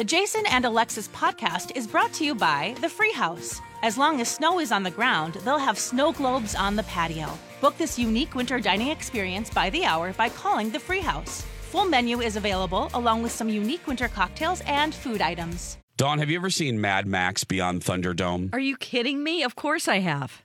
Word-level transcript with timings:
The 0.00 0.04
Jason 0.04 0.46
and 0.46 0.64
Alexis 0.64 1.08
podcast 1.08 1.76
is 1.76 1.86
brought 1.86 2.10
to 2.14 2.24
you 2.24 2.34
by 2.34 2.74
The 2.80 2.88
Free 2.88 3.12
House. 3.12 3.60
As 3.82 3.98
long 3.98 4.18
as 4.22 4.28
snow 4.30 4.58
is 4.58 4.72
on 4.72 4.82
the 4.82 4.90
ground, 4.90 5.34
they'll 5.44 5.58
have 5.58 5.78
snow 5.78 6.10
globes 6.10 6.54
on 6.54 6.74
the 6.74 6.84
patio. 6.84 7.28
Book 7.60 7.76
this 7.76 7.98
unique 7.98 8.34
winter 8.34 8.58
dining 8.60 8.88
experience 8.88 9.50
by 9.50 9.68
the 9.68 9.84
hour 9.84 10.14
by 10.14 10.30
calling 10.30 10.70
The 10.70 10.80
Free 10.80 11.00
House. 11.00 11.42
Full 11.70 11.84
menu 11.84 12.22
is 12.22 12.36
available 12.36 12.88
along 12.94 13.22
with 13.22 13.30
some 13.30 13.50
unique 13.50 13.86
winter 13.86 14.08
cocktails 14.08 14.62
and 14.62 14.94
food 14.94 15.20
items. 15.20 15.76
Dawn, 15.98 16.18
have 16.18 16.30
you 16.30 16.38
ever 16.38 16.48
seen 16.48 16.80
Mad 16.80 17.06
Max 17.06 17.44
Beyond 17.44 17.82
Thunderdome? 17.82 18.54
Are 18.54 18.58
you 18.58 18.78
kidding 18.78 19.22
me? 19.22 19.42
Of 19.42 19.54
course 19.54 19.86
I 19.86 19.98
have. 19.98 20.40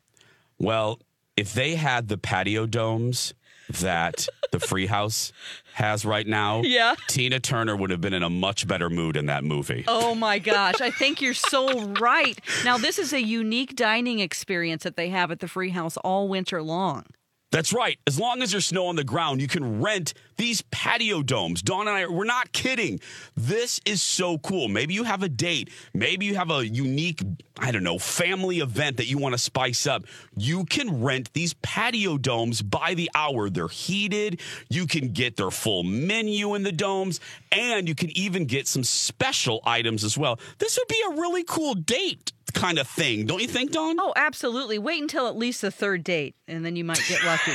Well, 0.60 1.00
if 1.38 1.54
they 1.54 1.76
had 1.76 2.10
the 2.10 2.18
patio 2.18 2.66
domes 2.66 3.34
that 3.82 4.28
the 4.52 4.60
Free 4.60 4.86
House 4.88 5.32
has 5.74 6.06
right 6.06 6.26
now, 6.26 6.62
Yeah. 6.64 6.96
Tina 7.08 7.40
Turner 7.40 7.76
would 7.76 7.90
have 7.90 8.02
been 8.02 8.14
in 8.14 8.24
a 8.24 8.30
much 8.30 8.68
better 8.68 8.90
mood 8.90 9.18
in 9.18 9.26
that 9.26 9.44
movie. 9.44 9.84
Oh 9.88 10.16
my 10.16 10.40
gosh. 10.40 10.80
I 10.82 10.90
think 10.92 11.22
you're 11.22 11.34
so 11.34 11.82
right. 12.00 12.40
Now, 12.64 12.78
this 12.78 12.98
is 12.98 13.12
a 13.14 13.22
unique 13.22 13.76
dining 13.76 14.20
experience 14.20 14.84
that 14.84 14.96
they 14.96 15.10
have 15.10 15.32
at 15.32 15.40
the 15.40 15.48
Free 15.48 15.70
House 15.72 15.98
all 15.98 16.28
winter 16.28 16.62
long. 16.62 17.06
That's 17.52 17.72
right. 17.72 17.98
As 18.06 18.20
long 18.20 18.42
as 18.42 18.52
there's 18.52 18.66
snow 18.66 18.88
on 18.88 18.96
the 18.96 19.04
ground, 19.04 19.40
you 19.40 19.48
can 19.48 19.80
rent 19.82 20.14
these 20.36 20.62
patio 20.72 21.24
domes. 21.24 21.62
Dawn 21.62 21.88
and 21.88 21.96
I, 21.96 22.08
we're 22.08 22.26
not 22.26 22.52
kidding. 22.52 23.00
This 23.38 23.80
is 23.86 24.02
so 24.02 24.38
cool. 24.40 24.68
Maybe 24.68 24.94
you 24.94 25.04
have 25.04 25.24
a 25.24 25.30
date. 25.30 25.70
Maybe 25.94 26.26
you 26.26 26.36
have 26.36 26.52
a 26.52 26.68
unique, 26.68 27.22
I 27.58 27.72
don't 27.72 27.84
know, 27.84 27.98
family 27.98 28.60
event 28.60 28.98
that 28.98 29.08
you 29.08 29.18
want 29.18 29.34
to 29.34 29.38
spice 29.38 29.88
up. 29.88 30.06
You 30.36 30.66
can 30.66 31.02
rent 31.02 31.32
these 31.34 31.54
patio 31.62 32.18
domes 32.18 32.62
by 32.62 32.94
the 32.94 33.10
hour. 33.16 33.50
They're 33.50 33.70
heated. 33.70 34.42
You 34.70 34.86
can 34.86 35.14
get 35.14 35.38
their 35.38 35.52
full 35.52 35.84
menu 35.84 36.56
in 36.56 36.64
the 36.64 36.74
domes, 36.74 37.22
and 37.54 37.88
you 37.88 37.96
can 37.96 38.10
even 38.18 38.46
get 38.46 38.68
some 38.68 38.84
special 38.84 39.62
items 39.66 40.04
as 40.04 40.18
well. 40.18 40.40
This 40.58 40.78
would 40.78 40.90
be 40.90 41.02
a 41.10 41.22
really 41.22 41.46
cool 41.46 41.76
date 41.76 42.34
kind 42.56 42.80
of 42.80 42.88
thing, 42.88 43.26
don't 43.26 43.42
you 43.42 43.48
think, 43.48 43.72
Dawn? 43.72 43.98
Oh, 44.00 44.14
absolutely. 44.16 44.80
Wait 44.80 45.02
until 45.02 45.28
at 45.28 45.38
least 45.38 45.62
the 45.62 45.70
third 45.72 46.04
date, 46.04 46.36
and 46.48 46.66
then 46.66 46.76
you 46.76 46.84
might 46.84 47.04
get 47.08 47.24
lucky. 47.24 47.52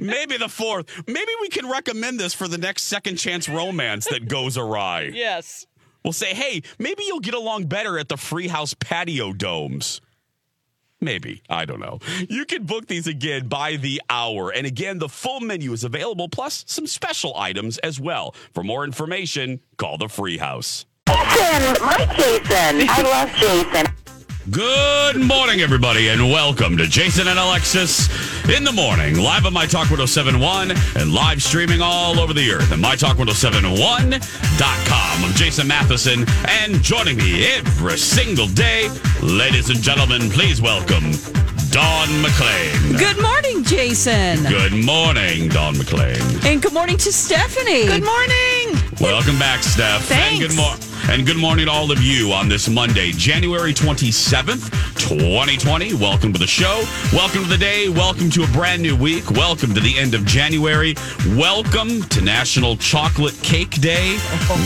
Maybe 0.02 0.36
the 0.36 0.48
fourth. 0.48 0.86
Maybe 1.06 1.32
we 1.40 1.48
can 1.48 1.68
recommend 1.68 2.18
this 2.18 2.32
for 2.32 2.48
the 2.48 2.58
next 2.58 2.84
second 2.84 3.16
chance 3.16 3.48
romance 3.48 4.06
that 4.06 4.28
goes 4.28 4.56
awry. 4.56 5.10
yes. 5.14 5.66
We'll 6.02 6.12
say, 6.12 6.34
hey, 6.34 6.62
maybe 6.78 7.04
you'll 7.06 7.20
get 7.20 7.32
along 7.32 7.64
better 7.64 7.98
at 7.98 8.10
the 8.10 8.18
free 8.18 8.48
house 8.48 8.74
patio 8.74 9.32
domes. 9.32 10.02
Maybe. 11.00 11.42
I 11.48 11.64
don't 11.64 11.80
know. 11.80 11.98
You 12.28 12.44
can 12.44 12.64
book 12.64 12.86
these 12.86 13.06
again 13.06 13.48
by 13.48 13.76
the 13.76 14.02
hour. 14.10 14.50
And 14.50 14.66
again, 14.66 14.98
the 14.98 15.08
full 15.08 15.40
menu 15.40 15.72
is 15.72 15.82
available, 15.82 16.28
plus 16.28 16.64
some 16.66 16.86
special 16.86 17.34
items 17.36 17.78
as 17.78 17.98
well. 17.98 18.34
For 18.52 18.62
more 18.62 18.84
information, 18.84 19.60
call 19.78 19.96
the 19.96 20.08
free 20.08 20.38
house. 20.38 20.84
Jason, 21.06 21.84
my 21.84 22.06
Jason. 22.16 22.88
I 22.88 23.02
love 23.02 23.30
Jason. 23.36 23.93
Good 24.50 25.16
morning, 25.22 25.62
everybody, 25.62 26.08
and 26.08 26.30
welcome 26.30 26.76
to 26.76 26.86
Jason 26.86 27.28
and 27.28 27.38
Alexis 27.38 28.10
in 28.54 28.62
the 28.62 28.72
morning, 28.72 29.18
live 29.18 29.46
on 29.46 29.54
My 29.54 29.64
Talk 29.64 29.88
1071 29.90 30.72
and 30.96 31.14
live 31.14 31.42
streaming 31.42 31.80
all 31.80 32.20
over 32.20 32.34
the 32.34 32.50
earth 32.50 32.70
at 32.70 32.78
MyTalk1071.com. 32.78 35.24
I'm 35.24 35.32
Jason 35.32 35.66
Matheson, 35.66 36.26
and 36.46 36.74
joining 36.82 37.16
me 37.16 37.46
every 37.54 37.96
single 37.96 38.46
day, 38.48 38.90
ladies 39.22 39.70
and 39.70 39.80
gentlemen, 39.80 40.28
please 40.28 40.60
welcome 40.60 41.12
Don 41.70 42.08
McClain. 42.20 42.98
Good 42.98 43.22
morning, 43.22 43.64
Jason. 43.64 44.42
Good 44.42 44.74
morning, 44.84 45.48
Don 45.48 45.76
McClain. 45.76 46.20
And 46.44 46.60
good 46.60 46.74
morning 46.74 46.98
to 46.98 47.10
Stephanie. 47.10 47.86
Good 47.86 48.04
morning. 48.04 48.76
Welcome 49.00 49.38
back, 49.38 49.62
Steph. 49.62 50.12
And 50.12 50.38
good, 50.38 50.52
Thanks. 50.52 50.93
Mor- 51.06 51.14
and 51.14 51.26
good 51.26 51.36
morning 51.36 51.66
to 51.66 51.70
all 51.72 51.90
of 51.90 52.00
you 52.00 52.32
on 52.32 52.48
this 52.48 52.68
Monday, 52.68 53.10
January 53.12 53.72
27th, 53.72 54.70
2020. 54.98 55.94
Welcome 55.94 56.32
to 56.32 56.38
the 56.38 56.46
show. 56.46 56.84
Welcome 57.12 57.42
to 57.44 57.48
the 57.48 57.58
day. 57.58 57.88
Welcome 57.88 58.30
to 58.30 58.44
a 58.44 58.46
brand 58.48 58.82
new 58.82 58.96
week. 58.96 59.30
Welcome 59.30 59.74
to 59.74 59.80
the 59.80 59.98
end 59.98 60.14
of 60.14 60.24
January. 60.24 60.94
Welcome 61.30 62.02
to 62.04 62.20
National 62.20 62.76
Chocolate 62.76 63.38
Cake 63.42 63.80
Day. 63.80 64.16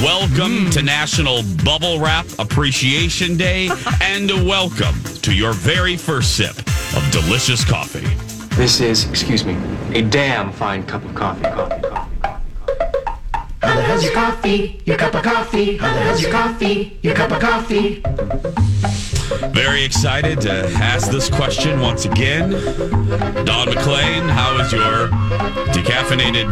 Welcome 0.02 0.66
mm. 0.66 0.72
to 0.72 0.82
National 0.82 1.42
Bubble 1.64 2.00
Wrap 2.00 2.26
Appreciation 2.38 3.36
Day. 3.36 3.68
and 4.02 4.30
welcome 4.46 4.94
to 5.22 5.34
your 5.34 5.52
very 5.52 5.96
first 5.96 6.36
sip 6.36 6.56
of 6.96 7.08
delicious 7.10 7.64
coffee. 7.64 8.06
This 8.56 8.80
is, 8.80 9.08
excuse 9.08 9.44
me, 9.44 9.56
a 9.96 10.02
damn 10.02 10.52
fine 10.52 10.84
cup 10.84 11.04
of 11.04 11.14
coffee. 11.14 11.42
Coffee, 11.42 11.80
coffee, 11.82 12.07
coffee. 13.78 13.90
How's 13.90 14.04
your 14.04 14.12
coffee? 14.14 14.80
Your 14.84 14.96
cup 14.96 15.14
of 15.14 15.22
coffee. 15.22 15.76
How's 15.76 16.22
your 16.22 16.30
coffee? 16.32 16.98
Your 17.02 17.14
cup 17.14 17.30
of 17.30 17.40
coffee. 17.40 18.02
Very 19.52 19.84
excited 19.84 20.40
to 20.42 20.52
ask 20.80 21.10
this 21.10 21.28
question 21.28 21.80
once 21.80 22.04
again. 22.04 22.50
Don 22.50 23.68
McClain, 23.68 24.28
how 24.28 24.58
is 24.60 24.72
your 24.72 25.08
decaffeinated 25.74 26.48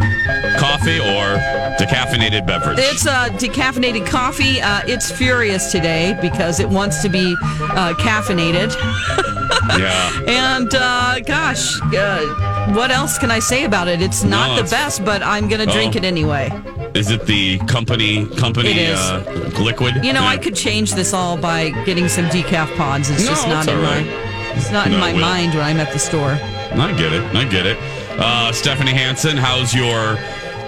coffee 0.59 0.99
or 0.99 1.37
decaffeinated 1.79 2.45
beverage? 2.45 2.77
It's 2.79 3.05
uh, 3.07 3.29
decaffeinated 3.31 4.05
coffee. 4.07 4.61
Uh, 4.61 4.81
it's 4.85 5.11
furious 5.11 5.71
today 5.71 6.17
because 6.21 6.59
it 6.59 6.69
wants 6.69 7.01
to 7.01 7.09
be 7.09 7.35
uh, 7.61 7.93
caffeinated. 7.97 8.73
yeah. 9.79 10.21
And 10.27 10.69
uh, 10.73 11.19
gosh, 11.21 11.79
uh, 11.93 12.73
what 12.73 12.91
else 12.91 13.17
can 13.17 13.31
I 13.31 13.39
say 13.39 13.63
about 13.65 13.87
it? 13.87 14.01
It's 14.01 14.23
not 14.23 14.49
No, 14.49 14.53
the 14.55 14.63
it's- 14.63 14.71
best, 14.71 15.03
but 15.05 15.23
I'm 15.23 15.47
going 15.47 15.65
to 15.65 15.71
drink 15.71 15.95
Oh. 15.95 15.99
it 15.99 16.05
anyway. 16.05 16.49
Is 16.97 17.11
it 17.11 17.25
the 17.25 17.59
company 17.59 18.25
company 18.37 18.71
It 18.71 18.77
is. 18.77 18.99
Uh, 18.99 19.51
liquid? 19.61 19.95
You 20.03 20.13
know, 20.13 20.21
Yeah. 20.23 20.29
I 20.29 20.37
could 20.37 20.55
change 20.55 20.93
this 20.95 21.13
all 21.13 21.37
by 21.37 21.69
getting 21.85 22.09
some 22.09 22.25
decaf 22.25 22.75
pods. 22.75 23.09
It's 23.09 23.23
No, 23.23 23.29
just 23.29 23.47
not 23.47 23.59
it's 23.65 23.67
in 23.71 23.77
all 23.77 23.83
right. 23.83 24.05
my 24.05 24.53
it's 24.57 24.71
not 24.71 24.87
in 24.87 24.97
my 24.99 25.11
we'll- 25.13 25.21
mind 25.21 25.53
when 25.53 25.63
I'm 25.63 25.79
at 25.79 25.91
the 25.93 25.99
store. 25.99 26.31
I 26.73 26.91
get 26.93 27.13
it. 27.13 27.23
I 27.35 27.43
get 27.45 27.65
it. 27.65 27.77
Uh, 28.19 28.51
Stephanie 28.51 28.93
Hansen, 28.93 29.37
how's 29.37 29.73
your 29.75 30.17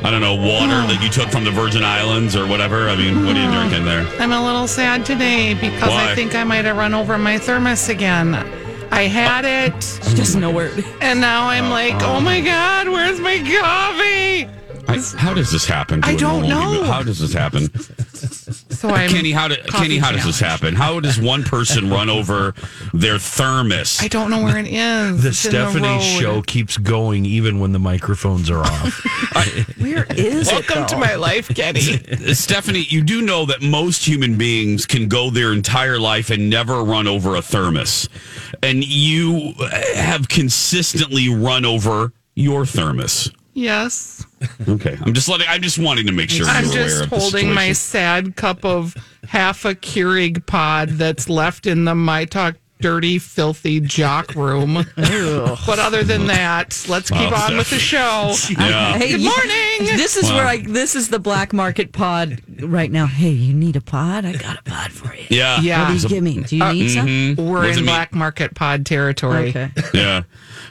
I 0.04 0.12
don't 0.12 0.22
know 0.22 0.36
water 0.36 0.82
that 0.92 1.00
you 1.02 1.10
took 1.10 1.30
from 1.30 1.44
the 1.44 1.52
Virgin 1.52 1.84
Islands 1.84 2.36
or 2.36 2.46
whatever? 2.48 2.90
I 2.90 2.96
mean, 2.96 3.26
what 3.26 3.36
are 3.36 3.44
you 3.44 3.52
drinking 3.60 3.86
there? 3.86 4.06
I'm 4.20 4.32
a 4.32 4.44
little 4.46 4.68
sad 4.68 5.06
today 5.06 5.56
because 5.56 5.90
Why? 5.90 6.12
I 6.12 6.16
think 6.16 6.36
I 6.36 6.44
might 6.44 6.66
have 6.66 6.78
run 6.78 6.94
over 6.94 7.18
my 7.18 7.38
thermos 7.40 7.90
again. 7.90 8.36
I 8.92 9.04
had 9.04 9.46
it, 9.46 9.84
She 10.08 10.16
doesn't 10.16 10.42
know 10.42 10.50
where. 10.52 10.72
and 11.02 11.20
now 11.22 11.48
I'm 11.48 11.70
like, 11.70 11.96
oh 12.02 12.20
my 12.22 12.40
God, 12.42 12.88
where's 12.90 13.20
my 13.20 13.38
coffee? 13.38 14.50
I, 14.90 15.18
how 15.18 15.34
does 15.34 15.52
this 15.52 15.66
happen? 15.66 16.02
to 16.02 16.08
I 16.08 16.12
a 16.12 16.18
don't 16.18 16.48
know. 16.48 16.72
human- 16.72 16.88
How 16.90 17.04
does 17.04 17.20
this 17.20 17.34
happen? 17.34 17.70
So 18.70 18.90
I'm. 18.90 19.10
Kenny, 19.10 19.32
how, 19.32 19.48
do, 19.50 19.56
Kenny, 19.68 19.98
how 19.98 20.12
does 20.12 20.26
this 20.26 20.40
happen? 20.40 20.74
How 20.76 21.00
does 21.00 21.20
one 21.20 21.44
person 21.44 21.90
run 21.90 22.10
over 22.10 22.54
their 22.94 23.20
thermos? 23.20 24.00
I 24.02 24.08
don't 24.08 24.30
know 24.32 24.42
where 24.44 24.58
it 24.58 24.68
is. 24.68 25.22
The 25.22 25.30
It's 25.30 25.46
in 25.46 25.52
the 25.52 25.70
Stephanie 25.72 26.00
show 26.20 26.42
keeps 26.42 26.78
going 26.78 27.26
even 27.26 27.60
when 27.60 27.72
the 27.74 27.80
microphones 27.80 28.50
are 28.50 28.60
off. 28.62 29.04
Where 29.80 30.06
is 30.12 30.50
it? 30.50 30.54
Welcome 30.70 30.86
to 30.88 30.98
my 30.98 31.16
life, 31.16 31.50
Kenny. 31.50 31.82
Stephanie, 32.34 32.86
you 32.90 33.02
do 33.04 33.22
know 33.22 33.46
that 33.46 33.62
most 33.62 34.06
human 34.08 34.38
beings 34.38 34.86
can 34.86 35.08
go 35.08 35.30
their 35.30 35.52
entire 35.54 36.00
life 36.00 36.30
and 36.30 36.50
never 36.50 36.84
run 36.84 37.08
over 37.08 37.36
a 37.36 37.42
thermos. 37.42 38.08
And 38.64 38.84
you 38.84 39.54
uh, 39.60 39.70
have 39.96 40.28
consistently 40.30 41.30
run 41.34 41.66
over 41.66 42.14
your 42.36 42.66
thermos. 42.66 43.32
Yes. 43.60 44.26
Okay, 44.70 44.98
I'm 45.02 45.14
just 45.14 45.28
letting. 45.28 45.46
I'm 45.50 45.62
just 45.62 45.78
wanting 45.78 46.08
to 46.08 46.14
make 46.14 46.30
sure 46.30 46.46
I'm 46.46 46.64
you're 46.64 46.74
aware 46.74 46.88
just 46.88 47.04
of 47.04 47.10
the 47.10 47.20
holding 47.20 47.54
my 47.54 47.74
sad 47.74 48.38
cup 48.38 48.64
of 48.64 48.96
half 49.28 49.66
a 49.66 49.76
Keurig 49.76 50.46
pod 50.46 50.90
that's 50.92 51.28
left 51.28 51.68
in 51.68 51.84
the 51.84 51.94
My 51.94 52.24
Talk 52.24 52.56
dirty, 52.80 53.20
filthy 53.20 53.80
jock 53.80 54.36
room. 54.36 54.74
but 54.96 55.80
other 55.80 56.04
than 56.04 56.28
that, 56.28 56.86
let's 56.88 57.10
keep 57.10 57.32
on 57.38 57.58
with 57.58 57.70
the 57.70 57.80
show. 57.80 58.34
Yeah. 58.50 58.98
Hey, 58.98 59.12
Good 59.12 59.22
you- 59.22 59.30
morning. 59.30 59.98
This 59.98 60.16
is 60.18 60.30
Wow. 60.30 60.38
where 60.38 60.46
I. 60.48 60.58
This 60.58 60.96
is 60.96 61.10
the 61.10 61.20
black 61.20 61.54
market 61.54 61.92
pod 61.92 62.42
right 62.62 62.92
now. 62.92 63.06
Hey, 63.08 63.30
you 63.30 63.54
need 63.54 63.76
a 63.76 63.82
pod? 63.82 64.26
I 64.26 64.34
got 64.34 64.60
a 64.60 64.64
pod 64.64 64.92
for 64.92 65.14
you. 65.16 65.26
Yeah, 65.30 65.60
Yeah. 65.62 65.84
What 65.90 65.98
do 65.98 66.04
you 66.04 66.10
give 66.10 66.24
me? 66.24 66.44
Do 66.44 66.58
you 66.58 66.74
need 66.74 66.90
some? 66.90 67.08
Mhm. 67.08 67.38
We're 67.38 67.60
What 67.60 67.68
does 67.68 67.78
in 67.78 67.86
mean? 67.86 67.94
black 67.94 68.14
market 68.14 68.56
pod 68.56 68.86
territory. 68.86 69.50
Okay. 69.50 69.72
Yeah, 69.94 70.24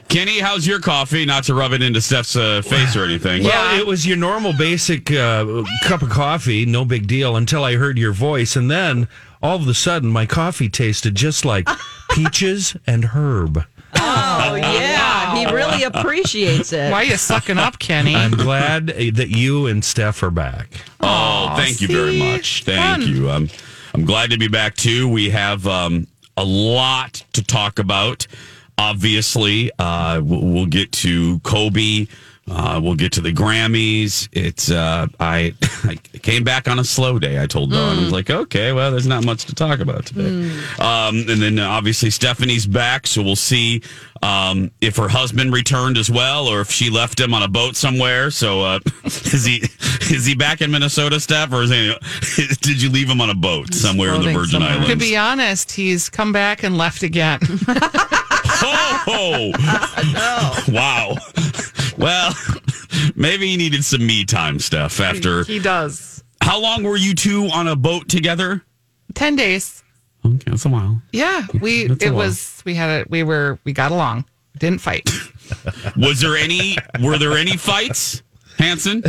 Kenny, 0.07 0.39
how's 0.39 0.65
your 0.65 0.79
coffee? 0.79 1.25
Not 1.25 1.43
to 1.45 1.53
rub 1.53 1.73
it 1.73 1.81
into 1.81 2.01
Steph's 2.01 2.35
uh, 2.35 2.61
face 2.63 2.95
or 2.95 3.03
anything. 3.03 3.43
Well, 3.43 3.79
it 3.79 3.85
was 3.85 4.05
your 4.07 4.17
normal 4.17 4.53
basic 4.53 5.11
uh, 5.11 5.63
cup 5.83 6.01
of 6.01 6.09
coffee, 6.09 6.65
no 6.65 6.85
big 6.85 7.07
deal, 7.07 7.35
until 7.35 7.63
I 7.63 7.75
heard 7.75 7.97
your 7.97 8.13
voice. 8.13 8.55
And 8.55 8.69
then 8.71 9.07
all 9.41 9.57
of 9.57 9.67
a 9.67 9.73
sudden, 9.73 10.09
my 10.09 10.25
coffee 10.25 10.69
tasted 10.69 11.15
just 11.15 11.45
like 11.45 11.67
peaches 12.09 12.75
and 12.85 13.05
herb. 13.05 13.65
Oh 13.95 14.55
yeah, 14.55 15.35
he 15.35 15.45
really 15.53 15.83
appreciates 15.83 16.73
it. 16.73 16.91
Why 16.91 17.01
are 17.01 17.03
you 17.05 17.17
sucking 17.17 17.57
up, 17.57 17.79
Kenny? 17.79 18.15
I'm 18.15 18.31
glad 18.31 18.91
uh, 18.91 18.95
that 19.13 19.29
you 19.29 19.67
and 19.67 19.83
Steph 19.83 20.21
are 20.23 20.31
back. 20.31 20.69
Oh, 21.01 21.53
thank 21.57 21.81
you 21.81 21.87
very 21.87 22.19
see? 22.19 22.31
much. 22.31 22.63
Thank 22.63 23.03
Fun. 23.03 23.15
you. 23.15 23.29
Um, 23.29 23.49
I'm 23.93 24.05
glad 24.05 24.29
to 24.31 24.37
be 24.37 24.47
back 24.47 24.75
too. 24.75 25.09
We 25.09 25.29
have 25.31 25.65
um, 25.67 26.07
a 26.37 26.43
lot 26.43 27.23
to 27.33 27.43
talk 27.43 27.79
about. 27.79 28.27
Obviously, 28.77 29.71
uh, 29.79 30.21
we'll, 30.23 30.45
we'll 30.45 30.65
get 30.65 30.91
to 30.93 31.39
Kobe. 31.39 32.07
Uh, 32.49 32.79
we'll 32.81 32.95
get 32.95 33.11
to 33.13 33.21
the 33.21 33.31
Grammys. 33.31 34.27
It's 34.31 34.71
uh, 34.71 35.07
I 35.19 35.53
I 35.83 35.95
came 36.19 36.43
back 36.43 36.67
on 36.67 36.79
a 36.79 36.83
slow 36.83 37.19
day. 37.19 37.41
I 37.41 37.47
told 37.47 37.71
Dawn 37.71 37.97
I 37.97 38.01
was 38.01 38.11
like, 38.11 38.29
okay, 38.29 38.71
well, 38.71 38.91
there's 38.91 39.07
not 39.07 39.25
much 39.25 39.45
to 39.45 39.55
talk 39.55 39.79
about 39.79 40.05
today. 40.05 40.51
Um, 40.79 41.25
and 41.29 41.41
then 41.41 41.59
uh, 41.59 41.67
obviously 41.67 42.09
Stephanie's 42.09 42.65
back, 42.65 43.07
so 43.07 43.21
we'll 43.21 43.35
see 43.35 43.81
um, 44.21 44.71
if 44.81 44.97
her 44.97 45.07
husband 45.07 45.53
returned 45.53 45.97
as 45.97 46.09
well, 46.09 46.47
or 46.47 46.61
if 46.61 46.71
she 46.71 46.89
left 46.89 47.19
him 47.19 47.33
on 47.33 47.43
a 47.43 47.47
boat 47.47 47.75
somewhere. 47.75 48.31
So 48.31 48.61
uh, 48.61 48.79
is 49.05 49.45
he 49.45 49.63
is 50.13 50.25
he 50.25 50.35
back 50.35 50.61
in 50.61 50.71
Minnesota, 50.71 51.19
Steph, 51.19 51.53
or 51.53 51.63
is 51.63 51.69
he, 51.69 51.93
did 52.61 52.81
you 52.81 52.89
leave 52.89 53.09
him 53.09 53.21
on 53.21 53.29
a 53.29 53.35
boat 53.35 53.73
somewhere 53.73 54.13
in 54.15 54.21
the 54.21 54.33
Virgin 54.33 54.61
somewhere. 54.61 54.71
Islands? 54.71 54.89
to 54.89 54.95
be 54.97 55.15
honest, 55.15 55.71
he's 55.71 56.09
come 56.09 56.31
back 56.31 56.63
and 56.63 56.77
left 56.77 57.03
again. 57.03 57.39
Oh, 59.11 59.51
wow. 60.69 61.15
Well, 61.99 62.33
maybe 63.15 63.47
he 63.47 63.57
needed 63.57 63.83
some 63.85 64.05
me 64.07 64.25
time, 64.25 64.57
stuff 64.59 64.99
After 64.99 65.43
he 65.43 65.59
does. 65.59 66.23
how 66.41 66.59
long 66.59 66.81
were 66.83 66.97
you 66.97 67.13
two 67.13 67.47
on 67.53 67.67
a 67.67 67.75
boat 67.75 68.07
together? 68.09 68.63
10 69.15 69.35
days. 69.35 69.83
Okay, 70.25 70.37
that's 70.47 70.65
a 70.65 70.69
while. 70.69 71.01
Yeah, 71.11 71.45
we 71.61 71.87
That's 71.87 72.03
it 72.03 72.11
was 72.13 72.61
we 72.65 72.73
had 72.73 73.01
it 73.01 73.09
we 73.09 73.23
were 73.23 73.59
we 73.63 73.73
got 73.73 73.91
along. 73.91 74.25
Didn't 74.57 74.81
fight. 74.81 75.09
Was 75.97 76.19
there 76.19 76.35
any? 76.35 76.75
Were 77.01 77.17
there 77.17 77.37
any 77.37 77.55
fights, 77.55 78.21
Hansen? 78.57 79.03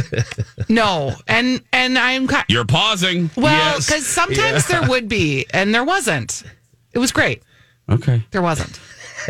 No. 0.68 1.14
And 1.26 1.62
and 1.72 1.98
I'm 1.98 2.28
You're 2.48 2.64
pausing. 2.64 3.30
well 3.36 3.74
Yes. 3.74 3.90
cuz 3.92 4.06
sometimes 4.06 4.66
there 4.68 4.88
would 4.88 5.08
be 5.08 5.46
and 5.52 5.74
there 5.74 5.82
wasn't. 5.84 6.44
It 6.92 6.98
was 6.98 7.10
great. 7.10 7.42
Okay. 7.88 8.22
There 8.30 8.42
wasn't. 8.42 8.78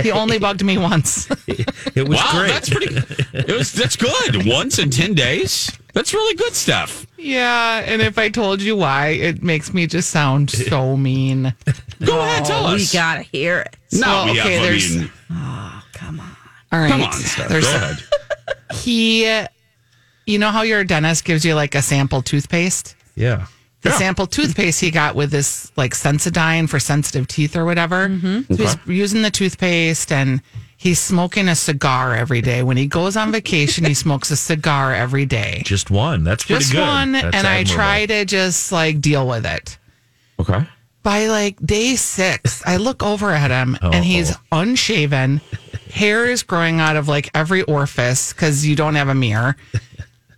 He 0.03 0.11
only 0.11 0.39
bugged 0.47 0.65
me 0.65 0.79
once. 0.79 1.29
It 1.49 2.09
was 2.09 2.19
wow, 2.19 2.31
great. 2.33 2.49
that's 2.49 2.69
pretty. 2.71 2.95
It 3.33 3.57
was 3.57 3.73
that's 3.73 3.97
good. 3.97 4.47
Once 4.47 4.79
in 4.79 4.91
ten 4.91 5.15
days. 5.15 5.71
That's 5.93 6.15
really 6.15 6.37
good 6.37 6.55
stuff. 6.55 7.05
yeah, 7.19 7.83
and 7.85 8.01
if 8.01 8.17
I 8.17 8.29
told 8.29 8.63
you 8.63 8.77
why, 8.77 9.09
it 9.09 9.43
makes 9.43 9.75
me 9.75 9.87
just 9.89 10.11
sound 10.11 10.49
so 10.51 10.97
mean. 11.09 11.53
Go 12.05 12.21
ahead, 12.21 12.45
tell 12.45 12.65
oh, 12.67 12.75
us. 12.77 12.93
we 12.93 12.99
gotta 12.99 13.23
hear 13.23 13.59
it. 13.61 13.77
no, 13.93 14.07
Well, 14.27 14.35
yeah, 14.37 14.43
okay, 14.43 14.59
I 14.59 14.63
there's- 14.63 14.95
mean, 14.97 15.11
oh, 15.33 15.83
All 16.73 16.79
right. 16.79 16.91
come 16.91 17.03
on, 17.03 17.13
Steph. 17.13 17.49
Go 17.49 17.59
ahead. 17.59 17.97
he 18.75 19.25
you 20.27 20.39
know 20.39 20.51
how 20.51 20.63
your 20.63 20.85
dentist 20.85 21.25
gives 21.25 21.45
you 21.45 21.55
like 21.57 21.75
a 21.75 21.83
sample 21.83 22.23
toothpaste? 22.23 22.95
yeah. 23.17 23.47
The 23.82 23.88
Yeah. 23.91 23.97
sample 23.99 24.27
toothpaste 24.27 24.81
he 24.81 24.91
got 24.91 25.15
with 25.15 25.31
this 25.31 25.73
like 25.77 25.94
Sensodyne 25.94 26.69
for 26.69 26.79
sensitive 26.79 27.27
teeth 27.29 27.56
or 27.56 27.65
whatever. 27.65 28.09
Mm-hmm. 28.09 28.55
So 28.55 28.62
he's 28.62 28.77
using 28.87 29.23
the 29.23 29.31
toothpaste 29.31 30.12
and 30.12 30.43
he's 30.77 30.99
smoking 31.00 31.49
a 31.49 31.55
cigar 31.55 32.15
every 32.15 32.41
day. 32.43 32.62
When 32.62 32.77
he 32.77 32.87
goes 32.87 33.17
on 33.17 33.32
vacation, 33.32 33.85
he 33.85 33.94
smokes 33.94 34.31
a 34.31 34.37
cigar 34.37 34.94
every 34.94 35.25
day. 35.27 35.62
Just 35.65 35.91
one. 35.91 36.25
That's 36.25 36.44
pretty 36.44 36.61
Just 36.61 36.73
good. 36.73 36.81
one, 36.87 37.12
That's 37.12 37.35
and 37.37 37.47
I 37.47 37.65
try 37.65 38.06
to 38.06 38.25
just 38.25 38.71
like 38.73 39.00
deal 39.00 39.27
with 39.27 39.47
it. 39.47 39.79
Okay. 40.38 40.67
By 41.03 41.29
like 41.29 41.56
day 41.65 41.97
six, 41.97 42.62
I 42.67 42.77
look 42.77 43.03
over 43.03 43.31
at 43.31 43.50
him 43.50 43.79
and 43.81 44.05
he's 44.05 44.37
unshaven. 44.53 45.41
Hair 45.94 46.27
is 46.27 46.43
growing 46.43 46.79
out 46.79 46.97
of 46.97 47.09
like 47.09 47.31
every 47.35 47.62
orifice 47.62 48.32
because 48.35 48.67
you 48.67 48.77
don't 48.77 48.94
have 48.97 49.09
a 49.09 49.15
mirror. 49.15 49.56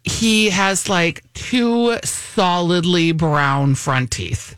He 0.04 0.50
has 0.50 0.88
like 0.88 1.22
two 1.34 1.96
solidly 2.02 3.12
brown 3.12 3.74
front 3.74 4.10
teeth. 4.10 4.56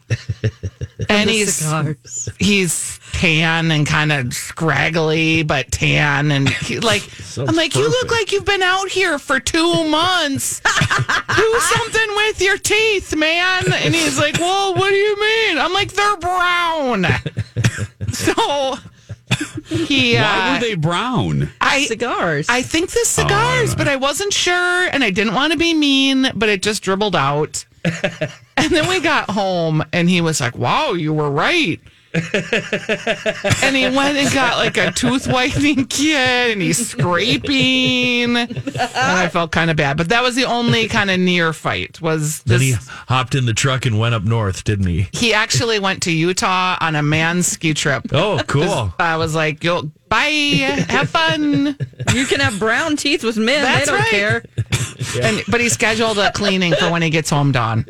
and 1.08 1.28
he's 1.28 1.56
Cigars. 1.56 2.28
he's 2.38 2.98
tan 3.12 3.70
and 3.70 3.86
kind 3.86 4.12
of 4.12 4.32
scraggly, 4.32 5.42
but 5.42 5.70
tan. 5.70 6.30
And 6.30 6.48
he, 6.48 6.80
like, 6.80 7.08
I'm 7.36 7.54
like, 7.54 7.74
you 7.74 7.88
look 7.88 8.10
like 8.10 8.32
you've 8.32 8.44
been 8.44 8.62
out 8.62 8.88
here 8.88 9.18
for 9.18 9.40
two 9.40 9.84
months. 9.84 10.60
Do 11.36 11.60
something 11.60 12.08
with 12.16 12.40
your 12.40 12.58
teeth, 12.58 13.16
man. 13.16 13.72
And 13.72 13.94
he's 13.94 14.18
like, 14.18 14.38
well, 14.38 14.74
what 14.74 14.88
do 14.88 14.96
you 14.96 15.20
mean? 15.20 15.58
I'm 15.58 15.72
like, 15.72 15.92
they're 15.92 16.16
brown. 16.16 17.06
so 18.12 18.76
he, 19.64 20.16
Why 20.16 20.50
uh, 20.50 20.54
were 20.54 20.60
they 20.60 20.74
brown? 20.74 21.50
I, 21.60 21.84
Cigars. 21.86 22.46
I 22.48 22.62
think 22.62 22.90
the 22.90 23.04
cigars, 23.04 23.74
but 23.74 23.88
I 23.88 23.96
wasn't 23.96 24.32
sure 24.32 24.54
and 24.88 25.02
I 25.02 25.10
didn't 25.10 25.34
want 25.34 25.52
to 25.52 25.58
be 25.58 25.74
mean, 25.74 26.30
but 26.34 26.48
it 26.48 26.62
just 26.62 26.82
dribbled 26.82 27.16
out. 27.16 27.64
and 28.56 28.70
then 28.70 28.88
we 28.88 29.00
got 29.00 29.30
home 29.30 29.84
and 29.92 30.08
he 30.08 30.20
was 30.20 30.40
like, 30.40 30.56
Wow, 30.56 30.92
you 30.92 31.12
were 31.12 31.30
right. 31.30 31.80
And 32.14 33.76
he 33.76 33.88
went 33.88 34.16
and 34.16 34.32
got 34.32 34.58
like 34.58 34.76
a 34.76 34.92
tooth 34.92 35.26
whitening 35.26 35.84
kit 35.88 36.52
and 36.52 36.62
he's 36.62 36.90
scraping. 36.90 38.36
And 38.36 38.68
I 38.76 39.28
felt 39.28 39.50
kind 39.50 39.70
of 39.70 39.76
bad. 39.76 39.96
But 39.96 40.10
that 40.10 40.22
was 40.22 40.36
the 40.36 40.44
only 40.44 40.86
kind 40.88 41.10
of 41.10 41.18
near 41.18 41.52
fight 41.52 42.00
was 42.00 42.42
Then 42.44 42.60
he 42.60 42.74
hopped 43.08 43.34
in 43.34 43.46
the 43.46 43.54
truck 43.54 43.84
and 43.86 43.98
went 43.98 44.14
up 44.14 44.22
north, 44.22 44.64
didn't 44.64 44.86
he? 44.86 45.08
He 45.12 45.34
actually 45.34 45.78
went 45.78 46.02
to 46.04 46.12
Utah 46.12 46.76
on 46.80 46.94
a 46.94 47.02
man's 47.02 47.48
ski 47.48 47.74
trip. 47.74 48.06
Oh, 48.12 48.40
cool. 48.46 48.92
I 48.98 49.16
was 49.16 49.34
like, 49.34 49.64
Yo, 49.64 49.90
bye, 50.08 50.20
have 50.88 51.10
fun. 51.10 51.76
you 52.14 52.26
can 52.26 52.40
have 52.40 52.58
brown 52.58 52.96
teeth 52.96 53.24
with 53.24 53.36
men. 53.36 53.62
That's 53.62 53.86
they 53.86 53.92
don't 53.92 54.00
right. 54.00 54.10
care. 54.10 54.44
And 55.22 55.42
but 55.48 55.60
he 55.60 55.68
scheduled 55.68 56.18
a 56.18 56.32
cleaning 56.32 56.74
for 56.74 56.90
when 56.90 57.02
he 57.02 57.10
gets 57.10 57.30
home, 57.30 57.52
Dawn. 57.52 57.86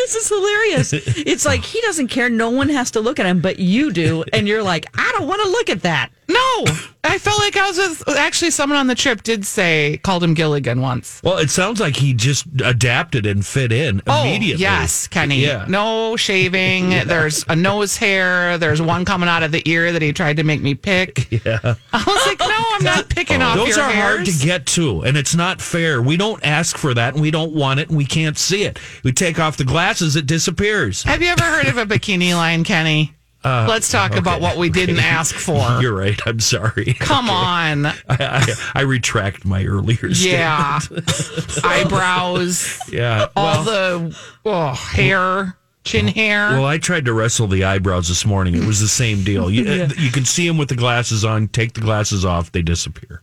This 0.00 0.14
is 0.16 0.28
hilarious. 0.28 0.92
It's 1.30 1.44
like 1.44 1.62
he 1.62 1.80
doesn't 1.82 2.08
care. 2.08 2.30
No 2.30 2.50
one 2.50 2.68
has 2.70 2.90
to 2.92 3.00
look 3.00 3.20
at 3.20 3.26
him, 3.26 3.40
but 3.40 3.58
you 3.58 3.92
do, 3.92 4.24
and 4.32 4.48
you're 4.48 4.62
like, 4.62 4.86
I 4.94 5.14
don't 5.16 5.28
want 5.28 5.42
to 5.42 5.48
look 5.48 5.68
at 5.70 5.82
that. 5.82 6.10
No, 6.28 6.64
I 7.02 7.18
felt 7.18 7.38
like 7.38 7.56
I 7.56 7.66
was 7.66 7.78
with. 7.78 8.08
Actually, 8.16 8.50
someone 8.50 8.78
on 8.78 8.86
the 8.86 8.94
trip 8.94 9.22
did 9.22 9.46
say 9.46 9.98
called 10.02 10.22
him 10.22 10.34
Gilligan 10.34 10.82
once. 10.82 11.20
Well, 11.24 11.38
it 11.38 11.48
sounds 11.48 11.80
like 11.80 11.96
he 11.96 12.12
just 12.12 12.46
adapted 12.62 13.24
and 13.24 13.44
fit 13.44 13.72
in 13.72 14.02
oh, 14.06 14.22
immediately. 14.22 14.66
Oh, 14.66 14.68
yes, 14.68 15.06
Kenny. 15.06 15.40
Yeah. 15.40 15.64
No 15.66 16.16
shaving. 16.16 16.90
There's 17.06 17.44
a 17.48 17.56
nose 17.56 17.96
hair. 17.96 18.58
There's 18.58 18.82
one 18.82 19.04
coming 19.04 19.28
out 19.28 19.42
of 19.42 19.50
the 19.50 19.62
ear 19.68 19.92
that 19.92 20.02
he 20.02 20.12
tried 20.12 20.36
to 20.36 20.44
make 20.44 20.60
me 20.60 20.74
pick. 20.74 21.28
Yeah. 21.40 21.76
I 21.92 22.04
was 22.06 22.26
like, 22.26 22.40
no, 22.40 22.48
I'm 22.50 22.84
not 22.84 23.08
picking 23.08 23.40
off 23.40 23.56
Those 23.56 23.78
are 23.78 23.90
hard 23.90 24.26
to 24.26 24.32
get 24.32 24.66
to, 24.66 25.02
and 25.02 25.16
it's 25.16 25.34
not 25.34 25.60
fair. 25.60 26.02
We 26.02 26.16
don't 26.16 26.44
ask 26.44 26.76
for 26.76 26.92
that, 26.92 27.14
and 27.14 27.22
we 27.22 27.30
don't 27.30 27.54
want 27.54 27.80
it, 27.80 27.88
and 27.88 27.96
we 27.96 28.04
can't 28.04 28.36
see 28.36 28.64
it. 28.64 28.78
We 29.04 29.12
take 29.12 29.38
off 29.38 29.56
the 29.56 29.64
glasses, 29.64 30.16
it 30.16 30.26
disappears. 30.26 31.02
Have 31.04 31.22
you 31.22 31.28
ever 31.28 31.44
heard 31.44 31.66
of 31.66 31.78
a 31.78 31.86
bikini 31.86 32.34
line, 32.34 32.64
Kenny? 32.64 33.14
Let's 33.44 33.90
talk 33.90 34.16
about 34.16 34.40
what 34.40 34.56
we 34.56 34.68
didn't 34.70 34.98
ask 34.98 35.34
for. 35.34 35.78
You're 35.82 35.94
right. 35.96 36.20
I'm 36.26 36.40
sorry. 36.40 36.94
Come 36.98 37.30
on. 37.30 37.86
I, 37.86 37.94
I, 38.08 38.54
I 38.74 38.80
retract 38.82 39.44
my 39.44 39.64
earlier 39.64 40.06
Yeah. 40.08 40.78
statement. 40.78 41.64
Eyebrows, 41.64 42.78
Yeah. 42.92 43.28
all 43.36 43.64
Well, 43.64 43.98
the 44.08 44.18
oh, 44.44 44.72
hair, 44.74 45.56
chin 45.84 46.08
hair. 46.08 46.50
well, 46.50 46.66
I 46.66 46.78
tried 46.78 47.06
to 47.06 47.12
wrestle 47.14 47.46
the 47.46 47.64
eyebrows 47.64 48.08
this 48.08 48.26
morning. 48.26 48.54
It 48.54 48.64
was 48.64 48.80
the 48.80 48.88
same 48.88 49.24
deal. 49.24 49.50
You, 49.50 49.64
you 49.96 50.10
can 50.10 50.24
see 50.24 50.46
them 50.46 50.58
with 50.58 50.68
the 50.68 50.76
glasses 50.76 51.24
on. 51.24 51.48
Take 51.48 51.72
the 51.72 51.80
glasses 51.80 52.24
off, 52.24 52.52
they 52.52 52.62
disappear. 52.62 53.22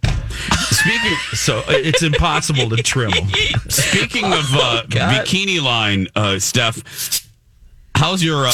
Speaking 0.69 1.15
So 1.33 1.63
it's 1.67 2.03
impossible 2.03 2.69
to 2.69 2.77
trim 2.83 3.11
them. 3.11 3.29
Speaking 3.69 4.25
of 4.25 4.45
uh, 4.53 4.83
bikini 4.87 5.61
line, 5.61 6.07
uh, 6.15 6.39
Steph, 6.39 6.77
how's 7.97 8.23
your 8.23 8.45
uh, 8.47 8.51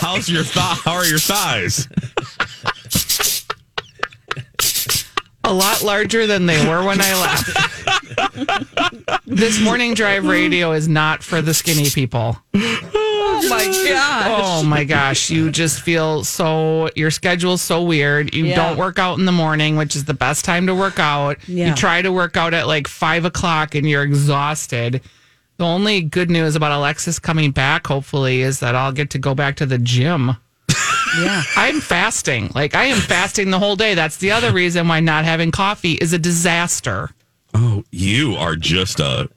how's 0.00 0.28
your 0.28 0.44
thigh? 0.44 0.74
How 0.84 0.92
are 0.94 1.04
your 1.06 1.18
thighs? 1.18 1.88
a 5.44 5.52
lot 5.54 5.82
larger 5.82 6.26
than 6.26 6.46
they 6.46 6.64
were 6.68 6.84
when 6.84 6.98
I 7.00 7.14
left. 7.20 7.50
This 9.26 9.60
morning 9.60 9.94
drive 9.94 10.24
radio 10.26 10.72
is 10.72 10.86
not 10.86 11.22
for 11.22 11.42
the 11.42 11.54
skinny 11.54 11.90
people. 11.90 12.36
Oh 12.54 13.46
my 13.48 13.64
gosh. 13.64 14.26
Oh 14.44 14.62
my 14.62 14.84
gosh, 14.84 15.30
you 15.30 15.50
just 15.50 15.80
feel 15.80 16.22
so 16.24 16.88
your 16.94 17.10
schedule's 17.10 17.62
so 17.62 17.82
weird. 17.82 18.34
You 18.34 18.44
Yeah. 18.46 18.56
don't 18.56 18.76
work 18.78 18.98
out 18.98 19.18
in 19.18 19.24
the 19.24 19.32
morning, 19.32 19.76
which 19.76 19.96
is 19.96 20.04
the 20.04 20.14
best 20.14 20.44
time 20.44 20.66
to 20.66 20.74
work 20.74 20.98
out. 20.98 21.38
Yeah. 21.48 21.68
You 21.70 21.74
try 21.74 22.02
to 22.02 22.12
work 22.12 22.36
out 22.36 22.52
at 22.54 22.66
like 22.66 22.86
five 22.86 23.24
o'clock 23.24 23.74
and 23.74 23.88
you're 23.88 24.02
exhausted. 24.02 25.00
The 25.60 25.66
only 25.66 26.00
good 26.00 26.30
news 26.30 26.56
about 26.56 26.72
Alexis 26.72 27.18
coming 27.18 27.50
back, 27.50 27.86
hopefully, 27.86 28.40
is 28.40 28.60
that 28.60 28.74
I'll 28.74 28.92
get 28.92 29.10
to 29.10 29.18
go 29.18 29.34
back 29.34 29.56
to 29.56 29.66
the 29.66 29.76
gym. 29.76 30.36
Yeah. 31.18 31.42
I'm 31.56 31.80
fasting. 31.80 32.52
Like 32.54 32.76
I 32.76 32.84
am 32.84 32.98
fasting 32.98 33.50
the 33.50 33.58
whole 33.58 33.74
day. 33.74 33.94
That's 33.96 34.18
the 34.18 34.30
other 34.30 34.52
reason 34.52 34.86
why 34.86 35.00
not 35.00 35.24
having 35.24 35.50
coffee 35.50 35.94
is 35.94 36.12
a 36.12 36.20
disaster. 36.20 37.10
Oh, 37.52 37.82
you 37.90 38.36
are 38.36 38.54
just 38.54 39.00
a 39.00 39.28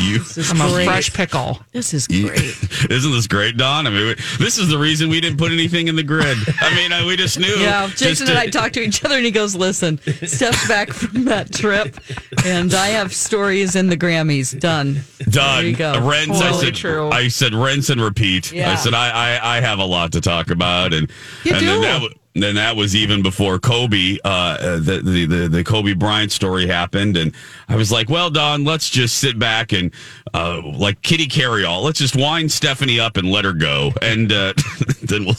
you. 0.00 0.20
I'm 0.50 0.60
a 0.60 0.84
fresh 0.84 1.12
pickle. 1.12 1.58
This 1.72 1.92
is 1.94 2.06
great. 2.06 2.38
Isn't 2.90 3.12
this 3.12 3.26
great, 3.26 3.56
Don? 3.56 3.86
I 3.86 3.90
mean, 3.90 4.06
we, 4.08 4.14
this 4.38 4.58
is 4.58 4.68
the 4.68 4.78
reason 4.78 5.08
we 5.10 5.20
didn't 5.20 5.38
put 5.38 5.52
anything 5.52 5.88
in 5.88 5.96
the 5.96 6.02
grid. 6.02 6.38
I 6.60 6.74
mean, 6.74 6.92
uh, 6.92 7.04
we 7.06 7.16
just 7.16 7.38
knew. 7.38 7.46
Yeah, 7.56 7.86
just 7.88 7.98
Jason 7.98 8.26
to- 8.26 8.32
and 8.32 8.38
I 8.38 8.46
talked 8.46 8.74
to 8.74 8.80
each 8.80 9.04
other, 9.04 9.16
and 9.16 9.24
he 9.24 9.30
goes, 9.30 9.54
"Listen, 9.54 9.98
Steph's 10.26 10.66
back 10.68 10.90
from 10.92 11.24
that 11.26 11.52
trip, 11.52 11.96
and 12.44 12.72
I 12.74 12.88
have 12.88 13.14
stories 13.14 13.74
in 13.76 13.88
the 13.88 13.96
Grammys. 13.96 14.58
Done. 14.58 15.00
Done. 15.30 15.62
There 15.62 15.70
you 15.70 15.76
go. 15.76 16.00
Rinse. 16.06 16.38
I 16.40 16.48
Totally 16.50 16.64
said. 16.66 16.74
true. 16.74 17.10
I 17.10 17.28
said 17.28 17.54
rinse 17.54 17.90
and 17.90 18.00
repeat. 18.00 18.52
Yeah. 18.52 18.72
I 18.72 18.74
said 18.76 18.94
I, 18.94 19.10
I 19.38 19.56
I 19.58 19.60
have 19.60 19.78
a 19.78 19.84
lot 19.84 20.12
to 20.12 20.20
talk 20.20 20.50
about, 20.50 20.92
and 20.92 21.10
You 21.44 21.52
and 21.52 21.60
do. 21.60 21.66
then 21.66 21.80
that. 21.82 22.10
Then 22.34 22.54
that 22.54 22.76
was 22.76 22.94
even 22.94 23.22
before 23.22 23.58
Kobe, 23.58 24.18
uh, 24.24 24.78
the 24.78 25.00
the 25.02 25.48
the 25.48 25.64
Kobe 25.64 25.94
Bryant 25.94 26.30
story 26.30 26.66
happened, 26.66 27.16
and 27.16 27.34
I 27.68 27.76
was 27.76 27.90
like, 27.90 28.08
"Well, 28.08 28.30
Don, 28.30 28.64
let's 28.64 28.88
just 28.88 29.18
sit 29.18 29.38
back 29.38 29.72
and 29.72 29.92
uh, 30.34 30.62
like 30.64 31.00
Kitty 31.02 31.26
carry 31.26 31.64
all. 31.64 31.82
let's 31.82 31.98
just 31.98 32.16
wind 32.16 32.50
Stephanie 32.52 32.98
up 33.00 33.16
and 33.16 33.30
let 33.30 33.44
her 33.44 33.52
go, 33.52 33.92
and 34.02 34.32
uh, 34.32 34.52
then 35.02 35.24
we'll 35.24 35.34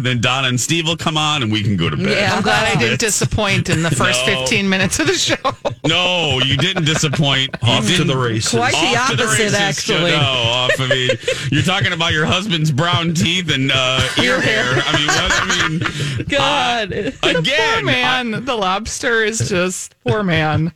then 0.00 0.20
Donna 0.20 0.48
and 0.48 0.60
Steve 0.60 0.86
will 0.86 0.96
come 0.96 1.16
on, 1.16 1.42
and 1.42 1.50
we 1.52 1.62
can 1.62 1.76
go 1.76 1.88
to 1.90 1.96
bed." 1.96 2.08
Yeah. 2.10 2.34
I'm 2.34 2.42
glad 2.42 2.76
I 2.76 2.78
didn't 2.80 3.00
disappoint 3.00 3.68
in 3.68 3.82
the 3.82 3.90
first 3.90 4.26
No. 4.26 4.40
15 4.40 4.68
minutes 4.68 4.98
of 4.98 5.06
the 5.06 5.14
show. 5.14 5.36
No, 5.86 6.38
you 6.42 6.56
didn't 6.56 6.86
disappoint. 6.86 7.54
Off 7.62 7.86
to 7.96 8.04
the 8.04 8.16
races. 8.16 8.52
Quite 8.58 8.72
the 8.72 8.98
Off 8.98 9.08
to 9.08 9.14
opposite, 9.22 9.38
races. 9.38 9.54
actually. 9.54 10.12
No, 10.12 10.16
off. 10.18 10.70
I 10.80 10.88
mean, 10.88 11.10
you're 11.52 11.62
talking 11.62 11.92
about 11.92 12.14
your 12.14 12.24
husband's 12.24 12.72
brown 12.72 13.12
teeth 13.12 13.52
and 13.52 13.70
uh, 13.70 14.00
ear 14.22 14.40
hair. 14.40 14.64
I 14.64 14.96
mean, 14.96 15.06
what? 15.08 15.32
I 15.34 15.68
mean, 15.68 16.26
God, 16.28 16.92
again, 17.22 17.74
Poor 17.80 17.84
man. 17.84 18.44
the 18.46 18.54
lobster 18.56 19.22
is 19.24 19.46
just 19.46 19.94
poor 20.06 20.22
man. 20.22 20.72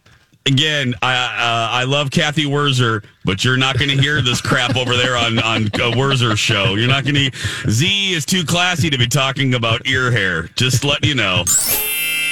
Again, 0.49 0.95
I 1.03 1.15
uh, 1.15 1.69
I 1.77 1.85
love 1.85 2.11
Cathy 2.11 2.47
Wurzer, 2.47 3.05
but 3.23 3.45
you're 3.45 3.59
not 3.59 3.79
going 3.79 3.91
to 3.91 4.01
hear 4.01 4.23
this 4.23 4.41
crap 4.41 4.77
over 4.77 4.97
there 4.97 5.15
on 5.15 5.39
on 5.41 5.65
a 5.67 5.93
Wurzer 5.93 6.39
show. 6.39 6.75
You're 6.75 6.89
not 6.89 7.05
going 7.05 7.17
to. 7.17 7.71
Z 7.71 8.15
is 8.15 8.25
too 8.25 8.45
classy 8.45 8.89
to 8.89 8.97
be 8.97 9.07
talking 9.07 9.53
about 9.53 9.87
ear 9.87 10.11
hair. 10.11 10.45
Just 10.57 10.87
let 10.87 11.05
you 11.05 11.15
know. 11.15 11.45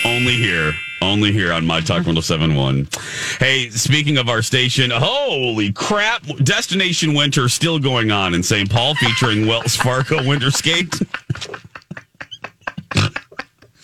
Only 0.06 0.32
here. 0.32 0.73
Only 1.02 1.30
here 1.30 1.52
on 1.52 1.66
My 1.66 1.80
Talk 1.80 2.06
1071. 2.06 2.88
Hey, 3.38 3.68
speaking 3.68 4.16
of 4.16 4.30
our 4.30 4.40
station, 4.40 4.90
holy 4.90 5.70
crap. 5.73 6.23
Destination 6.42 7.12
Winter 7.12 7.50
still 7.50 7.78
going 7.78 8.11
on 8.11 8.32
in 8.32 8.42
St. 8.42 8.70
Paul 8.70 8.94
featuring 8.94 9.46
Wells 9.46 9.76
Fargo 9.76 10.25
Winter 10.26 10.50
Skate. 10.50 10.94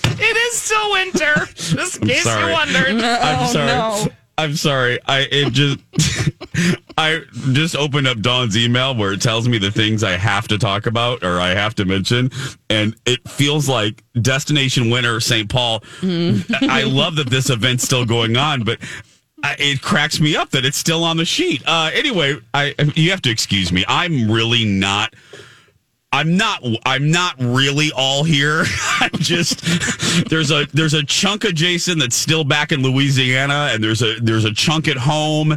It 0.05 0.37
is 0.37 0.59
still 0.59 0.93
winter. 0.93 1.35
Just 1.55 1.99
in 1.99 2.09
case 2.09 2.23
sorry. 2.23 2.47
you 2.47 2.53
wondered. 2.53 3.05
I'm 3.05 3.47
sorry. 3.49 3.67
no. 3.67 4.07
I'm 4.39 4.57
sorry. 4.57 4.99
I 5.07 5.29
it 5.31 5.53
just 5.53 5.79
I 6.99 7.23
just 7.53 7.77
opened 7.77 8.07
up 8.07 8.21
Dawn's 8.21 8.57
email 8.57 8.95
where 8.95 9.13
it 9.13 9.21
tells 9.21 9.49
me 9.49 9.59
the 9.59 9.71
things 9.71 10.03
I 10.03 10.13
have 10.13 10.49
to 10.49 10.59
talk 10.59 10.87
about 10.87 11.23
or 11.23 11.41
I 11.41 11.51
have 11.51 11.75
to 11.77 11.85
mention, 11.85 12.31
and 12.71 12.97
it 13.07 13.27
feels 13.29 13.69
like 13.69 14.03
Destination 14.21 14.91
Winter 14.91 15.21
St. 15.21 15.49
Paul. 15.49 15.83
I 16.63 16.85
love 16.85 17.17
that 17.17 17.29
this 17.31 17.51
event's 17.51 17.85
still 17.85 18.05
going 18.05 18.37
on, 18.37 18.65
but. 18.65 18.79
I, 19.45 19.57
it 19.59 19.83
cracks 19.83 20.21
me 20.21 20.37
up 20.37 20.51
that 20.51 20.65
it's 20.65 20.77
still 20.77 21.03
on 21.03 21.17
the 21.17 21.25
sheet. 21.25 21.65
Uh, 21.67 21.91
anyway, 21.93 22.37
I 22.55 22.77
you 22.95 23.11
have 23.11 23.23
to 23.23 23.31
excuse 23.31 23.73
me. 23.73 23.85
I'm 23.89 24.31
really 24.31 24.65
not 24.65 25.15
I'm 26.15 26.37
not 26.37 26.63
I'm 26.85 27.11
not 27.11 27.37
really 27.39 27.91
all 27.97 28.23
here. 28.23 28.65
I'm 29.01 29.11
just 29.15 29.63
there's 30.29 30.51
a 30.51 30.67
there's 30.75 30.93
a 30.93 31.03
chunk 31.03 31.45
of 31.45 31.55
Jason 31.55 31.99
that's 31.99 32.15
still 32.15 32.45
back 32.45 32.71
in 32.71 32.83
Louisiana 32.83 33.71
and 33.73 33.83
there's 33.83 34.03
a 34.03 34.17
there's 34.21 34.45
a 34.45 34.53
chunk 34.53 34.89
at 34.89 34.99
home. 34.99 35.53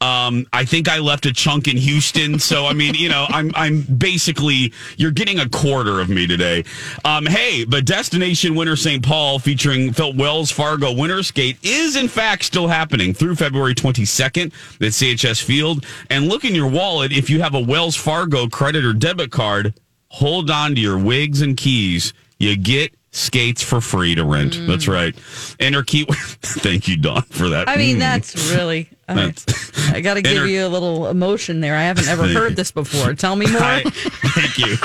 Um 0.00 0.46
I 0.52 0.64
think 0.64 0.88
I 0.88 0.98
left 0.98 1.26
a 1.26 1.32
chunk 1.32 1.68
in 1.68 1.76
Houston. 1.76 2.40
So 2.40 2.66
I 2.66 2.72
mean, 2.72 2.94
you 2.94 3.08
know, 3.08 3.26
I'm 3.28 3.52
I'm 3.54 3.82
basically 3.82 4.72
you're 4.96 5.12
getting 5.12 5.38
a 5.38 5.48
quarter 5.48 6.00
of 6.00 6.08
me 6.08 6.26
today. 6.26 6.64
Um 7.04 7.26
hey, 7.26 7.64
but 7.64 7.84
Destination 7.84 8.56
Winter 8.56 8.74
St. 8.74 9.04
Paul 9.04 9.38
featuring 9.38 9.92
Phil 9.92 10.12
Wells 10.14 10.50
Fargo 10.50 10.92
Winter 10.92 11.22
Skate 11.22 11.56
is 11.62 11.94
in 11.94 12.08
fact 12.08 12.44
still 12.44 12.66
happening 12.66 13.14
through 13.14 13.36
February 13.36 13.76
22nd 13.76 14.46
at 14.46 14.80
CHS 14.80 15.40
Field. 15.40 15.86
And 16.10 16.26
look 16.26 16.44
in 16.44 16.56
your 16.56 16.68
wallet 16.68 17.12
if 17.12 17.30
you 17.30 17.40
have 17.42 17.54
a 17.54 17.60
Wells 17.60 17.94
Fargo 17.94 18.48
credit 18.48 18.84
or 18.84 18.92
debit 18.92 19.30
card 19.30 19.72
hold 20.10 20.50
on 20.50 20.74
to 20.74 20.80
your 20.80 20.98
wigs 20.98 21.40
and 21.40 21.56
keys. 21.56 22.12
You 22.38 22.56
get 22.56 22.94
skates 23.12 23.60
for 23.62 23.80
free 23.80 24.14
to 24.14 24.24
rent. 24.24 24.52
Mm. 24.54 24.66
That's 24.68 24.86
right. 24.86 25.14
Enter 25.58 25.82
key. 25.82 26.04
Thank 26.10 26.86
you, 26.86 26.96
Don, 26.96 27.22
for 27.22 27.48
that. 27.48 27.68
I 27.68 27.76
mean, 27.76 27.96
Mm. 27.96 28.00
that's 28.00 28.52
really. 28.54 28.88
I, 29.08 29.14
That's- 29.14 29.90
I 29.90 30.00
got 30.00 30.14
to 30.14 30.22
give 30.22 30.36
Enter- 30.36 30.46
you 30.46 30.64
a 30.64 30.68
little 30.68 31.08
emotion 31.08 31.60
there. 31.60 31.74
I 31.74 31.82
haven't 31.82 32.06
ever 32.06 32.28
heard 32.28 32.54
this 32.54 32.70
before. 32.70 33.12
Tell 33.14 33.34
me 33.34 33.46
more. 33.50 33.60
I- 33.60 33.82
thank 33.82 34.58
you. 34.58 34.76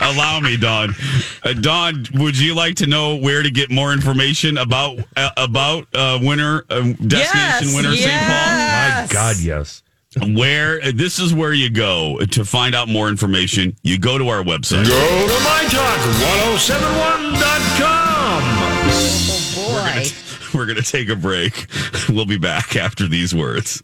Allow 0.00 0.40
me, 0.40 0.56
Don. 0.56 0.94
Uh, 1.42 1.52
Don, 1.52 2.06
would 2.14 2.38
you 2.38 2.54
like 2.54 2.76
to 2.76 2.86
know 2.86 3.16
where 3.16 3.42
to 3.42 3.50
get 3.50 3.70
more 3.70 3.92
information 3.92 4.56
about 4.56 4.98
uh, 5.16 5.30
about 5.36 5.86
uh, 5.94 6.18
winter 6.22 6.64
uh, 6.70 6.80
destination 6.80 7.68
Yes, 7.68 7.74
winter 7.74 7.94
St. 7.96 8.10
Paul? 8.10 8.28
My. 8.28 9.06
God, 9.10 9.36
yes. 9.40 9.82
Paul? 10.20 10.34
Where 10.34 10.92
this 10.92 11.18
is 11.18 11.34
where 11.34 11.52
you 11.52 11.68
go 11.70 12.18
to 12.30 12.44
find 12.44 12.74
out 12.74 12.88
more 12.88 13.08
information. 13.08 13.74
You 13.82 13.98
go 13.98 14.18
to 14.18 14.28
our 14.28 14.42
website. 14.42 14.86
Go 14.86 15.26
to 15.26 15.34
mytalk1071.com. 15.44 18.42
Oh 18.90 19.52
Boy. 19.56 20.04
We're 20.58 20.66
gonna 20.66 20.82
take 20.82 21.08
a 21.08 21.16
break. 21.16 21.66
We'll 22.08 22.24
be 22.24 22.38
back 22.38 22.74
after 22.74 23.06
these 23.06 23.34
words. 23.34 23.82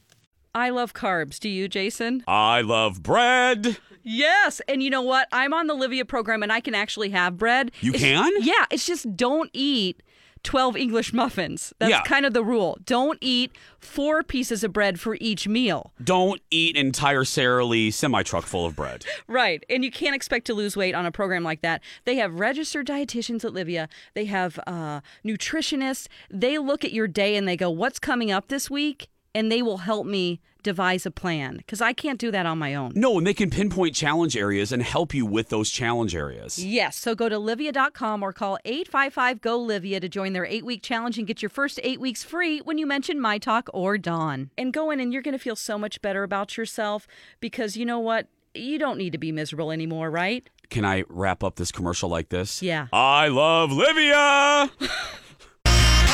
I 0.54 0.70
love 0.70 0.94
carbs. 0.94 1.38
Do 1.38 1.50
you, 1.50 1.68
Jason? 1.68 2.24
I 2.26 2.62
love 2.62 3.02
bread. 3.02 3.76
Yes. 4.02 4.62
And 4.66 4.82
you 4.82 4.88
know 4.88 5.02
what? 5.02 5.28
I'm 5.30 5.52
on 5.52 5.66
the 5.66 5.74
Livea 5.74 6.08
program 6.08 6.42
and 6.42 6.50
I 6.50 6.60
can 6.60 6.74
actually 6.74 7.10
have 7.10 7.36
bread. 7.36 7.70
You 7.82 7.92
It's- 7.92 8.02
can? 8.02 8.32
Yeah. 8.40 8.64
It's 8.70 8.86
just 8.86 9.14
don't 9.14 9.50
eat 9.52 10.02
12 10.44 10.76
English 10.76 11.12
muffins. 11.12 11.72
That's 11.78 11.90
Yeah. 11.90 12.02
kind 12.02 12.24
of 12.24 12.32
the 12.34 12.44
rule. 12.44 12.78
Don't 12.84 13.18
eat 13.20 13.50
four 13.80 14.22
pieces 14.22 14.62
of 14.62 14.72
bread 14.72 15.00
for 15.00 15.16
each 15.20 15.48
meal. 15.48 15.92
Don't 16.02 16.40
eat 16.50 16.76
an 16.76 16.86
entirely 16.86 17.90
semi 17.90 18.22
truck 18.22 18.44
full 18.44 18.64
of 18.66 18.76
bread. 18.76 19.04
Right. 19.26 19.64
And 19.68 19.82
you 19.84 19.90
can't 19.90 20.14
expect 20.14 20.46
to 20.46 20.54
lose 20.54 20.76
weight 20.76 20.94
on 20.94 21.06
a 21.06 21.10
program 21.10 21.42
like 21.42 21.62
that. 21.62 21.80
They 22.04 22.16
have 22.16 22.38
registered 22.38 22.86
dietitians 22.86 23.44
at 23.44 23.52
Livea, 23.52 23.88
they 24.14 24.26
have 24.26 24.60
uh, 24.66 25.00
nutritionists. 25.24 26.06
They 26.30 26.58
look 26.58 26.84
at 26.84 26.92
your 26.92 27.08
day 27.08 27.36
and 27.36 27.48
they 27.48 27.56
go, 27.56 27.70
What's 27.70 27.98
coming 27.98 28.30
up 28.30 28.48
this 28.48 28.70
week? 28.70 29.08
And 29.34 29.50
they 29.50 29.62
will 29.62 29.78
help 29.78 30.06
me 30.06 30.40
devise 30.64 31.06
a 31.06 31.10
plan 31.10 31.58
because 31.58 31.80
I 31.80 31.92
can't 31.92 32.18
do 32.18 32.32
that 32.32 32.46
on 32.46 32.58
my 32.58 32.74
own. 32.74 32.92
No, 32.96 33.18
and 33.18 33.26
they 33.26 33.34
can 33.34 33.50
pinpoint 33.50 33.94
challenge 33.94 34.36
areas 34.36 34.72
and 34.72 34.82
help 34.82 35.14
you 35.14 35.24
with 35.24 35.50
those 35.50 35.70
challenge 35.70 36.16
areas. 36.16 36.64
Yes, 36.64 36.96
so 36.96 37.14
go 37.14 37.28
to 37.28 37.36
livea.com 37.36 38.22
or 38.22 38.32
call 38.32 38.58
855 38.64 39.40
GO 39.40 39.60
Livea 39.60 40.00
to 40.00 40.08
join 40.08 40.32
their 40.32 40.46
eight 40.46 40.64
week 40.64 40.82
challenge 40.82 41.18
and 41.18 41.26
get 41.26 41.42
your 41.42 41.50
first 41.50 41.78
eight 41.84 42.00
weeks 42.00 42.24
free 42.24 42.58
when 42.60 42.78
you 42.78 42.86
mention 42.86 43.20
My 43.20 43.38
Talk 43.38 43.68
or 43.72 43.96
Dawn. 43.98 44.50
And 44.58 44.72
go 44.72 44.90
in 44.90 44.98
and 44.98 45.12
you're 45.12 45.22
going 45.22 45.32
to 45.32 45.38
feel 45.38 45.56
so 45.56 45.78
much 45.78 46.02
better 46.02 46.22
about 46.24 46.56
yourself 46.56 47.06
because 47.40 47.76
you 47.76 47.84
know 47.84 48.00
what? 48.00 48.26
You 48.54 48.78
don't 48.78 48.98
need 48.98 49.10
to 49.12 49.18
be 49.18 49.32
miserable 49.32 49.70
anymore, 49.70 50.10
right? 50.10 50.48
Can 50.70 50.84
I 50.84 51.04
wrap 51.08 51.44
up 51.44 51.56
this 51.56 51.70
commercial 51.70 52.08
like 52.08 52.30
this? 52.30 52.62
Yeah. 52.62 52.86
I 52.92 53.28
love 53.28 53.70
Livea. 53.70 54.70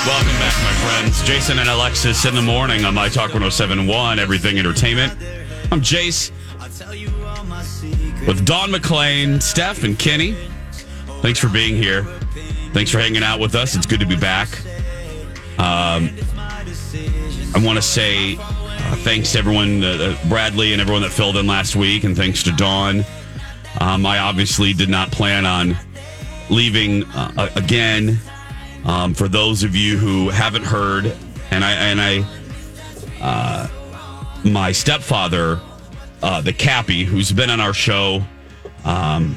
Welcome 0.06 0.32
back, 0.38 0.54
my 0.62 0.72
friends. 0.72 1.22
Jason 1.24 1.58
and 1.58 1.68
Alexis 1.68 2.24
in 2.24 2.34
the 2.34 2.40
morning 2.40 2.86
on 2.86 2.94
My 2.94 3.10
Talk 3.10 3.34
1071, 3.34 4.18
Everything 4.18 4.58
Entertainment. 4.58 5.12
I'm 5.70 5.82
Jace 5.82 6.30
with 8.26 8.46
Don 8.46 8.70
McClain, 8.70 9.42
Steph, 9.42 9.84
and 9.84 9.98
Kenny. 9.98 10.34
Thanks 11.20 11.38
for 11.38 11.50
being 11.50 11.76
here. 11.76 12.04
Thanks 12.72 12.90
for 12.90 12.98
hanging 12.98 13.22
out 13.22 13.40
with 13.40 13.54
us. 13.54 13.76
It's 13.76 13.84
good 13.84 14.00
to 14.00 14.06
be 14.06 14.16
back. 14.16 14.48
Um, 15.58 16.08
I 17.54 17.62
want 17.62 17.76
to 17.76 17.82
say 17.82 18.36
uh, 18.38 18.96
thanks 18.96 19.32
to 19.32 19.38
everyone, 19.38 19.84
uh, 19.84 20.16
uh, 20.18 20.28
Bradley 20.30 20.72
and 20.72 20.80
everyone 20.80 21.02
that 21.02 21.12
filled 21.12 21.36
in 21.36 21.46
last 21.46 21.76
week, 21.76 22.04
and 22.04 22.16
thanks 22.16 22.42
to 22.44 22.52
Dawn. 22.52 23.04
Um, 23.80 24.06
I 24.06 24.18
obviously 24.18 24.72
did 24.72 24.88
not 24.88 25.12
plan 25.12 25.44
on 25.44 25.76
leaving 26.48 27.04
uh, 27.04 27.50
again. 27.54 28.18
Um, 28.84 29.14
for 29.14 29.28
those 29.28 29.62
of 29.62 29.76
you 29.76 29.98
who 29.98 30.30
haven't 30.30 30.64
heard, 30.64 31.14
and 31.50 31.64
I 31.64 31.72
and 31.72 32.00
I 32.00 32.24
uh, 33.20 33.68
my 34.44 34.72
stepfather, 34.72 35.60
uh, 36.22 36.40
the 36.40 36.52
Cappy, 36.52 37.04
who's 37.04 37.32
been 37.32 37.50
on 37.50 37.60
our 37.60 37.74
show. 37.74 38.22
Um, 38.84 39.36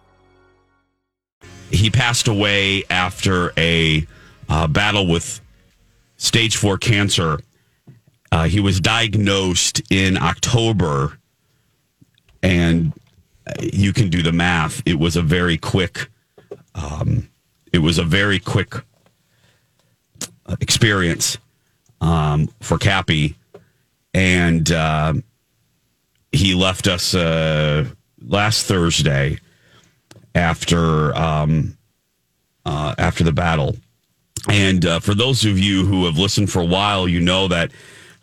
He 1.71 1.89
passed 1.89 2.27
away 2.27 2.83
after 2.89 3.53
a 3.57 4.05
uh, 4.49 4.67
battle 4.67 5.07
with 5.07 5.39
stage 6.17 6.57
four 6.57 6.77
cancer. 6.77 7.39
Uh, 8.31 8.43
he 8.43 8.59
was 8.59 8.79
diagnosed 8.79 9.81
in 9.89 10.17
October, 10.17 11.17
and 12.43 12.93
you 13.59 13.93
can 13.93 14.09
do 14.09 14.21
the 14.21 14.31
math. 14.31 14.81
It 14.85 14.99
was 14.99 15.15
a 15.15 15.21
very 15.21 15.57
quick. 15.57 16.09
Um, 16.75 17.29
it 17.73 17.79
was 17.79 17.97
a 17.97 18.03
very 18.03 18.39
quick 18.39 18.75
uh, 20.45 20.55
experience 20.59 21.37
um, 21.99 22.49
for 22.61 22.77
Cappy, 22.77 23.35
and 24.13 24.71
uh, 24.71 25.13
he 26.31 26.53
left 26.55 26.87
us 26.87 27.13
uh, 27.13 27.85
last 28.25 28.65
Thursday 28.65 29.37
after 30.35 31.15
um, 31.15 31.77
uh, 32.65 32.95
after 32.97 33.23
the 33.23 33.31
battle. 33.31 33.75
And 34.49 34.85
uh, 34.85 34.99
for 34.99 35.13
those 35.13 35.45
of 35.45 35.59
you 35.59 35.85
who 35.85 36.05
have 36.05 36.17
listened 36.17 36.51
for 36.51 36.61
a 36.61 36.65
while, 36.65 37.07
you 37.07 37.19
know 37.19 37.47
that 37.47 37.71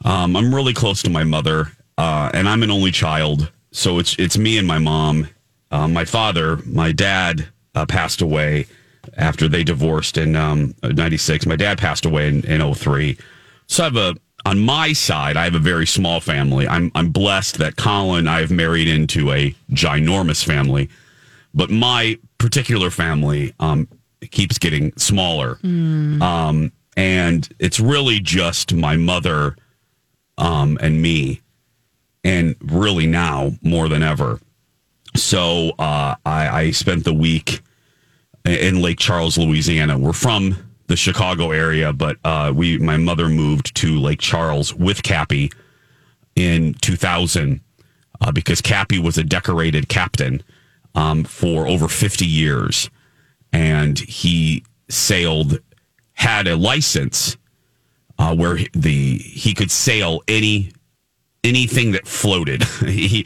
um, 0.05 0.37
I'm 0.37 0.55
really 0.55 0.75
close 0.75 1.03
to 1.03 1.11
my 1.11 1.25
mother, 1.25 1.73
uh, 1.97 2.31
and 2.35 2.49
I'm 2.49 2.63
an 2.63 2.71
only 2.71 2.91
child. 2.91 3.51
So 3.73 3.99
it's 3.99 4.17
it's 4.19 4.39
me 4.39 4.59
and 4.59 4.67
my 4.67 4.79
mom. 4.79 5.29
Uh, 5.71 5.87
my 5.87 6.05
father, 6.05 6.57
my 6.65 6.93
dad, 6.93 7.49
uh, 7.75 7.85
passed 7.85 8.23
away 8.23 8.67
after 9.17 9.49
they 9.49 9.63
divorced 9.63 10.17
in 10.17 10.35
um, 10.35 10.75
'96. 10.83 11.47
My 11.47 11.57
dad 11.57 11.79
passed 11.79 12.07
away 12.07 12.29
in, 12.29 12.45
in 12.45 12.75
03. 12.75 13.19
So 13.67 13.83
I 13.83 13.87
have 13.87 13.97
a 13.97 14.17
on 14.47 14.61
my 14.61 14.93
side, 14.93 15.37
I 15.37 15.45
have 15.45 15.55
a 15.55 15.61
very 15.61 15.87
small 15.87 16.21
family. 16.21 16.67
I'm 16.67 16.91
I'm 16.95 17.11
blessed 17.11 17.59
that 17.59 17.77
Colin 17.77 18.27
I 18.27 18.41
have 18.41 18.51
married 18.51 18.89
into 18.89 19.31
a 19.31 19.55
ginormous 19.73 20.45
family 20.45 20.89
but 21.59 21.71
my 21.71 22.17
particular 22.39 22.89
family 22.89 23.53
um, 23.59 23.89
keeps 24.31 24.59
getting 24.59 24.97
smaller. 24.97 25.59
Um, 26.23 26.73
and 26.97 27.49
it's 27.59 27.81
really 27.81 28.21
just 28.21 28.73
my 28.73 28.97
mother 28.97 29.57
um, 30.39 30.79
and 30.81 31.03
me, 31.03 31.43
and 32.23 32.55
really 32.61 33.09
now 33.09 33.53
more 33.61 33.89
than 33.89 34.05
ever. 34.05 34.39
So 35.17 35.71
uh, 35.81 36.15
I, 36.25 36.49
I 36.49 36.71
spent 36.71 37.03
the 37.03 37.13
week 37.13 37.61
in 38.45 38.81
Lake 38.81 39.01
Charles, 39.01 39.37
Louisiana. 39.37 39.99
We're 39.99 40.13
from 40.13 40.57
the 40.87 40.97
Chicago 40.97 41.51
area, 41.51 41.93
but 41.93 42.19
uh, 42.23 42.53
we 42.55 42.79
my 42.79 42.99
mother 42.99 43.29
moved 43.29 43.75
to 43.77 43.99
Lake 43.99 44.21
Charles 44.21 44.73
with 44.73 45.03
Cappy 45.03 45.51
in 46.37 46.75
2000 46.75 47.61
uh, 48.21 48.31
because 48.31 48.61
Cappy 48.61 49.01
was 49.01 49.19
a 49.19 49.25
decorated 49.25 49.89
captain 49.89 50.41
um, 50.99 51.23
for 51.23 51.69
over 51.69 51.87
50 51.87 52.27
years. 52.27 52.91
And 53.53 53.99
he 53.99 54.65
sailed, 54.89 55.61
had 56.15 56.49
a 56.49 56.57
license 56.57 57.37
uh, 58.19 58.35
where 58.35 58.59
the 58.73 59.19
he 59.19 59.55
could 59.55 59.71
sail 59.71 60.23
any 60.27 60.73
anything 61.45 61.93
that 61.93 62.07
floated. 62.07 62.65
he, 62.85 63.25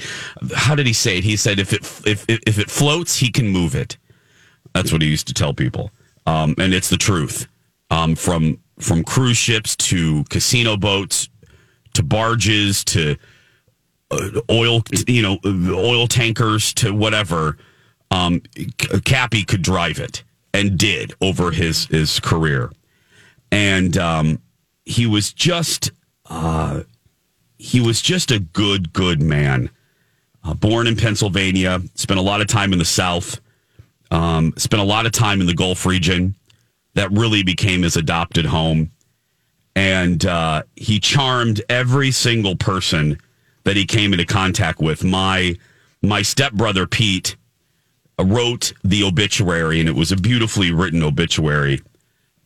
how 0.55 0.75
did 0.75 0.87
he 0.87 0.93
say 0.93 1.17
it? 1.17 1.25
He 1.25 1.37
said 1.37 1.59
if 1.59 1.73
it 1.73 1.81
if 2.07 2.27
if 2.29 2.59
it 2.59 2.71
floats, 2.71 3.17
he 3.17 3.31
can 3.31 3.49
move 3.49 3.75
it. 3.75 3.97
That's 4.75 4.93
what 4.93 5.01
he 5.01 5.09
used 5.09 5.27
to 5.29 5.35
tell 5.35 5.55
people, 5.55 5.91
um, 6.27 6.55
and 6.59 6.75
it's 6.75 6.91
the 6.91 6.99
truth. 6.99 7.49
Um, 7.91 8.15
from 8.15 8.59
from 8.79 9.03
cruise 9.03 9.37
ships 9.39 9.77
to 9.77 10.25
casino 10.25 10.77
boats 10.77 11.29
to 11.95 12.03
barges 12.03 12.85
to 12.85 13.17
oil, 14.51 14.83
you 15.07 15.23
know, 15.23 15.39
oil 15.45 16.07
tankers 16.07 16.73
to 16.75 16.93
whatever. 16.93 17.57
Um, 18.11 18.43
Cappy 19.05 19.45
could 19.45 19.63
drive 19.63 19.99
it 19.99 20.23
and 20.53 20.79
did 20.79 21.15
over 21.21 21.51
his 21.51 21.87
his 21.87 22.21
career, 22.21 22.71
and 23.51 23.97
um, 23.97 24.39
he 24.85 25.07
was 25.07 25.33
just 25.33 25.93
uh, 26.27 26.83
he 27.59 27.81
was 27.81 28.03
just 28.03 28.31
a 28.31 28.39
good 28.39 28.93
good 28.93 29.21
man. 29.21 29.71
Uh, 30.45 30.55
born 30.55 30.89
in 30.89 30.97
Pennsylvania, 30.97 31.81
spent 31.95 32.19
a 32.19 32.23
lot 32.23 32.41
of 32.41 32.49
time 32.49 32.73
in 32.73 32.79
the 32.79 32.85
South, 32.85 33.41
um, 34.11 34.53
spent 34.57 34.83
a 34.83 34.87
lot 34.87 35.07
of 35.07 35.13
time 35.13 35.41
in 35.41 35.47
the 35.47 35.55
Gulf 35.55 35.87
region. 35.87 36.35
That 36.95 37.11
really 37.13 37.43
became 37.43 37.83
his 37.83 37.97
adopted 37.97 38.45
home, 38.45 38.91
and 39.75 40.27
uh, 40.27 40.65
he 40.77 41.01
charmed 41.01 41.63
every 41.71 42.11
single 42.11 42.57
person 42.57 43.19
that 43.65 43.77
he 43.77 43.87
came 43.87 44.13
into 44.13 44.27
contact 44.27 44.81
with. 44.81 45.05
My 45.05 45.57
my 46.03 46.23
stepbrother 46.23 46.87
Pete 46.87 47.37
wrote 48.21 48.73
the 48.83 49.03
obituary, 49.05 49.81
and 49.81 49.89
it 49.89 49.95
was 49.95 50.13
a 50.13 50.17
beautifully 50.17 50.73
written 50.73 51.03
obituary. 51.03 51.81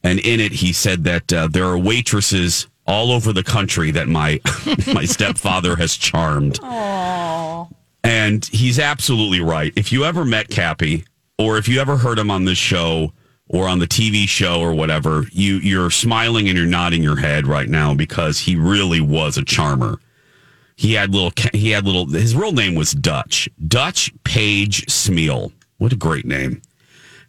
And 0.03 0.21
in 0.21 0.41
it, 0.41 0.53
he 0.53 0.73
said 0.73 1.05
that 1.05 1.33
uh, 1.33 1.49
there 1.49 1.65
are 1.65 1.79
waitresses 1.79 2.69
all 2.87 3.11
over 3.11 3.33
the 3.33 3.43
country 3.43 3.91
that 3.91 4.09
my 4.09 4.41
my 4.95 5.05
stepfather 5.05 5.77
has 5.77 5.97
charmed. 5.97 6.61
Aww. 6.61 7.73
And 8.05 8.45
he's 8.47 8.79
absolutely 8.79 9.41
right. 9.41 9.73
If 9.75 9.91
you 9.91 10.05
ever 10.05 10.25
met 10.25 10.49
Cappy, 10.49 11.05
or 11.39 11.59
if 11.59 11.67
you 11.69 11.81
ever 11.81 11.97
heard 11.97 12.19
him 12.19 12.31
on 12.31 12.45
this 12.45 12.59
show 12.59 13.13
or 13.49 13.69
on 13.69 13.79
the 13.79 13.87
TV 13.87 14.29
show 14.29 14.61
or 14.61 14.75
whatever, 14.75 15.25
you 15.33 15.57
you're 15.57 15.91
smiling 15.91 16.49
and 16.49 16.57
you're 16.57 16.67
nodding 16.67 17.03
your 17.03 17.17
head 17.17 17.47
right 17.47 17.69
now 17.69 17.95
because 17.95 18.39
he 18.41 18.55
really 18.57 19.01
was 19.01 19.37
a 19.37 19.45
charmer. 19.45 19.99
He 20.77 20.93
had 20.93 21.15
little. 21.15 21.33
He 21.53 21.71
had 21.71 21.87
little. 21.87 22.07
His 22.07 22.37
real 22.37 22.53
name 22.53 22.75
was 22.75 22.93
Dutch. 22.93 23.49
Dutch 23.67 24.13
Page 24.25 24.87
Smeal. 24.87 25.53
What 25.79 25.93
a 25.93 25.97
great 25.97 26.27
name. 26.27 26.61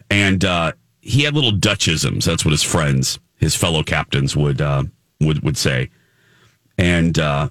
And 0.10 0.44
uh, 0.44 0.74
he 1.02 1.24
had 1.24 1.34
little 1.34 1.54
Dutchisms. 1.54 2.26
That's 2.26 2.44
what 2.44 2.52
his 2.52 2.64
friends, 2.64 3.20
his 3.38 3.56
fellow 3.56 3.84
captains, 3.84 4.36
would 4.36 4.62
uh, 4.62 4.84
would 5.22 5.44
would 5.44 5.58
say. 5.58 5.90
And 6.78 7.18
uh, 7.18 7.50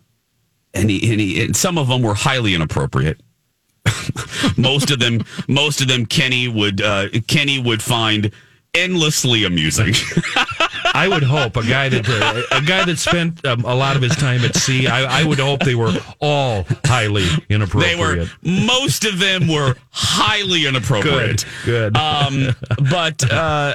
and 0.74 0.90
he, 0.90 1.10
and 1.10 1.20
he 1.20 1.44
and 1.44 1.56
some 1.56 1.78
of 1.78 1.88
them 1.88 2.02
were 2.02 2.14
highly 2.14 2.54
inappropriate. 2.54 3.20
most 4.58 4.90
of 4.90 4.98
them, 4.98 5.24
most 5.48 5.80
of 5.80 5.88
them, 5.88 6.04
Kenny 6.04 6.48
would 6.48 6.82
uh, 6.82 7.08
Kenny 7.26 7.58
would 7.58 7.82
find 7.82 8.30
endlessly 8.74 9.44
amusing. 9.44 9.94
I 10.96 11.08
would 11.08 11.22
hope 11.22 11.56
a 11.56 11.62
guy 11.62 11.90
that 11.90 12.08
uh, 12.08 12.56
a 12.56 12.62
guy 12.62 12.84
that 12.84 12.98
spent 12.98 13.44
um, 13.44 13.64
a 13.64 13.74
lot 13.74 13.96
of 13.96 14.02
his 14.02 14.16
time 14.16 14.40
at 14.40 14.56
sea. 14.56 14.86
I, 14.86 15.20
I 15.20 15.24
would 15.24 15.38
hope 15.38 15.60
they 15.60 15.74
were 15.74 15.92
all 16.20 16.64
highly 16.84 17.26
inappropriate. 17.50 17.98
They 17.98 18.00
were 18.00 18.26
most 18.42 19.04
of 19.04 19.18
them 19.18 19.46
were 19.46 19.74
highly 19.90 20.66
inappropriate. 20.66 21.44
Good, 21.66 21.92
good. 21.92 21.96
Um, 21.96 22.56
but 22.90 23.30
uh, 23.30 23.74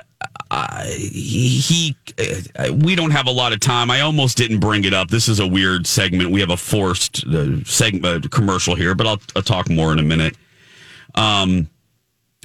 I, 0.50 0.86
he, 0.88 1.96
uh, 2.58 2.74
we 2.74 2.96
don't 2.96 3.12
have 3.12 3.28
a 3.28 3.32
lot 3.32 3.54
of 3.54 3.60
time. 3.60 3.92
I 3.92 4.02
almost 4.02 4.38
didn't 4.38 4.60
bring 4.60 4.84
it 4.86 4.94
up. 4.94 5.10
This 5.10 5.28
is 5.28 5.40
a 5.40 5.48
weird 5.48 5.86
segment. 5.86 6.32
We 6.32 6.40
have 6.40 6.50
a 6.50 6.58
forced 6.58 7.24
uh, 7.26 7.64
segment 7.66 8.26
uh, 8.26 8.30
commercial 8.30 8.76
here, 8.76 8.96
but 8.96 9.06
I'll, 9.06 9.22
I'll 9.36 9.44
talk 9.44 9.70
more 9.70 9.94
in 9.94 10.00
a 10.00 10.04
minute. 10.04 10.36
Um, 11.14 11.70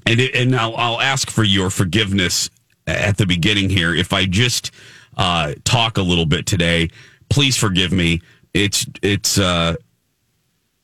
and 0.05 0.21
it, 0.21 0.35
and 0.35 0.55
I'll, 0.55 0.77
I'll 0.77 1.01
ask 1.01 1.31
for 1.31 1.45
your 1.45 1.71
forgiveness 1.71 2.51
at 2.87 3.17
the 3.17 3.27
beginning 3.27 3.71
here 3.71 3.95
if 3.95 4.13
I 4.13 4.27
just 4.27 4.71
uh, 5.17 5.55
talk 5.65 5.99
a 5.99 6.03
little 6.03 6.27
bit 6.27 6.47
today. 6.47 6.91
Please 7.29 7.57
forgive 7.57 7.93
me. 7.93 8.21
It's 8.55 8.87
it's 9.03 9.39
uh, 9.39 9.77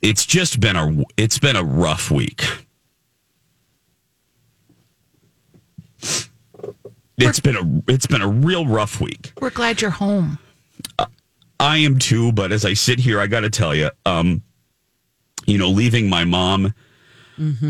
it's 0.01 0.27
just 0.27 0.61
been 0.61 0.77
a 0.77 1.05
it's 1.17 1.39
been 1.39 1.57
a 1.57 1.65
rough 1.65 2.11
week. 2.11 2.45
It's 7.19 7.41
been 7.41 7.57
a 7.57 7.93
it's 7.93 8.07
been 8.07 8.23
a 8.23 8.29
real 8.29 8.67
rough 8.67 9.01
week. 9.01 9.33
We're 9.41 9.51
glad 9.51 9.81
you're 9.81 9.91
home. 9.91 10.39
I 11.61 11.77
am 11.79 11.99
too, 11.99 12.33
but 12.33 12.51
as 12.51 12.65
I 12.65 12.75
sit 12.75 12.99
here, 12.99 13.21
I 13.21 13.29
got 13.29 13.41
to 13.41 13.51
tell 13.51 13.73
you, 13.73 13.91
um, 14.05 14.43
you 15.47 15.59
know, 15.59 15.69
leaving 15.69 16.09
my 16.09 16.25
mom 16.25 16.75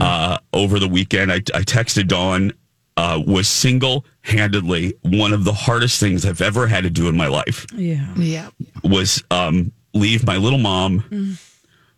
uh, 0.01 0.39
over 0.55 0.79
the 0.79 0.89
weekend, 0.89 1.31
I, 1.31 1.37
I 1.37 1.63
texted 1.63 2.09
Dawn, 2.09 2.53
uh, 2.97 3.23
was 3.27 3.49
single 3.49 4.05
handedly 4.21 4.95
one 5.03 5.33
of 5.33 5.45
the 5.45 5.53
hardest 5.53 5.99
things 5.99 6.25
I've 6.25 6.41
ever 6.43 6.67
had 6.67 6.85
to 6.85 6.91
do 6.91 7.09
in 7.09 7.17
my 7.17 7.29
life. 7.29 7.67
Yeah. 7.75 8.15
Yeah. 8.17 8.51
Was 8.85 9.23
um, 9.31 9.73
leave 9.95 10.27
my 10.27 10.37
little 10.37 10.59
mom, 10.59 11.39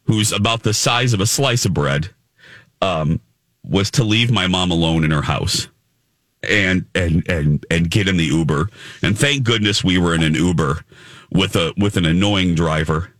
who's 0.05 0.33
about 0.33 0.63
the 0.63 0.75
size 0.75 1.13
of 1.13 1.21
a 1.21 1.27
slice 1.27 1.65
of 1.65 1.75
bread, 1.75 2.11
um, 2.81 3.21
was 3.63 3.91
to 3.93 4.05
leave 4.05 4.31
my 4.31 4.47
mom 4.47 4.71
alone 4.71 5.05
in 5.05 5.11
her 5.11 5.23
house 5.23 5.69
and 6.49 6.85
and 6.95 7.29
and 7.29 7.65
and 7.71 7.91
get 7.91 8.09
in 8.09 8.17
the 8.17 8.25
Uber. 8.25 8.69
And 9.03 9.19
thank 9.19 9.45
goodness 9.45 9.83
we 9.83 9.99
were 9.99 10.15
in 10.15 10.23
an 10.23 10.35
Uber 10.35 10.85
with 11.31 11.57
a 11.57 11.73
with 11.77 11.97
an 11.97 12.05
annoying 12.07 12.55
driver 12.55 13.11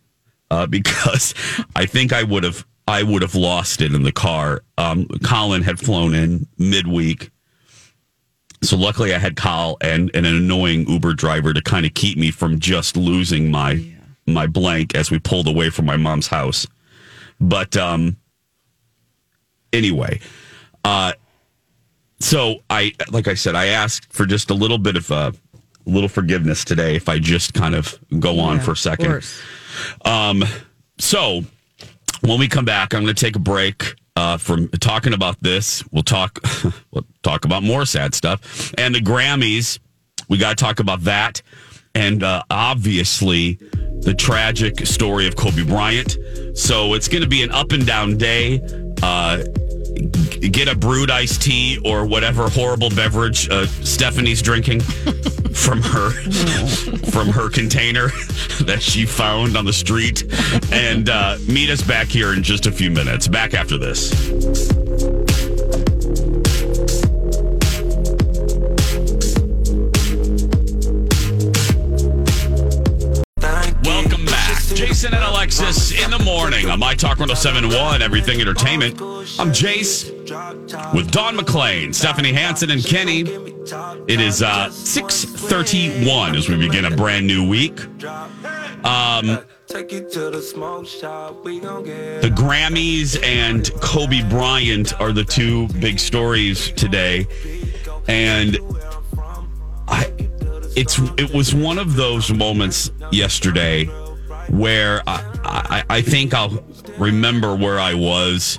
uh, 0.51 0.67
because 0.67 1.33
I 1.75 1.85
think 1.85 2.13
I 2.13 2.23
would 2.23 2.43
have 2.43 2.65
I 2.87 3.03
would 3.03 3.21
have 3.23 3.35
lost 3.35 3.81
it 3.81 3.93
in 3.93 4.03
the 4.03 4.11
car. 4.11 4.61
Um, 4.77 5.07
Colin 5.23 5.63
had 5.63 5.79
flown 5.79 6.13
in 6.13 6.47
midweek. 6.57 7.31
So 8.61 8.77
luckily, 8.77 9.13
I 9.13 9.19
had 9.19 9.35
Kyle 9.35 9.77
and, 9.81 10.09
and 10.13 10.25
an 10.25 10.35
annoying 10.35 10.87
Uber 10.89 11.13
driver 11.13 11.53
to 11.53 11.61
kind 11.61 11.85
of 11.85 11.93
keep 11.93 12.17
me 12.17 12.31
from 12.31 12.59
just 12.59 12.97
losing 12.97 13.51
my 13.51 13.83
my 14.27 14.47
blank 14.47 14.95
as 14.95 15.11
we 15.11 15.19
pulled 15.19 15.47
away 15.47 15.69
from 15.69 15.85
my 15.85 15.97
mom's 15.97 16.27
house. 16.27 16.65
But 17.39 17.77
um, 17.77 18.17
anyway, 19.71 20.19
uh, 20.83 21.13
so 22.19 22.63
I 22.69 22.93
like 23.11 23.27
I 23.27 23.35
said, 23.35 23.55
I 23.55 23.67
asked 23.67 24.11
for 24.11 24.25
just 24.25 24.49
a 24.49 24.53
little 24.53 24.77
bit 24.77 24.95
of 24.95 25.11
a 25.11 25.33
little 25.85 26.09
forgiveness 26.09 26.65
today 26.65 26.95
if 26.95 27.07
I 27.07 27.19
just 27.19 27.53
kind 27.53 27.75
of 27.75 27.99
go 28.19 28.39
on 28.39 28.57
Yeah, 28.57 28.63
for 28.63 28.71
a 28.71 28.77
second. 28.77 29.23
Um, 30.03 30.43
so 30.97 31.43
when 32.21 32.39
we 32.39 32.47
come 32.47 32.65
back, 32.65 32.93
I'm 32.93 33.03
going 33.03 33.13
to 33.13 33.25
take 33.25 33.35
a 33.35 33.39
break 33.39 33.95
uh, 34.15 34.37
from 34.37 34.69
talking 34.69 35.13
about 35.13 35.39
this. 35.41 35.83
We'll 35.91 36.03
talk. 36.03 36.39
we'll 36.91 37.05
talk 37.23 37.45
about 37.45 37.63
more 37.63 37.85
sad 37.85 38.13
stuff 38.13 38.73
and 38.77 38.95
the 38.95 38.99
Grammys. 38.99 39.79
We 40.27 40.37
got 40.37 40.57
to 40.57 40.63
talk 40.63 40.79
about 40.79 41.01
that, 41.01 41.41
and 41.93 42.23
uh, 42.23 42.43
obviously 42.49 43.59
the 44.01 44.13
tragic 44.13 44.85
story 44.85 45.27
of 45.27 45.35
Kobe 45.35 45.63
Bryant. 45.63 46.17
So 46.53 46.93
it's 46.93 47.07
going 47.07 47.23
to 47.23 47.29
be 47.29 47.43
an 47.43 47.51
up 47.51 47.71
and 47.71 47.85
down 47.85 48.17
day. 48.17 48.61
Uh, 49.01 49.43
get 50.51 50.67
a 50.67 50.75
brewed 50.75 51.11
iced 51.11 51.41
tea 51.41 51.79
or 51.83 52.05
whatever 52.05 52.49
horrible 52.49 52.89
beverage 52.89 53.49
uh, 53.49 53.65
Stephanie's 53.65 54.41
drinking 54.41 54.79
from 55.53 55.81
her 55.81 56.11
from 57.11 57.29
her 57.29 57.49
container 57.49 58.07
that 58.61 58.79
she 58.81 59.05
found 59.05 59.57
on 59.57 59.65
the 59.65 59.73
street, 59.73 60.23
and 60.71 61.09
uh, 61.09 61.37
meet 61.47 61.69
us 61.69 61.81
back 61.81 62.07
here 62.07 62.33
in 62.33 62.43
just 62.43 62.67
a 62.67 62.71
few 62.71 62.91
minutes. 62.91 63.27
Back 63.27 63.53
after 63.53 63.77
this. 63.77 64.84
Jason 74.95 75.13
and 75.13 75.25
Alexis 75.25 75.91
in 75.91 76.09
the 76.09 76.19
morning 76.19 76.69
on 76.69 76.79
My 76.79 76.95
Talk 76.95 77.19
1071, 77.19 78.01
Everything 78.01 78.39
Entertainment. 78.39 78.93
I'm 79.37 79.51
Jace 79.51 80.09
with 80.93 81.11
Don 81.11 81.35
McClain, 81.35 81.93
Stephanie 81.93 82.31
Hansen, 82.31 82.71
and 82.71 82.81
Kenny. 82.81 83.23
It 84.07 84.21
is 84.21 84.41
uh, 84.41 84.69
631 84.69 86.37
as 86.37 86.47
we 86.47 86.55
begin 86.55 86.85
a 86.85 86.95
brand 86.95 87.27
new 87.27 87.45
week. 87.45 87.83
Um, 88.85 89.43
the 89.67 89.83
Grammys 92.33 93.21
and 93.21 93.69
Kobe 93.81 94.23
Bryant 94.29 94.97
are 95.01 95.11
the 95.11 95.25
two 95.25 95.67
big 95.81 95.99
stories 95.99 96.71
today. 96.71 97.27
And 98.07 98.57
I 99.89 100.09
it's 100.77 100.99
it 101.17 101.33
was 101.33 101.53
one 101.53 101.79
of 101.79 101.97
those 101.97 102.31
moments 102.31 102.91
yesterday 103.11 103.89
where 104.49 105.01
I, 105.07 105.83
I, 105.89 105.97
I 105.97 106.01
think 106.01 106.33
I'll 106.33 106.63
remember 106.97 107.55
where 107.55 107.79
I 107.79 107.93
was 107.93 108.57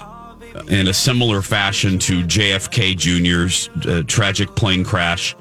in 0.68 0.88
a 0.88 0.94
similar 0.94 1.42
fashion 1.42 1.98
to 2.00 2.22
JFK 2.22 2.96
Jr.'s 2.96 3.68
uh, 3.86 4.02
tragic 4.06 4.54
plane 4.56 4.84
crash. 4.84 5.36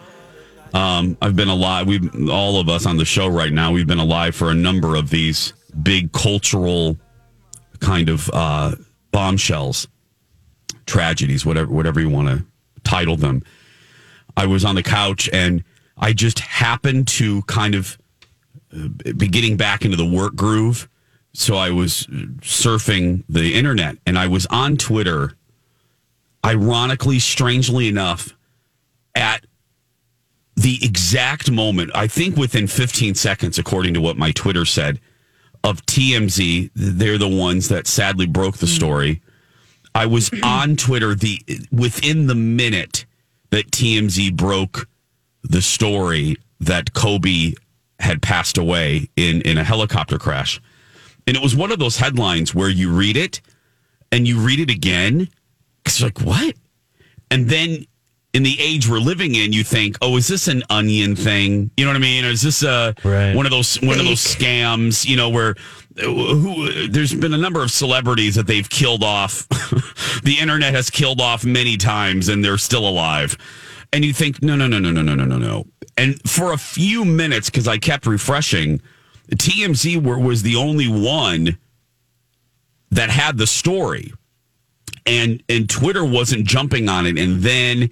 Um, 0.74 1.18
I've 1.22 1.36
been 1.36 1.48
alive. 1.48 1.88
We 1.88 2.10
all 2.30 2.60
of 2.60 2.68
us 2.68 2.86
on 2.86 2.98
the 2.98 3.06
show 3.06 3.28
right 3.28 3.52
now. 3.52 3.72
We've 3.72 3.88
been 3.88 4.00
alive 4.00 4.36
for 4.36 4.50
a 4.50 4.54
number 4.54 4.96
of 4.96 5.10
these 5.10 5.54
big 5.82 6.12
cultural 6.12 6.98
kind 7.80 8.10
of 8.10 8.30
uh, 8.34 8.76
bombshells, 9.12 9.88
tragedies, 10.86 11.46
whatever 11.46 11.72
whatever 11.72 12.02
you 12.02 12.10
want 12.10 12.28
to 12.28 12.46
title 12.84 13.16
them. 13.16 13.42
I 14.36 14.46
was 14.48 14.66
on 14.66 14.76
the 14.76 14.84
couch 14.84 15.30
and 15.32 15.64
I 15.98 16.12
just 16.12 16.40
happened 16.40 17.08
to 17.10 17.42
kind 17.44 17.74
of 17.74 17.98
Uh, 18.76 19.12
getting 19.18 19.58
back 19.58 19.86
into 19.86 19.98
the 19.98 20.06
work 20.06 20.36
groove. 20.36 20.90
So 21.34 21.56
I 21.56 21.70
was 21.70 22.08
surfing 22.42 23.24
the 23.28 23.54
internet 23.56 23.98
and 24.06 24.18
I 24.18 24.28
was 24.28 24.46
on 24.48 24.78
Twitter, 24.78 25.34
ironically, 26.46 27.20
strangely 27.20 27.88
enough, 27.88 28.34
at 29.14 29.46
the 30.56 30.80
exact 30.82 31.52
moment, 31.52 31.92
I 31.94 32.08
think 32.08 32.38
within 32.38 32.68
15 32.68 33.16
seconds, 33.16 33.60
according 33.60 33.94
to 33.96 34.02
what 34.02 34.18
my 34.18 34.32
Twitter 34.32 34.66
said, 34.66 35.00
of 35.64 35.86
TMZ. 35.86 36.70
They're 36.76 37.18
the 37.18 37.28
ones 37.28 37.70
that 37.70 37.88
sadly 37.88 38.28
broke 38.28 38.58
the 38.58 38.68
hmm. 38.68 38.74
story. 38.74 39.22
I 39.94 40.06
was 40.06 40.32
on 40.44 40.76
Twitter 40.76 41.16
the 41.16 41.42
within 41.72 42.28
the 42.28 42.36
minute 42.36 43.06
that 43.50 43.72
TMZ 43.72 44.36
broke 44.36 44.88
the 45.44 45.62
story 45.62 46.38
that 46.60 46.94
Kobe 46.94 47.54
had 48.00 48.22
passed 48.22 48.58
away 48.58 49.10
in 49.16 49.42
in 49.42 49.58
a 49.58 49.64
helicopter 49.64 50.18
crash. 50.18 50.62
And 51.28 51.36
it 51.36 51.42
was 51.42 51.56
one 51.56 51.72
of 51.72 51.80
those 51.80 51.98
headlines 51.98 52.54
where 52.54 52.70
you 52.70 52.92
read 52.92 53.18
it 53.18 53.42
and 54.12 54.28
you 54.28 54.40
read 54.40 54.60
it 54.60 54.70
again 54.70 55.28
It's 55.86 56.02
like 56.02 56.22
what? 56.22 56.56
And 57.32 57.50
then 57.50 57.86
in 58.34 58.44
the 58.44 58.58
age 58.60 58.90
we're 58.90 59.00
living 59.00 59.34
in, 59.34 59.54
you 59.54 59.64
think, 59.64 59.98
"Oh, 60.02 60.18
is 60.18 60.28
this 60.28 60.48
an 60.48 60.62
onion 60.70 61.16
thing?" 61.16 61.72
You 61.78 61.86
know 61.86 61.92
what 61.92 61.98
I 61.98 62.00
mean? 62.00 62.26
Or 62.26 62.30
is 62.30 62.42
this 62.42 62.64
a 62.64 62.94
one 63.36 63.46
of 63.46 63.52
those 63.52 63.80
one 63.82 63.98
of 63.98 64.06
those 64.06 64.22
scams? 64.22 65.06
You 65.06 65.16
know, 65.16 65.30
where 65.30 65.56
who, 65.98 66.88
there's 66.90 67.14
been 67.14 67.34
a 67.34 67.38
number 67.38 67.64
of 67.64 67.72
celebrities 67.72 68.36
that 68.36 68.46
they've 68.46 68.70
killed 68.70 69.04
off. 69.04 69.48
the 70.24 70.38
internet 70.40 70.74
has 70.74 70.90
killed 70.90 71.22
off 71.22 71.46
many 71.46 71.78
times, 71.78 72.28
and 72.28 72.44
they're 72.44 72.58
still 72.58 72.88
alive. 72.88 73.38
And 73.94 74.04
you 74.04 74.12
think, 74.12 74.44
no, 74.44 74.58
no, 74.58 74.68
no, 74.68 74.80
no, 74.80 74.92
no, 74.92 75.02
no, 75.02 75.16
no, 75.16 75.24
no, 75.24 75.38
no. 75.38 75.66
And 75.98 76.22
for 76.30 76.52
a 76.52 76.58
few 76.58 77.06
minutes, 77.06 77.50
because 77.50 77.68
I 77.68 77.78
kept 77.78 78.06
refreshing, 78.06 78.82
TMZ 79.30 80.04
were, 80.04 80.20
was 80.20 80.44
the 80.44 80.56
only 80.56 80.88
one 80.88 81.58
that 82.92 83.10
had 83.10 83.38
the 83.38 83.48
story 83.48 84.14
and 85.06 85.44
and 85.50 85.70
Twitter 85.70 86.04
wasn't 86.04 86.46
jumping 86.46 86.90
on 86.90 87.06
it. 87.06 87.18
And 87.18 87.42
then 87.42 87.90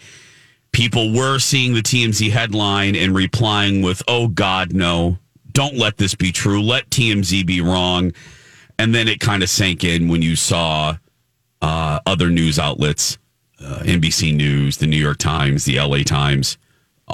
people 0.72 1.14
were 1.14 1.40
seeing 1.40 1.74
the 1.74 1.82
TMZ 1.82 2.32
headline 2.32 2.96
and 2.96 3.16
replying 3.16 3.82
with, 3.82 4.02
"Oh 4.08 4.28
God, 4.28 4.74
no! 4.74 5.18
Don't 5.52 5.78
let 5.78 5.98
this 5.98 6.16
be 6.16 6.32
true. 6.32 6.62
Let 6.62 6.90
TMZ 6.90 7.46
be 7.46 7.62
wrong." 7.62 8.14
And 8.80 8.94
then 8.94 9.08
it 9.08 9.20
kind 9.20 9.44
of 9.44 9.50
sank 9.50 9.84
in 9.84 10.08
when 10.08 10.22
you 10.22 10.36
saw 10.36 10.98
uh, 11.62 12.00
other 12.06 12.30
news 12.30 12.58
outlets, 12.58 13.20
uh, 13.64 13.80
NBC 13.84 14.36
News, 14.36 14.78
the 14.78 14.88
New 14.88 14.98
York 14.98 15.20
Times, 15.20 15.66
the 15.66 15.80
LA 15.80 16.00
Times, 16.00 16.58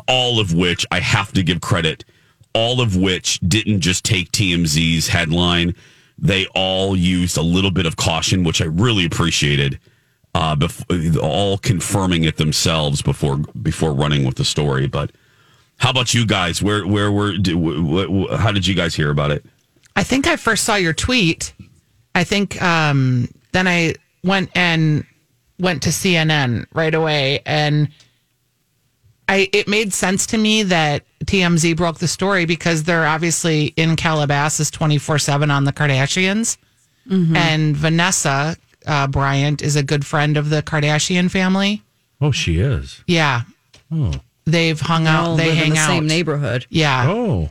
all 0.08 0.39
of 0.39 0.54
which 0.54 0.86
I 0.91 0.99
have 0.99 1.32
to 1.34 1.43
give 1.43 1.62
credit. 1.62 2.06
All 2.54 2.82
of 2.82 2.95
which 2.95 3.39
didn't 3.41 3.82
just 3.82 4.04
take 4.04 4.32
TMZ's 4.32 5.08
headline; 5.08 5.75
they 6.17 6.47
all 6.56 6.95
used 6.95 7.38
a 7.38 7.41
little 7.43 7.71
bit 7.71 7.86
of 7.86 7.95
caution, 7.95 8.43
which 8.43 8.62
I 8.62 8.65
really 8.65 9.06
appreciated 9.06 9.80
uh, 10.34 10.56
all 11.21 11.58
confirming 11.60 12.23
it 12.23 12.38
themselves 12.38 13.02
before 13.02 13.38
before 13.38 13.93
running 13.93 14.25
with 14.25 14.36
the 14.36 14.45
story. 14.45 14.88
But 14.88 15.12
how 15.78 15.91
about 15.91 16.13
you 16.15 16.25
guys? 16.25 16.62
Where 16.63 16.88
where 16.88 17.12
were? 17.12 17.38
do- 17.38 17.58
wh- 17.58 18.32
wh- 18.32 18.39
How 18.39 18.52
did 18.52 18.65
you 18.65 18.73
guys 18.75 18.95
hear 18.95 19.12
about 19.12 19.30
it? 19.32 19.45
I 19.95 20.04
think 20.04 20.25
I 20.28 20.36
first 20.36 20.63
saw 20.63 20.75
your 20.75 20.93
tweet. 20.93 21.54
I 22.15 22.23
think 22.23 22.60
um, 22.62 23.30
then 23.52 23.67
I 23.67 23.93
went 24.23 24.49
and 24.56 25.06
went 25.60 25.84
to 25.84 25.89
CNN 25.89 26.65
right 26.73 26.95
away, 26.95 27.41
and 27.45 27.89
I 29.29 29.49
it 29.53 29.67
made 29.67 29.93
sense 29.93 30.25
to 30.27 30.37
me 30.37 30.63
that 30.63 31.03
TMZ 31.25 31.77
broke 31.77 31.99
the 31.99 32.07
story 32.07 32.45
because 32.45 32.83
they're 32.83 33.05
obviously 33.05 33.67
in 33.77 33.95
Calabasas 33.95 34.69
twenty 34.71 34.97
four 34.97 35.19
seven 35.19 35.51
on 35.51 35.63
the 35.65 35.71
Kardashians, 35.73 36.57
Mm-hmm. 37.09 37.35
and 37.35 37.75
Vanessa 37.77 38.55
uh, 38.85 39.07
Bryant 39.07 39.61
is 39.61 39.75
a 39.75 39.83
good 39.83 40.05
friend 40.05 40.37
of 40.37 40.49
the 40.49 40.61
Kardashian 40.61 41.29
family. 41.31 41.81
Oh, 42.21 42.31
she 42.31 42.59
is. 42.59 43.03
Yeah, 43.07 43.41
Oh. 43.91 44.11
they've 44.45 44.79
hung 44.79 45.05
They 45.05 45.09
out. 45.09 45.35
They 45.37 45.45
live 45.47 45.57
hang 45.57 45.67
in 45.69 45.73
the 45.73 45.79
out. 45.79 45.87
same 45.87 46.07
neighborhood. 46.07 46.65
Yeah. 46.69 47.05
Oh. 47.09 47.49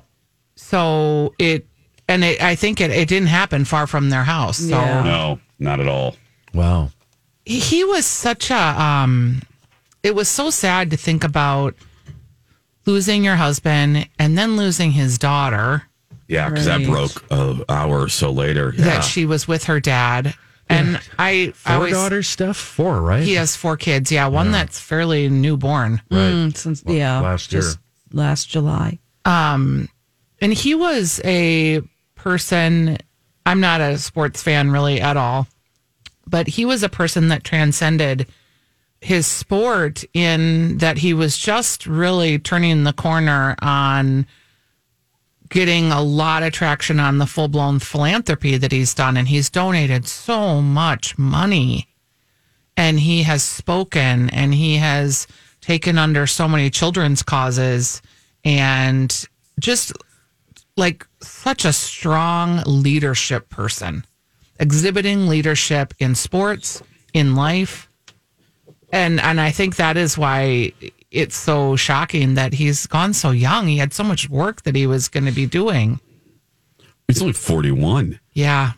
So 0.56 1.34
it 1.38 1.66
and 2.08 2.24
it, 2.24 2.42
I 2.42 2.54
think 2.54 2.80
it, 2.80 2.90
it 2.90 3.08
didn't 3.08 3.28
happen 3.28 3.64
far 3.64 3.86
from 3.86 4.10
their 4.10 4.24
house. 4.24 4.58
So 4.58 4.68
Yeah. 4.68 5.02
No, 5.02 5.40
not 5.58 5.80
at 5.80 5.88
all. 5.88 6.16
Wow. 6.54 6.90
he, 7.44 7.58
he 7.60 7.84
was 7.84 8.06
such 8.06 8.50
a 8.50 8.56
um 8.82 9.42
it 10.02 10.14
was 10.14 10.28
so 10.28 10.50
sad 10.50 10.90
to 10.90 10.96
think 10.96 11.24
about 11.24 11.74
losing 12.87 13.24
your 13.24 13.37
husband 13.37 14.08
and 14.18 14.37
then 14.38 14.56
losing 14.56 14.92
his 14.92 15.18
daughter 15.18 15.82
Yeah, 16.26 16.48
because 16.48 16.64
that 16.66 16.84
broke 16.87 17.24
an 17.30 17.62
hour 17.68 18.00
or 18.02 18.08
so 18.08 18.30
later. 18.30 18.72
Yeah. 18.76 18.84
that 18.84 19.00
she 19.04 19.26
was 19.26 19.46
with 19.48 19.64
her 19.64 19.80
dad 19.80 20.34
and 20.70 21.00
i 21.18 21.30
I 21.30 21.52
Four 21.52 21.72
always 21.76 21.92
daughters, 21.94 22.28
Steph? 22.28 22.56
Four, 22.56 23.00
right? 23.02 23.22
he 23.22 23.34
has 23.34 23.56
four 23.56 23.76
kids 23.76 24.11
yeah 24.12 24.26
one 24.28 24.52
that's 24.52 24.78
fairly 24.80 25.28
newborn 25.28 26.00
Right. 26.11 26.18
Mm, 26.18 26.56
since 26.56 26.82
yeah, 26.87 27.20
last 27.20 27.52
year. 27.52 27.62
just 27.62 27.78
last 28.12 28.48
July. 28.48 28.98
um 29.24 29.88
and 30.40 30.52
he 30.52 30.74
was 30.74 31.20
a 31.24 31.80
person 32.14 32.96
i'm 33.46 33.61
not 33.61 33.80
a 33.80 33.96
sports 33.98 34.42
fan 34.42 34.70
really 34.70 35.00
at 35.00 35.16
all 35.16 35.46
but 36.26 36.46
he 36.46 36.64
was 36.66 36.82
a 36.82 36.88
person 36.88 37.28
that 37.28 37.44
transcended 37.44 38.26
his 39.00 39.26
sport 39.26 40.04
in 40.12 40.78
that 40.78 40.98
he 40.98 41.14
was 41.14 41.37
just 41.37 41.87
really 41.87 42.38
turning 42.38 42.84
the 42.84 42.92
corner 42.92 43.54
on 43.62 44.26
getting 45.48 45.92
a 45.92 46.02
lot 46.02 46.42
of 46.42 46.52
traction 46.52 47.00
on 47.00 47.18
the 47.18 47.26
full-blown 47.26 47.78
philanthropy 47.78 48.56
that 48.56 48.72
he's 48.72 48.94
done 48.94 49.16
and 49.16 49.28
he's 49.28 49.48
donated 49.48 50.06
so 50.06 50.61
much 50.61 51.16
money. 51.16 51.88
And 52.76 53.00
he 53.00 53.22
has 53.22 53.42
spoken 53.42 54.30
and 54.30 54.52
he 54.52 54.76
has 54.76 55.26
taken 55.61 55.98
under 55.98 56.26
so 56.26 56.46
many 56.46 56.70
children's 56.70 57.22
causes 57.22 58.02
and 58.44 59.26
just 59.58 59.92
like 60.76 61.06
such 61.20 61.64
a 61.64 61.72
strong 61.72 62.62
leadership 62.66 63.48
person 63.48 64.04
exhibiting 64.61 65.26
leadership 65.26 65.94
in 65.98 66.14
sports 66.14 66.82
in 67.12 67.34
life 67.34 67.88
and 68.92 69.20
and 69.20 69.40
i 69.40 69.51
think 69.51 69.77
that 69.77 69.96
is 69.96 70.16
why 70.18 70.72
it's 71.11 71.37
so 71.37 71.77
shocking 71.77 72.35
that 72.35 72.53
he's 72.53 72.87
gone 72.87 73.12
so 73.14 73.31
young 73.31 73.66
he 73.66 73.79
had 73.79 73.92
so 73.92 74.03
much 74.05 74.29
work 74.29 74.62
that 74.62 74.74
he 74.77 74.87
was 74.87 75.09
going 75.09 75.24
to 75.27 75.33
be 75.33 75.46
doing 75.46 76.01
He's 77.07 77.22
only 77.22 77.33
41. 77.33 78.20
yeah 78.35 78.72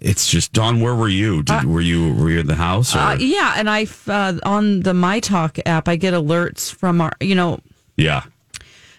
It's 0.00 0.28
just, 0.28 0.52
Dawn, 0.52 0.80
where 0.80 0.94
were 0.94 1.08
you? 1.08 1.42
Did, 1.42 1.64
were 1.64 1.80
you 1.80 2.12
were 2.14 2.30
you 2.30 2.38
in 2.40 2.46
the 2.46 2.54
house? 2.54 2.94
Or? 2.94 2.98
Uh, 2.98 3.14
yeah, 3.16 3.54
and 3.56 3.68
I 3.68 3.86
uh, 4.06 4.34
on 4.44 4.80
the 4.80 4.92
My 4.94 5.20
Talk 5.20 5.58
app, 5.66 5.88
I 5.88 5.96
get 5.96 6.12
alerts 6.14 6.72
from 6.72 7.00
our, 7.00 7.12
you 7.20 7.34
know, 7.34 7.58
yeah. 7.96 8.24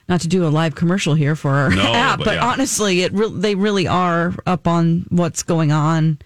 not 0.09 0.21
to 0.21 0.27
do 0.27 0.45
a 0.45 0.49
live 0.49 0.73
commercial 0.75 1.13
here 1.13 1.35
for 1.35 1.51
our 1.51 1.69
No, 1.69 1.83
app, 1.93 2.17
but 2.17 2.25
but, 2.25 2.35
yeah. 2.35 2.45
honestly, 2.47 3.01
it 3.03 3.13
re- 3.13 3.31
they 3.31 3.53
really 3.55 3.87
are 3.87 4.33
up 4.47 4.67
on 4.67 5.05
what's 5.09 5.43
going 5.43 5.71
on, 5.71 6.17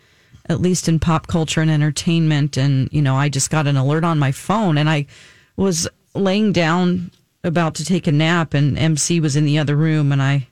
at 0.51 0.61
least 0.61 0.87
in 0.87 0.99
pop 0.99 1.27
culture 1.27 1.61
and 1.61 1.71
entertainment. 1.71 2.57
And 2.57 2.89
you 2.91 3.01
know, 3.01 3.15
I 3.15 3.29
just 3.29 3.49
got 3.49 3.67
an 3.67 3.77
alert 3.77 4.03
on 4.03 4.19
my 4.19 4.31
phone, 4.31 4.77
and 4.77 4.89
I 4.89 5.07
was 5.55 5.87
laying 6.13 6.51
down 6.51 7.11
about 7.43 7.75
to 7.75 7.85
take 7.85 8.07
a 8.07 8.11
nap, 8.11 8.53
and 8.53 8.77
MC 8.77 9.19
was 9.19 9.35
in 9.35 9.45
the 9.45 9.57
other 9.57 9.75
room, 9.75 10.11
and 10.11 10.21
I, 10.21 10.47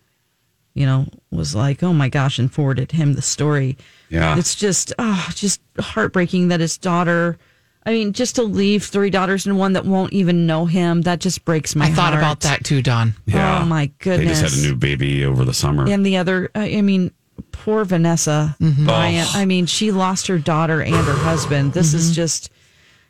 you 0.74 0.86
know, 0.86 1.06
was 1.32 1.54
like, 1.54 1.84
oh 1.84 1.94
my 1.94 2.10
gosh, 2.10 2.40
and 2.40 2.52
forwarded 2.52 2.92
him 2.92 3.14
the 3.14 3.22
story. 3.22 3.78
Yeah. 4.10 4.38
It's 4.38 4.56
just, 4.56 4.94
oh, 4.98 5.30
just 5.36 5.62
heartbreaking 5.80 6.48
that 6.48 6.60
his 6.60 6.78
daughter. 6.78 7.38
I 7.86 7.92
mean, 7.92 8.14
just 8.14 8.36
to 8.36 8.44
leave 8.44 8.84
three 8.84 9.10
daughters 9.10 9.46
and 9.46 9.58
one 9.58 9.74
that 9.74 9.86
won't 9.86 10.14
even 10.14 10.46
know 10.46 10.66
him, 10.66 11.04
that 11.04 11.20
just 11.20 11.46
breaks 11.46 11.76
my 11.76 11.86
heart. 11.86 11.94
i 11.94 11.96
thought 11.96 12.14
heart. 12.14 12.24
about 12.24 12.40
that 12.42 12.64
too 12.64 12.82
don 12.82 13.16
Yeah. 13.26 13.62
Oh 13.62 13.66
my 13.66 13.92
goodness. 14.00 14.40
They 14.40 14.48
just 14.48 14.56
had 14.56 14.64
a 14.64 14.68
new 14.68 14.76
baby 14.76 15.26
over 15.26 15.46
the 15.46 15.54
summer. 15.54 15.88
And 15.88 16.06
the 16.06 16.18
other, 16.18 16.52
I 16.54 16.78
I 16.78 16.82
mean, 16.82 17.12
poor 17.42 17.86
Vanessa 17.86 18.56
Mm-hmm. 18.60 18.86
Bryant. 18.86 19.30
Oh. 19.36 19.40
I 19.40 19.46
mean, 19.46 19.66
she 19.66 19.92
lost 19.92 20.28
her 20.28 20.38
daughter 20.38 20.82
and 20.82 20.94
her 20.96 21.14
husband. 21.14 21.74
This 21.74 21.90
Mm-hmm. 21.90 21.98
is 21.98 22.16
just, 22.16 22.50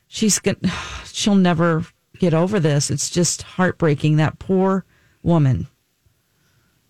she's 0.08 0.40
gonna 0.40 0.58
she'll 1.06 1.36
never 1.36 1.86
get 2.20 2.34
over 2.34 2.60
this. 2.60 2.90
It's 2.92 3.10
just 3.10 3.42
heartbreaking. 3.44 4.18
That 4.18 4.40
poor 4.40 4.86
woman. 5.24 5.68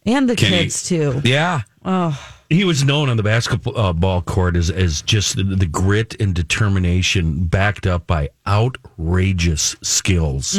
And 0.06 0.30
the 0.30 0.36
Kenny. 0.36 0.58
kids, 0.64 0.88
too. 0.88 1.22
Yeah. 1.24 1.62
Oh, 1.86 2.18
He 2.50 2.66
was 2.66 2.84
known 2.84 3.10
on 3.10 3.18
the 3.18 3.24
basketball 3.24 4.18
uh, 4.18 4.22
court 4.22 4.56
as, 4.56 4.72
as 4.72 5.04
just 5.04 5.36
the, 5.36 5.44
the 5.44 5.68
grit 5.68 6.20
and 6.20 6.34
determination 6.34 7.46
backed 7.46 7.86
up 7.86 8.08
by 8.08 8.30
outrageous 8.48 9.76
skills. 9.84 10.56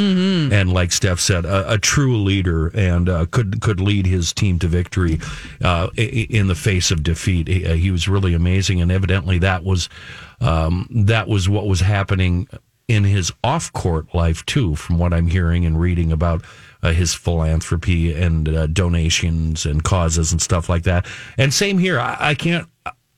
And 0.53 0.73
like 0.73 0.93
Steph 0.93 1.19
said, 1.19 1.45
a, 1.45 1.73
a 1.73 1.79
true 1.79 2.17
leader 2.17 2.69
and 2.69 3.09
uh, 3.09 3.27
could 3.33 3.61
could 3.61 3.81
lead 3.81 4.07
his 4.07 4.33
team 4.33 4.61
to 4.61 4.69
victory 4.69 5.19
uh, 5.65 5.89
in 5.97 6.47
the 6.47 6.55
face 6.55 6.93
of 6.93 7.03
defeat. 7.03 7.49
He, 7.49 7.67
uh, 7.67 7.75
he 7.75 7.91
was 7.91 8.07
really 8.07 8.35
amazing, 8.35 8.81
and 8.81 8.93
evidently 8.93 9.39
that 9.39 9.65
was 9.65 9.89
um, 10.41 10.87
that 10.91 11.27
was 11.27 11.49
what 11.49 11.67
was 11.67 11.81
happening 11.81 12.47
in 12.87 13.05
his 13.05 13.33
off 13.43 13.73
court 13.73 14.15
life 14.15 14.47
too, 14.47 14.77
from 14.77 14.99
what 14.99 15.13
I'm 15.13 15.27
hearing 15.27 15.65
and 15.65 15.81
reading 15.81 16.13
about 16.13 16.45
uh, 16.83 16.93
his 16.93 17.15
philanthropy 17.15 18.13
and 18.15 18.49
uh, 18.49 18.67
donations 18.69 19.67
and 19.67 19.85
causes 19.85 20.33
and 20.33 20.41
stuff 20.41 20.69
like 20.69 20.83
that. 20.85 21.07
And 21.39 21.53
same 21.53 21.79
here. 21.79 21.99
I, 22.01 22.17
I 22.21 22.35
can't. 22.35 22.69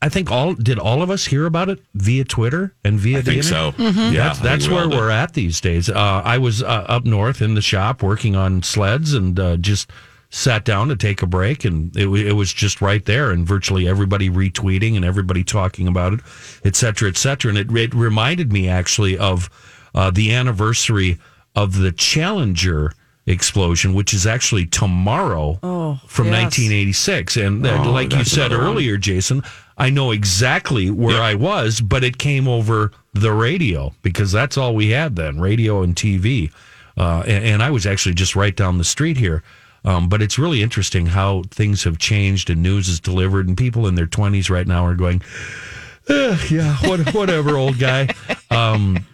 I 0.04 0.08
think 0.08 0.32
all 0.32 0.54
did 0.54 0.80
all 0.80 1.00
of 1.00 1.10
us 1.10 1.24
hear 1.26 1.46
about 1.46 1.68
it 1.68 1.78
via 1.94 2.24
Twitter 2.24 2.74
and 2.84 2.98
via 2.98 3.18
I 3.18 3.22
think 3.22 3.44
internet? 3.44 3.76
so. 3.76 3.82
Mhm. 3.82 4.12
Yeah, 4.12 4.24
that's, 4.24 4.38
that's 4.40 4.68
where 4.68 4.88
we're 4.88 5.10
at 5.10 5.34
these 5.34 5.60
days. 5.60 5.88
Uh, 5.88 6.22
I 6.24 6.38
was 6.38 6.60
uh, 6.60 6.66
up 6.88 7.04
north 7.04 7.40
in 7.40 7.54
the 7.54 7.62
shop 7.62 8.02
working 8.02 8.34
on 8.34 8.64
sleds 8.64 9.14
and 9.14 9.38
uh, 9.38 9.56
just 9.58 9.90
sat 10.30 10.64
down 10.64 10.88
to 10.88 10.96
take 10.96 11.22
a 11.22 11.26
break, 11.26 11.64
and 11.64 11.94
it, 11.96 12.08
it 12.08 12.32
was 12.32 12.52
just 12.52 12.80
right 12.80 13.04
there, 13.04 13.30
and 13.30 13.46
virtually 13.46 13.86
everybody 13.86 14.28
retweeting 14.28 14.96
and 14.96 15.04
everybody 15.04 15.44
talking 15.44 15.86
about 15.86 16.14
it, 16.14 16.20
et 16.64 16.74
cetera, 16.74 17.08
et 17.08 17.16
cetera. 17.18 17.50
And 17.50 17.58
it, 17.58 17.70
it 17.70 17.94
reminded 17.94 18.50
me 18.52 18.66
actually 18.68 19.16
of 19.16 19.48
uh, 19.94 20.10
the 20.10 20.34
anniversary 20.34 21.18
of 21.54 21.78
the 21.78 21.92
Challenger 21.92 22.92
explosion, 23.32 23.94
which 23.94 24.14
is 24.14 24.26
actually 24.26 24.66
tomorrow 24.66 25.58
Oh, 25.62 26.00
from 26.06 26.26
yes. 26.26 26.42
1986. 26.44 27.36
And 27.38 27.66
uh, 27.66 27.82
Oh, 27.84 27.90
like 27.90 28.12
you 28.12 28.22
said 28.24 28.46
another 28.52 28.58
one. 28.58 28.72
earlier, 28.74 28.96
Jason, 28.98 29.42
I 29.76 29.90
know 29.90 30.12
exactly 30.12 30.90
where 30.90 31.20
I 31.20 31.34
was, 31.34 31.80
but 31.80 32.04
it 32.04 32.18
came 32.18 32.46
over 32.46 32.92
the 33.14 33.32
radio 33.32 33.92
because 34.02 34.30
that's 34.30 34.56
all 34.56 34.74
we 34.74 34.90
had 34.90 35.16
then 35.16 35.40
radio 35.40 35.82
and 35.82 35.96
TV. 35.96 36.52
Uh, 36.96 37.22
and, 37.26 37.44
and 37.44 37.62
I 37.62 37.70
was 37.70 37.86
actually 37.86 38.14
just 38.14 38.36
right 38.36 38.54
down 38.54 38.78
the 38.78 38.84
street 38.84 39.16
here. 39.16 39.42
Um, 39.84 40.08
but 40.08 40.22
it's 40.22 40.38
really 40.38 40.62
interesting 40.62 41.06
how 41.06 41.42
things 41.50 41.82
have 41.82 41.98
changed 41.98 42.50
and 42.50 42.62
news 42.62 42.88
is 42.88 43.00
delivered, 43.00 43.48
and 43.48 43.56
people 43.56 43.88
in 43.88 43.96
their 43.96 44.06
20s 44.06 44.48
right 44.48 44.66
now 44.66 44.86
are 44.86 44.94
going, 44.94 45.22
"Eh, 46.08 46.38
yeah, 46.50 46.76
what, 46.84 47.12
whatever, 47.12 47.56
old 47.56 47.78
guy. 47.80 48.08
Um, 48.52 49.04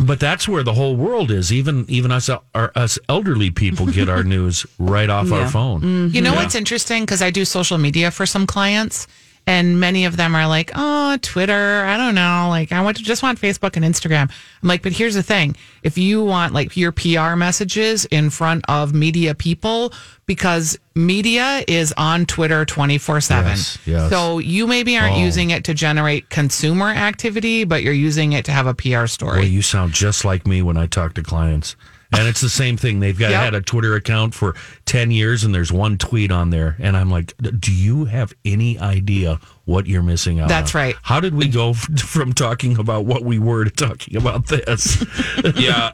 but 0.00 0.20
that's 0.20 0.46
where 0.48 0.62
the 0.62 0.74
whole 0.74 0.96
world 0.96 1.30
is. 1.30 1.52
Even 1.52 1.84
even 1.88 2.10
us 2.12 2.28
our, 2.28 2.72
us 2.74 2.98
elderly 3.08 3.50
people 3.50 3.86
get 3.86 4.08
our 4.08 4.22
news 4.34 4.66
right 4.78 5.08
off 5.10 5.32
our 5.32 5.40
Yeah. 5.40 5.48
phone. 5.50 5.80
Mm-hmm. 5.80 6.14
You 6.14 6.22
know 6.22 6.32
Yeah. 6.32 6.42
what's 6.42 6.54
interesting? 6.54 7.04
Because 7.04 7.22
I 7.22 7.30
do 7.30 7.44
social 7.44 7.78
media 7.78 8.10
for 8.10 8.26
some 8.26 8.46
clients, 8.46 9.06
and 9.46 9.80
many 9.80 10.04
of 10.04 10.16
them 10.18 10.34
are 10.34 10.46
like, 10.46 10.70
"Oh, 10.74 11.16
Twitter. 11.22 11.84
I 11.84 11.96
don't 11.96 12.14
know. 12.14 12.48
Like, 12.50 12.72
I 12.72 12.82
want 12.82 12.98
to 12.98 13.02
just 13.02 13.22
want 13.22 13.40
Facebook 13.40 13.74
and 13.76 13.84
Instagram." 13.84 14.30
I'm 14.62 14.68
like, 14.68 14.82
but 14.82 14.92
here's 14.92 15.14
the 15.14 15.22
thing: 15.22 15.56
if 15.82 15.96
you 15.96 16.22
want 16.24 16.52
like 16.52 16.76
your 16.76 16.92
PR 16.92 17.34
messages 17.36 18.04
in 18.06 18.28
front 18.30 18.64
of 18.68 18.92
media 18.92 19.34
people, 19.34 19.92
because 20.30 20.78
media 20.94 21.64
is 21.66 21.92
on 21.96 22.24
Twitter 22.24 22.64
24 22.64 23.20
seven. 23.20 23.50
Yes, 23.50 23.78
yes. 23.84 24.10
So 24.10 24.38
you 24.38 24.68
maybe 24.68 24.96
aren't 24.96 25.16
Oh. 25.16 25.24
using 25.24 25.50
it 25.50 25.64
to 25.64 25.74
generate 25.74 26.30
consumer 26.30 26.86
activity, 26.90 27.64
but 27.64 27.82
you're 27.82 27.92
using 27.92 28.32
it 28.32 28.44
to 28.44 28.52
have 28.52 28.68
a 28.68 28.74
PR 28.74 29.06
story. 29.08 29.40
Well, 29.40 29.48
you 29.48 29.60
sound 29.60 29.92
just 29.92 30.24
like 30.24 30.46
me 30.46 30.62
when 30.62 30.76
I 30.76 30.86
talk 30.86 31.14
to 31.14 31.22
clients. 31.24 31.74
And 32.12 32.28
it's 32.28 32.40
the 32.40 32.48
same 32.48 32.76
thing. 32.76 33.00
They've 33.00 33.18
got 33.18 33.30
Yep. 33.32 33.40
had 33.42 33.54
a 33.54 33.60
Twitter 33.60 33.96
account 33.96 34.34
for 34.34 34.54
10 34.86 35.10
years 35.10 35.42
and 35.42 35.52
there's 35.52 35.72
one 35.72 35.98
tweet 35.98 36.30
on 36.30 36.50
there. 36.50 36.76
And 36.78 36.96
I'm 36.96 37.10
like, 37.10 37.34
do 37.58 37.72
you 37.72 38.04
have 38.04 38.32
any 38.44 38.78
idea 38.78 39.40
what 39.70 39.86
you're 39.86 40.02
missing 40.02 40.40
out 40.40 40.48
That's 40.48 40.74
on? 40.74 40.80
right. 40.80 40.96
How 41.02 41.20
did 41.20 41.34
we 41.34 41.48
go 41.48 41.70
f- 41.70 41.88
from 42.00 42.32
talking 42.32 42.76
about 42.78 43.04
what 43.06 43.22
we 43.22 43.38
were 43.38 43.64
to 43.64 43.70
talking 43.70 44.16
about 44.16 44.46
this? 44.48 45.04
yeah, 45.56 45.90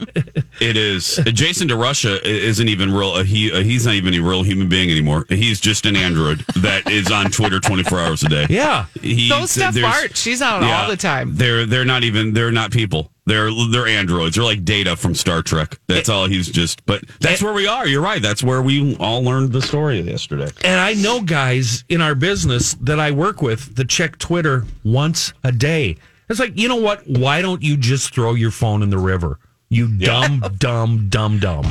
it 0.59 0.75
is. 0.75 1.17
Jason 1.33 1.67
DeRusha 1.69 2.21
isn't 2.23 2.67
even 2.67 2.93
real. 2.93 3.11
Uh, 3.11 3.23
he 3.23 3.51
uh, 3.51 3.61
he's 3.61 3.85
not 3.85 3.95
even 3.95 4.13
a 4.13 4.19
real 4.19 4.43
human 4.43 4.67
being 4.67 4.89
anymore. 4.89 5.25
He's 5.29 5.59
just 5.59 5.85
an 5.85 5.95
android 5.95 6.39
that 6.57 6.89
is 6.89 7.11
on 7.11 7.31
Twitter 7.31 7.59
twenty 7.59 7.83
four 7.83 7.99
hours 7.99 8.23
a 8.23 8.29
day. 8.29 8.47
yeah. 8.49 8.85
He, 9.01 9.29
So 9.29 9.45
Steph 9.45 9.73
there's- 9.73 10.01
Bart, 10.01 10.17
she's 10.17 10.41
out 10.41 10.63
all 10.63 10.89
the 10.89 10.97
time. 10.97 11.35
They're 11.35 11.65
they're 11.65 11.85
not 11.85 12.03
even 12.03 12.33
they're 12.33 12.51
not 12.51 12.71
people. 12.71 13.11
They're 13.27 13.49
they're 13.71 13.87
androids. 13.87 14.35
They're 14.35 14.45
like 14.45 14.63
Data 14.63 14.95
from 14.95 15.13
Star 15.13 15.41
Trek. 15.41 15.77
That's 15.87 16.07
all 16.07 16.27
he's 16.27 16.47
just. 16.49 16.85
But 16.85 17.03
that's 17.19 17.43
where 17.43 17.53
we 17.53 17.67
are. 17.67 17.85
You're 17.85 18.01
right. 18.01 18.21
That's 18.21 18.41
where 18.41 18.61
we 18.61 18.95
all 19.01 19.21
learned 19.21 19.51
the 19.51 19.61
story 19.61 19.99
yesterday. 19.99 20.49
And 20.63 20.79
I 20.79 20.93
know 20.93 21.21
guys 21.21 21.83
in 21.89 21.99
our 21.99 22.15
business 22.15 22.75
that 22.75 23.01
I 23.01 23.11
work 23.11 23.41
with 23.41 23.75
that 23.75 23.89
check 23.89 24.17
Twitter 24.17 24.65
once 24.85 25.33
a 25.43 25.51
day. 25.51 25.97
It's 26.29 26.39
like, 26.39 26.57
you 26.57 26.69
know 26.69 26.77
what? 26.77 27.05
Why 27.05 27.41
don't 27.41 27.61
you 27.61 27.75
just 27.75 28.13
throw 28.13 28.33
your 28.33 28.51
phone 28.51 28.81
in 28.81 28.89
the 28.89 28.97
river? 28.97 29.39
You 29.69 29.97
dumb, 29.97 30.39
dumb, 30.57 31.09
dumb, 31.09 31.39
dumb. 31.39 31.65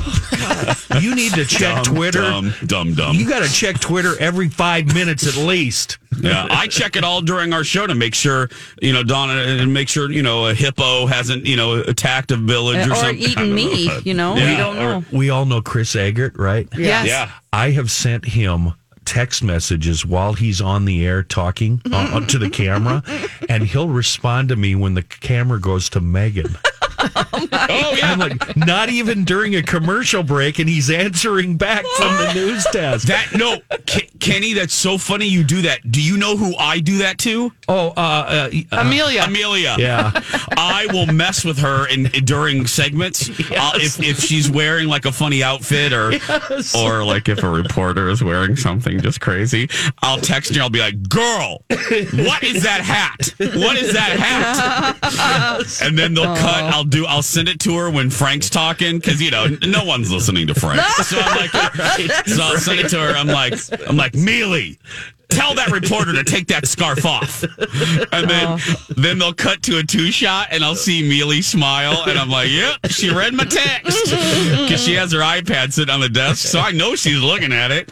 you 1.00 1.14
need 1.14 1.32
to 1.32 1.46
check 1.46 1.82
Dumb, 1.82 1.94
Twitter. 1.94 2.20
dumb, 2.20 2.52
dumb, 2.66 2.94
dumb. 2.94 3.16
You 3.16 3.26
got 3.26 3.42
to 3.42 3.50
check 3.50 3.80
Twitter 3.80 4.12
every 4.20 4.50
five 4.50 4.92
minutes 4.92 5.26
at 5.26 5.42
least. 5.42 5.96
Yeah, 6.20 6.46
I 6.50 6.66
check 6.66 6.96
it 6.96 7.04
all 7.04 7.22
during 7.22 7.54
our 7.54 7.64
show 7.64 7.86
to 7.86 7.94
make 7.94 8.14
sure 8.14 8.50
you 8.82 8.92
know 8.92 9.02
Donna 9.02 9.34
and 9.34 9.72
make 9.72 9.88
sure 9.88 10.10
you 10.10 10.22
know 10.22 10.46
a 10.46 10.54
hippo 10.54 11.06
hasn't 11.06 11.46
you 11.46 11.56
know 11.56 11.74
attacked 11.74 12.30
a 12.32 12.36
village 12.36 12.86
uh, 12.86 12.90
or, 12.90 12.92
or 12.92 12.96
something. 12.96 13.18
Eaten 13.18 13.54
me. 13.54 13.86
know. 13.86 14.00
You 14.04 14.14
know, 14.14 14.34
we 14.34 14.56
don't 14.56 14.76
know. 14.76 15.04
We 15.10 15.30
all 15.30 15.46
know 15.46 15.62
Chris 15.62 15.96
Eggert, 15.96 16.36
right? 16.36 16.68
Yes. 16.76 17.06
Yeah. 17.06 17.30
I 17.52 17.70
have 17.70 17.90
sent 17.90 18.26
him 18.26 18.74
text 19.06 19.42
messages 19.42 20.04
while 20.04 20.34
he's 20.34 20.60
on 20.60 20.84
the 20.84 21.06
air 21.06 21.22
talking 21.22 21.80
uh, 21.86 21.88
mm-hmm. 21.88 22.26
to 22.26 22.38
the 22.38 22.50
camera, 22.50 23.02
and 23.48 23.62
he'll 23.62 23.88
respond 23.88 24.50
to 24.50 24.56
me 24.56 24.74
when 24.74 24.92
the 24.94 25.02
camera 25.02 25.58
goes 25.58 25.88
to 25.90 26.00
Megan. 26.00 26.58
Oh 27.14 27.94
yeah, 27.96 28.12
I'm 28.12 28.18
like, 28.18 28.56
not 28.56 28.88
even 28.88 29.24
during 29.24 29.54
a 29.54 29.62
commercial 29.62 30.22
break, 30.22 30.58
and 30.58 30.68
he's 30.68 30.90
answering 30.90 31.56
back 31.56 31.84
from 31.96 32.16
the 32.16 32.32
news 32.34 32.64
desk. 32.72 33.08
that 33.08 33.28
no, 33.34 33.58
Ke- 33.86 34.10
Kenny. 34.20 34.52
That's 34.54 34.74
so 34.74 34.98
funny. 34.98 35.26
You 35.26 35.44
do 35.44 35.62
that. 35.62 35.90
Do 35.90 36.02
you 36.02 36.16
know 36.16 36.36
who 36.36 36.54
I 36.56 36.80
do 36.80 36.98
that 36.98 37.18
to? 37.18 37.52
oh, 37.68 37.88
uh, 37.88 37.90
uh, 37.96 38.50
uh, 38.72 38.80
Amelia. 38.80 39.22
Amelia. 39.24 39.76
Yeah. 39.78 40.10
I 40.56 40.86
will 40.92 41.06
mess 41.06 41.44
with 41.44 41.58
her 41.58 41.86
in 41.88 42.04
during 42.24 42.66
segments 42.66 43.28
uh, 43.28 43.72
if 43.76 44.00
if 44.02 44.20
she's 44.20 44.50
wearing 44.50 44.88
like 44.88 45.04
a 45.04 45.12
funny 45.12 45.42
outfit 45.42 45.92
or 45.92 46.12
or 46.76 47.04
like 47.04 47.28
if 47.28 47.42
a 47.42 47.48
reporter 47.48 48.08
is 48.08 48.22
wearing 48.22 48.56
something 48.56 49.00
just 49.00 49.20
crazy. 49.20 49.68
I'll 50.02 50.20
text 50.20 50.54
her. 50.54 50.62
I'll 50.62 50.70
be 50.70 50.80
like, 50.80 51.08
"Girl, 51.08 51.62
what 51.68 52.42
is 52.42 52.62
that 52.62 52.80
hat? 52.82 53.34
What 53.38 53.76
is 53.76 53.92
that 53.92 54.18
hat?" 54.18 54.96
And 55.82 55.98
then 55.98 56.14
they'll 56.14 56.24
cut. 56.36 56.64
I'll 56.74 56.84
do. 56.84 57.06
I'll 57.06 57.22
send 57.22 57.48
it 57.48 57.60
to 57.60 57.76
her 57.76 57.90
when 57.90 58.10
Frank's 58.10 58.48
talking 58.50 58.98
because 58.98 59.20
you 59.22 59.30
know 59.30 59.46
no 59.66 59.84
one's 59.84 60.10
listening 60.12 60.46
to 60.48 60.54
Frank. 60.54 60.80
So 61.04 61.18
I'm 61.18 61.36
like, 61.36 62.26
so 62.26 62.42
I'll 62.42 62.58
send 62.58 62.80
it 62.80 62.88
to 62.90 62.98
her. 62.98 63.10
I'm 63.16 63.26
like, 63.28 63.54
I'm 63.88 63.96
like, 63.96 64.14
Mealy. 64.14 64.78
Tell 65.28 65.54
that 65.56 65.72
reporter 65.72 66.12
to 66.12 66.22
take 66.22 66.46
that 66.46 66.68
scarf 66.68 67.04
off, 67.04 67.42
and 67.42 68.30
then 68.30 68.58
then 68.96 69.18
they'll 69.18 69.34
cut 69.34 69.60
to 69.64 69.78
a 69.78 69.82
two 69.82 70.12
shot, 70.12 70.48
and 70.52 70.64
I'll 70.64 70.76
see 70.76 71.02
Mealy 71.02 71.42
smile, 71.42 72.04
and 72.08 72.16
I'm 72.16 72.30
like, 72.30 72.48
"Yep, 72.48 72.86
she 72.90 73.10
read 73.12 73.34
my 73.34 73.42
text," 73.44 74.04
because 74.10 74.84
she 74.84 74.94
has 74.94 75.10
her 75.10 75.18
iPad 75.18 75.72
sitting 75.72 75.92
on 75.92 76.00
the 76.00 76.08
desk, 76.08 76.46
so 76.46 76.60
I 76.60 76.70
know 76.70 76.94
she's 76.94 77.20
looking 77.20 77.52
at 77.52 77.72
it. 77.72 77.90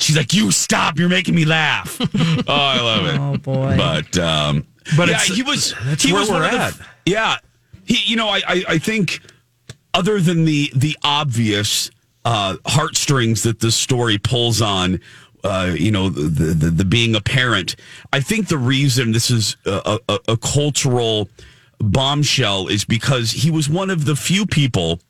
She's 0.00 0.16
like, 0.16 0.32
"You 0.32 0.52
stop! 0.52 1.00
You're 1.00 1.08
making 1.08 1.34
me 1.34 1.44
laugh." 1.44 1.98
Oh, 2.00 2.44
I 2.46 2.80
love 2.80 3.06
it. 3.06 3.18
Oh 3.20 3.36
boy. 3.38 3.74
But 3.76 4.16
um, 4.16 4.64
But 4.96 5.08
yeah, 5.08 5.14
it's- 5.16 5.26
he 5.34 5.42
was. 5.42 5.74
that's 5.84 6.04
he 6.04 6.12
where 6.12 6.20
was 6.20 6.30
we're 6.30 6.36
one 6.36 6.44
of 6.44 6.52
the- 6.52 6.58
at. 6.58 6.74
Yeah, 7.08 7.36
he. 7.84 7.98
You 8.04 8.16
know, 8.16 8.28
I, 8.28 8.42
I, 8.46 8.64
I 8.68 8.78
think 8.78 9.20
other 9.94 10.20
than 10.20 10.44
the 10.44 10.70
the 10.74 10.96
obvious 11.02 11.90
uh, 12.24 12.56
heartstrings 12.66 13.42
that 13.42 13.60
this 13.60 13.76
story 13.76 14.18
pulls 14.18 14.60
on. 14.62 15.00
Uh, 15.44 15.72
you 15.78 15.92
know 15.92 16.08
the, 16.08 16.52
the 16.52 16.68
the 16.68 16.84
being 16.84 17.14
a 17.14 17.20
parent. 17.20 17.76
I 18.12 18.18
think 18.18 18.48
the 18.48 18.58
reason 18.58 19.12
this 19.12 19.30
is 19.30 19.56
a, 19.64 20.00
a, 20.08 20.18
a 20.30 20.36
cultural 20.36 21.28
bombshell 21.78 22.66
is 22.66 22.84
because 22.84 23.30
he 23.30 23.50
was 23.50 23.68
one 23.68 23.88
of 23.88 24.04
the 24.04 24.16
few 24.16 24.46
people 24.46 25.00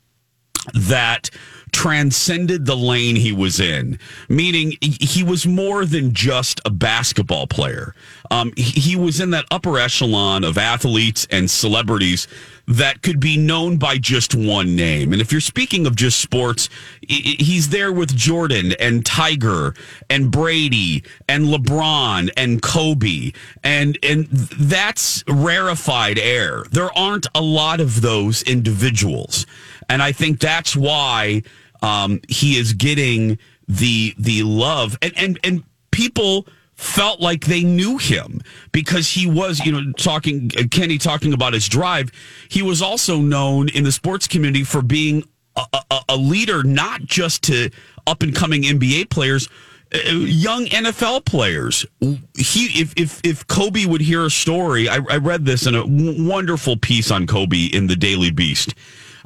that 0.75 1.31
transcended 1.72 2.66
the 2.66 2.76
lane 2.76 3.16
he 3.16 3.33
was 3.33 3.61
in, 3.61 3.98
meaning 4.28 4.74
he- 4.81 5.24
was 5.28 5.46
more 5.46 5.85
than 5.85 6.14
just 6.14 6.61
a 6.64 6.70
basketball 6.70 7.46
player. 7.46 7.94
Um, 8.31 8.52
he, 8.57 8.96
was 8.96 9.20
in 9.20 9.31
that 9.31 9.44
upper 9.50 9.78
echelon 9.78 10.44
of 10.44 10.57
athletes 10.57 11.26
and 11.31 11.50
celebrities 11.50 12.26
that 12.68 13.02
could 13.02 13.18
be 13.18 13.37
known 13.37 13.78
by 13.78 13.96
just 13.96 14.35
one 14.35 14.76
name. 14.76 15.12
And 15.12 15.22
if 15.22 15.33
you're 15.33 15.40
speaking 15.40 15.87
of 15.87 15.96
just 15.96 16.20
sports, 16.20 16.68
he's 17.07 17.70
there 17.70 17.90
with 17.90 18.14
Jordan 18.14 18.74
and 18.78 19.04
Tiger 19.04 19.74
and 20.11 20.31
Brady 20.31 21.02
and 21.28 21.46
LeBron 21.46 22.31
and 22.37 22.61
Kobe. 22.61 23.33
And, 23.64 23.98
and 24.02 24.26
that's 24.26 25.24
rarefied 25.26 26.18
air. 26.18 26.64
There 26.70 26.96
aren't 26.96 27.26
a 27.35 27.40
lot 27.40 27.81
of 27.81 28.02
those 28.02 28.42
individuals. 28.42 29.46
And 29.88 30.02
I 30.02 30.12
think 30.12 30.38
that's 30.38 30.76
why 30.76 31.42
um, 31.83 32.21
he 32.29 32.57
is 32.57 32.73
getting 32.73 33.38
the 33.67 34.14
the 34.19 34.43
love. 34.43 34.97
And 35.03 35.12
and 35.17 35.38
and 35.45 35.64
people 35.91 36.47
felt 36.75 37.21
like 37.21 37.45
they 37.47 37.64
knew 37.64 37.99
him 37.99 38.41
because 38.71 39.11
he 39.11 39.29
was 39.29 39.64
you 39.67 39.73
know 39.73 39.93
talking 39.95 40.49
Kenny 40.49 40.99
talking 40.99 41.33
about 41.33 41.53
his 41.53 41.69
drive. 41.69 42.11
He 42.49 42.62
was 42.62 42.83
also 42.83 43.19
known 43.19 43.69
in 43.69 43.85
the 43.85 43.93
sports 43.93 44.29
community 44.29 44.64
for 44.64 44.83
being 44.83 45.25
a, 45.57 45.64
a, 45.91 46.01
a 46.11 46.17
leader 46.17 46.62
not 46.62 47.03
just 47.03 47.43
to 47.45 47.71
up 48.07 48.23
and 48.23 48.35
coming 48.35 48.62
NBA 48.62 49.11
players 49.11 49.49
uh, 49.95 50.11
young 50.11 50.67
NFL 50.67 51.25
players. 51.25 51.87
He 52.01 52.81
if 52.81 52.93
if 52.97 53.21
if 53.25 53.47
Kobe 53.47 53.87
would 53.87 54.03
hear 54.03 54.25
a 54.25 54.31
story 54.31 54.88
I, 54.88 54.97
I 55.11 55.17
read 55.17 55.45
this 55.45 55.67
in 55.67 55.75
a 55.75 55.85
wonderful 55.87 56.77
piece 56.77 57.11
on 57.11 57.27
Kobe 57.27 57.67
in 57.67 57.87
the 57.87 57.97
Daily 57.97 58.31
Beast 58.31 58.75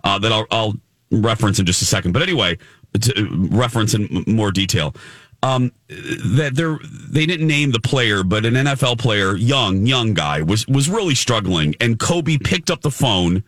uh, 0.05 0.19
that 0.21 0.31
I'll, 0.31 0.47
I'll 0.51 0.75
reference 1.12 1.59
in 1.59 1.66
just 1.66 1.83
a 1.83 1.85
second. 1.85 2.12
But 2.12 2.22
anyway, 2.22 2.59
to 3.01 3.48
reference 3.51 3.94
in 3.94 4.25
more 4.27 4.51
detail. 4.51 4.94
Um, 5.44 5.72
that 5.88 6.53
they 6.55 7.20
they 7.20 7.27
didn't 7.27 7.48
name 7.48 7.72
the 7.72 7.81
player, 7.81 8.22
but 8.22 8.46
an 8.46 8.55
NFL 8.55 8.98
player, 8.98 9.35
young 9.35 9.87
young 9.87 10.14
guy, 10.14 10.42
was 10.42 10.66
was 10.68 10.88
really 10.88 11.16
struggling, 11.16 11.75
and 11.81 11.98
Kobe 11.98 12.38
picked 12.38 12.70
up 12.70 12.83
the 12.83 12.92
phone, 12.92 13.42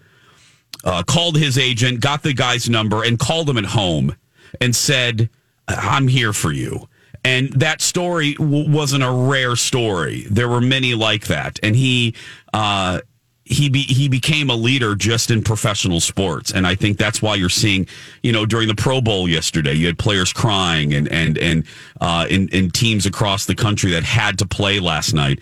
uh, 0.83 1.05
called 1.05 1.37
his 1.37 1.57
agent, 1.57 2.00
got 2.00 2.24
the 2.24 2.33
guy's 2.33 2.68
number, 2.68 3.05
and 3.05 3.16
called 3.18 3.48
him 3.48 3.59
at 3.59 3.66
home, 3.66 4.16
and 4.61 4.74
said, 4.74 5.31
"I'm 5.68 6.09
here 6.09 6.33
for 6.33 6.50
you." 6.50 6.88
And 7.22 7.53
that 7.53 7.81
story 7.81 8.35
w- 8.35 8.68
wasn't 8.68 9.05
a 9.05 9.11
rare 9.11 9.55
story. 9.55 10.27
There 10.29 10.48
were 10.48 10.61
many 10.61 10.94
like 10.94 11.27
that, 11.29 11.61
and 11.62 11.77
he. 11.77 12.14
Uh, 12.53 13.00
he 13.46 13.68
be, 13.68 13.83
he 13.83 14.09
became 14.09 14.48
a 14.48 14.54
leader 14.54 14.94
just 14.94 15.30
in 15.30 15.42
professional 15.42 16.00
sports, 16.00 16.50
and 16.52 16.66
I 16.66 16.74
think 16.74 16.96
that's 16.96 17.20
why 17.20 17.35
you're 17.35 17.50
seeing, 17.50 17.87
you 18.22 18.33
know, 18.33 18.46
during 18.46 18.68
the 18.68 18.74
Pro 18.74 19.02
Bowl 19.02 19.28
yesterday, 19.28 19.74
you 19.74 19.87
had 19.87 19.98
players 19.98 20.33
crying, 20.33 20.94
and 20.94 21.09
and 21.09 21.37
and 21.37 21.64
uh, 22.00 22.26
in 22.30 22.48
in 22.48 22.70
teams 22.70 23.04
across 23.04 23.44
the 23.44 23.54
country 23.54 23.90
that 23.92 24.02
had 24.02 24.38
to 24.38 24.46
play 24.46 24.80
last 24.80 25.12
night. 25.12 25.40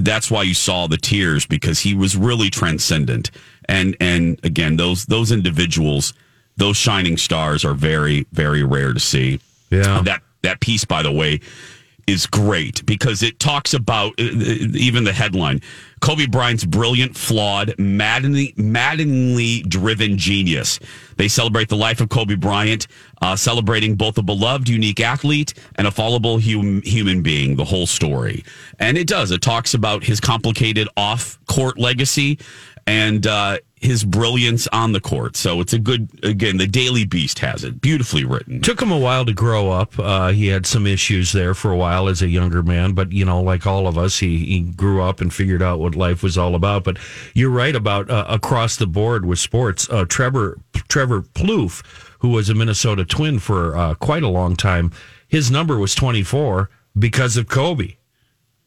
That's 0.00 0.30
why 0.30 0.42
you 0.42 0.54
saw 0.54 0.88
the 0.88 0.98
tears 0.98 1.46
because 1.46 1.80
he 1.80 1.94
was 1.94 2.16
really 2.16 2.50
transcendent, 2.50 3.30
and 3.66 3.96
and 3.98 4.38
again, 4.44 4.76
those 4.76 5.06
those 5.06 5.32
individuals, 5.32 6.12
those 6.58 6.76
shining 6.76 7.16
stars, 7.16 7.64
are 7.64 7.74
very 7.74 8.26
very 8.32 8.62
rare 8.62 8.92
to 8.92 9.00
see. 9.00 9.40
Yeah. 9.70 10.02
that 10.02 10.22
that 10.42 10.60
piece, 10.60 10.84
by 10.84 11.02
the 11.02 11.12
way, 11.12 11.40
is 12.08 12.26
great 12.26 12.84
because 12.86 13.22
it 13.22 13.38
talks 13.38 13.74
about 13.74 14.12
uh, 14.18 14.24
even 14.24 15.04
the 15.04 15.12
headline 15.12 15.60
Kobe 16.00 16.26
Bryant's 16.26 16.64
brilliant, 16.64 17.16
flawed, 17.16 17.74
maddeningly, 17.78 18.54
maddeningly 18.56 19.62
driven 19.62 20.16
genius. 20.16 20.78
They 21.16 21.28
celebrate 21.28 21.68
the 21.68 21.76
life 21.76 22.00
of 22.00 22.08
Kobe 22.08 22.36
Bryant, 22.36 22.86
uh, 23.20 23.36
celebrating 23.36 23.96
both 23.96 24.16
a 24.16 24.22
beloved, 24.22 24.68
unique 24.68 25.00
athlete 25.00 25.54
and 25.74 25.86
a 25.86 25.90
fallible 25.90 26.40
hum- 26.40 26.82
human 26.82 27.22
being, 27.22 27.56
the 27.56 27.64
whole 27.64 27.86
story. 27.86 28.44
And 28.78 28.96
it 28.96 29.08
does. 29.08 29.30
It 29.30 29.42
talks 29.42 29.74
about 29.74 30.04
his 30.04 30.20
complicated 30.20 30.88
off 30.96 31.38
court 31.46 31.78
legacy 31.78 32.38
and 32.86 33.26
uh, 33.26 33.58
his 33.80 34.04
brilliance 34.04 34.66
on 34.68 34.92
the 34.92 35.00
court. 35.00 35.36
So 35.36 35.60
it's 35.60 35.72
a 35.72 35.78
good, 35.78 36.08
again, 36.22 36.56
the 36.56 36.66
Daily 36.66 37.04
Beast 37.04 37.38
has 37.40 37.64
it. 37.64 37.80
Beautifully 37.80 38.24
written. 38.24 38.60
Took 38.60 38.80
him 38.80 38.90
a 38.90 38.98
while 38.98 39.24
to 39.24 39.32
grow 39.32 39.70
up. 39.70 39.98
Uh, 39.98 40.28
he 40.28 40.48
had 40.48 40.66
some 40.66 40.86
issues 40.86 41.32
there 41.32 41.54
for 41.54 41.70
a 41.70 41.76
while 41.76 42.08
as 42.08 42.22
a 42.22 42.28
younger 42.28 42.62
man, 42.62 42.92
but 42.92 43.12
you 43.12 43.24
know, 43.24 43.42
like 43.42 43.66
all 43.66 43.86
of 43.86 43.96
us, 43.98 44.18
he, 44.18 44.38
he 44.46 44.60
grew 44.60 45.02
up 45.02 45.20
and 45.20 45.32
figured 45.32 45.62
out 45.62 45.78
what 45.78 45.94
life 45.94 46.22
was 46.22 46.38
all 46.38 46.54
about. 46.54 46.84
But 46.84 46.98
you're 47.34 47.50
right 47.50 47.74
about 47.74 48.10
uh, 48.10 48.24
across 48.28 48.76
the 48.76 48.86
board 48.86 49.24
with 49.24 49.38
sports. 49.38 49.88
Uh, 49.90 50.04
Trevor 50.04 50.58
Trevor 50.88 51.22
Plouffe, 51.22 51.84
who 52.20 52.30
was 52.30 52.48
a 52.48 52.54
Minnesota 52.54 53.04
Twin 53.04 53.38
for 53.38 53.76
uh, 53.76 53.94
quite 53.94 54.22
a 54.22 54.28
long 54.28 54.56
time, 54.56 54.92
his 55.28 55.50
number 55.50 55.78
was 55.78 55.94
24 55.94 56.70
because 56.98 57.36
of 57.36 57.48
Kobe. 57.48 57.97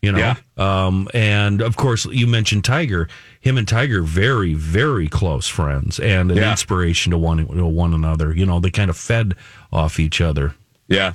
You 0.02 0.12
know, 0.12 0.18
Yeah. 0.18 0.36
um, 0.58 1.08
and 1.14 1.62
of 1.62 1.76
course, 1.78 2.06
you 2.06 2.26
mentioned 2.26 2.64
Tiger. 2.66 3.08
Him 3.40 3.58
and 3.58 3.68
Tiger 3.68 4.02
very, 4.02 4.56
very 4.56 5.08
close 5.08 5.48
friends, 5.48 6.00
and 6.00 6.32
an 6.32 6.38
Yeah. 6.38 6.52
inspiration 6.52 7.12
to 7.12 7.18
one 7.20 7.46
to 7.46 7.66
one 7.68 7.94
another. 7.94 8.34
You 8.36 8.46
know, 8.48 8.60
they 8.60 8.72
kind 8.72 8.90
of 8.90 8.98
fed 8.98 9.36
off 9.72 10.00
each 10.00 10.20
other. 10.20 10.56
Yeah. 10.88 11.14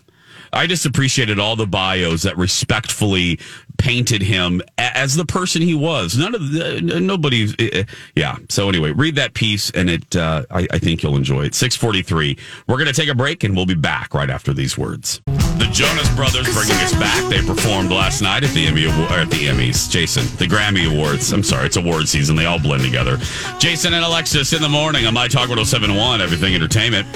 I 0.53 0.69
just 0.69 0.87
appreciated 0.87 1.41
all 1.41 1.57
the 1.57 1.67
bios 1.67 2.23
that 2.23 2.37
respectfully 2.39 3.41
painted 3.79 4.23
him 4.23 4.63
as 4.79 5.15
the 5.17 5.25
person 5.25 5.63
he 5.63 5.75
was. 5.75 6.17
None 6.17 6.35
of 6.35 6.53
the, 6.53 6.81
nobody, 6.81 7.49
uh, 7.73 7.85
yeah. 8.15 8.37
So 8.49 8.69
anyway, 8.69 8.93
read 8.93 9.17
that 9.17 9.35
piece, 9.35 9.71
and 9.71 9.91
it. 9.91 10.17
Uh, 10.17 10.45
I, 10.51 10.67
I 10.71 10.79
think 10.79 11.03
you'll 11.03 11.17
enjoy 11.17 11.45
it. 11.45 11.55
Six 11.55 11.77
forty 11.77 12.03
three. 12.03 12.39
We're 12.67 12.77
going 12.77 12.87
to 12.87 12.93
take 12.93 13.09
a 13.09 13.15
break, 13.15 13.45
and 13.45 13.57
we'll 13.57 13.67
be 13.67 13.75
back 13.75 14.15
right 14.15 14.31
after 14.31 14.53
these 14.53 14.77
words. 14.79 15.21
The 15.27 15.69
Jonas 15.73 16.09
Brothers 16.15 16.53
bringing 16.55 16.77
us 16.77 16.93
back. 16.95 17.29
They 17.31 17.41
performed 17.43 17.91
last 17.91 18.23
night 18.23 18.45
at 18.45 18.51
the 18.51 18.67
Emmy 18.67 18.87
at 18.87 19.31
the 19.31 19.47
Emmys. 19.47 19.91
Jason, 19.91 20.25
the 20.37 20.47
Grammy 20.47 20.91
Awards. 20.91 21.33
I'm 21.33 21.43
sorry, 21.43 21.67
it's 21.67 21.77
award 21.77 22.09
season. 22.09 22.37
They 22.37 22.47
all 22.47 22.61
blend 22.61 22.83
together. 22.83 23.19
Jason 23.59 23.95
and 23.95 24.05
Alexis 24.05 24.53
in 24.53 24.63
the 24.63 24.69
morning 24.69 25.07
on 25.07 25.15
my 25.15 25.29
Talk 25.29 25.49
1071, 25.49 26.21
Everything 26.21 26.55
Entertainment. 26.55 27.07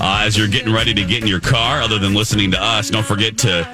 Uh, 0.00 0.22
as 0.24 0.36
you're 0.36 0.48
getting 0.48 0.72
ready 0.72 0.94
to 0.94 1.04
get 1.04 1.20
in 1.20 1.28
your 1.28 1.40
car, 1.40 1.82
other 1.82 1.98
than 1.98 2.14
listening 2.14 2.50
to 2.52 2.62
us, 2.62 2.88
don't 2.88 3.04
forget 3.04 3.36
to 3.36 3.68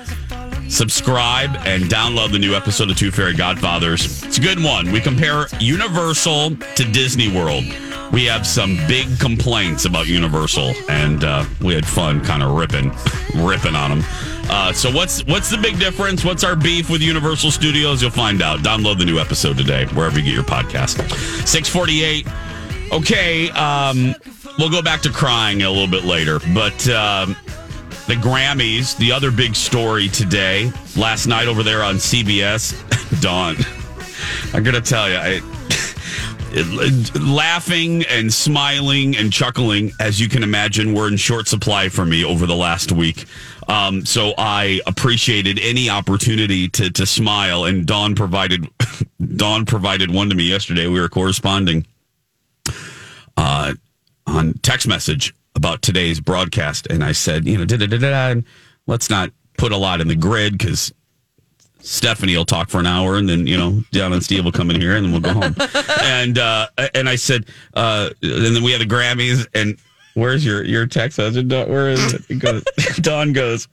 subscribe 0.68 1.50
and 1.66 1.84
download 1.84 2.32
the 2.32 2.38
new 2.38 2.54
episode 2.54 2.90
of 2.90 2.96
Two 2.96 3.10
Fairy 3.10 3.34
Godfathers. 3.34 4.22
It's 4.24 4.38
a 4.38 4.40
good 4.40 4.62
one. 4.62 4.90
We 4.92 5.00
compare 5.00 5.46
Universal 5.60 6.56
to 6.56 6.84
Disney 6.92 7.34
World. 7.34 7.64
We 8.12 8.24
have 8.26 8.46
some 8.46 8.76
big 8.86 9.18
complaints 9.18 9.84
about 9.84 10.06
Universal, 10.06 10.74
and 10.88 11.24
uh, 11.24 11.44
we 11.60 11.74
had 11.74 11.84
fun 11.84 12.24
kind 12.24 12.42
of 12.42 12.52
ripping, 12.52 12.92
ripping 13.34 13.74
on 13.74 13.90
them. 13.90 14.04
Uh, 14.48 14.72
so 14.72 14.92
what's 14.92 15.24
what's 15.24 15.50
the 15.50 15.58
big 15.58 15.78
difference? 15.80 16.24
What's 16.24 16.44
our 16.44 16.54
beef 16.54 16.88
with 16.88 17.02
Universal 17.02 17.50
Studios? 17.50 18.00
You'll 18.00 18.12
find 18.12 18.42
out. 18.42 18.60
Download 18.60 18.96
the 18.98 19.04
new 19.04 19.18
episode 19.18 19.56
today, 19.56 19.86
wherever 19.86 20.18
you 20.18 20.24
get 20.24 20.34
your 20.34 20.44
podcast. 20.44 21.02
Six 21.46 21.68
forty 21.68 22.04
eight. 22.04 22.28
Okay, 22.92 23.50
um, 23.50 24.14
we'll 24.56 24.70
go 24.70 24.82
back 24.82 25.00
to 25.02 25.10
crying 25.10 25.62
a 25.62 25.70
little 25.70 25.88
bit 25.88 26.04
later, 26.04 26.38
but. 26.54 26.88
Um, 26.88 27.36
the 28.06 28.14
Grammys, 28.14 28.96
the 28.96 29.10
other 29.12 29.30
big 29.30 29.56
story 29.56 30.08
today, 30.08 30.70
last 30.96 31.26
night 31.26 31.48
over 31.48 31.62
there 31.62 31.82
on 31.82 31.96
CBS. 31.96 32.72
Dawn, 33.20 33.56
I'm 34.54 34.62
going 34.62 34.74
to 34.74 34.80
tell 34.80 35.08
you, 35.08 35.16
I, 35.16 35.40
it- 36.52 37.20
laughing 37.20 38.04
and 38.04 38.32
smiling 38.32 39.16
and 39.16 39.32
chuckling, 39.32 39.90
as 40.00 40.20
you 40.20 40.28
can 40.28 40.42
imagine, 40.42 40.94
were 40.94 41.08
in 41.08 41.16
short 41.16 41.48
supply 41.48 41.88
for 41.88 42.06
me 42.06 42.24
over 42.24 42.46
the 42.46 42.54
last 42.54 42.92
week. 42.92 43.26
Um, 43.68 44.06
so 44.06 44.32
I 44.38 44.80
appreciated 44.86 45.58
any 45.60 45.90
opportunity 45.90 46.68
to 46.68 46.88
to 46.90 47.04
smile, 47.04 47.64
and 47.64 47.84
Dawn 47.84 48.14
provided 48.14 48.68
Dawn 49.36 49.66
provided 49.66 50.12
one 50.14 50.28
to 50.30 50.36
me 50.36 50.44
yesterday. 50.44 50.86
We 50.86 51.00
were 51.00 51.08
corresponding 51.08 51.84
uh, 53.36 53.74
on 54.28 54.54
text 54.62 54.86
message 54.86 55.34
about 55.56 55.82
today's 55.82 56.20
broadcast, 56.20 56.86
and 56.86 57.02
I 57.02 57.12
said, 57.12 57.46
you 57.46 57.58
know, 57.58 57.64
da 57.64 57.76
da 57.76 57.86
da 57.86 57.98
da. 57.98 58.28
and 58.28 58.44
Let's 58.86 59.10
not 59.10 59.32
put 59.58 59.72
a 59.72 59.76
lot 59.76 60.00
in 60.00 60.06
the 60.06 60.14
grid 60.14 60.56
because 60.56 60.92
Stephanie 61.80 62.36
will 62.36 62.44
talk 62.44 62.68
for 62.68 62.78
an 62.78 62.86
hour, 62.86 63.16
and 63.16 63.28
then 63.28 63.46
you 63.46 63.56
know, 63.56 63.82
John 63.92 64.12
and 64.12 64.22
Steve 64.22 64.44
will 64.44 64.52
come 64.52 64.70
in 64.70 64.80
here, 64.80 64.94
and 64.96 65.04
then 65.06 65.12
we'll 65.12 65.20
go 65.20 65.32
home. 65.32 65.56
and 66.02 66.38
uh, 66.38 66.68
and 66.94 67.08
I 67.08 67.16
said, 67.16 67.46
uh, 67.74 68.10
and 68.22 68.54
then 68.56 68.62
we 68.62 68.72
had 68.72 68.80
the 68.80 68.86
Grammys, 68.86 69.46
and 69.54 69.78
where's 70.16 70.44
your 70.44 70.64
your 70.64 70.86
text 70.86 71.18
message? 71.18 71.48
Where 71.50 71.90
is 71.90 72.14
it? 72.14 72.22
it 72.28 72.38
goes, 72.38 72.64
Dawn 73.00 73.32
goes, 73.32 73.68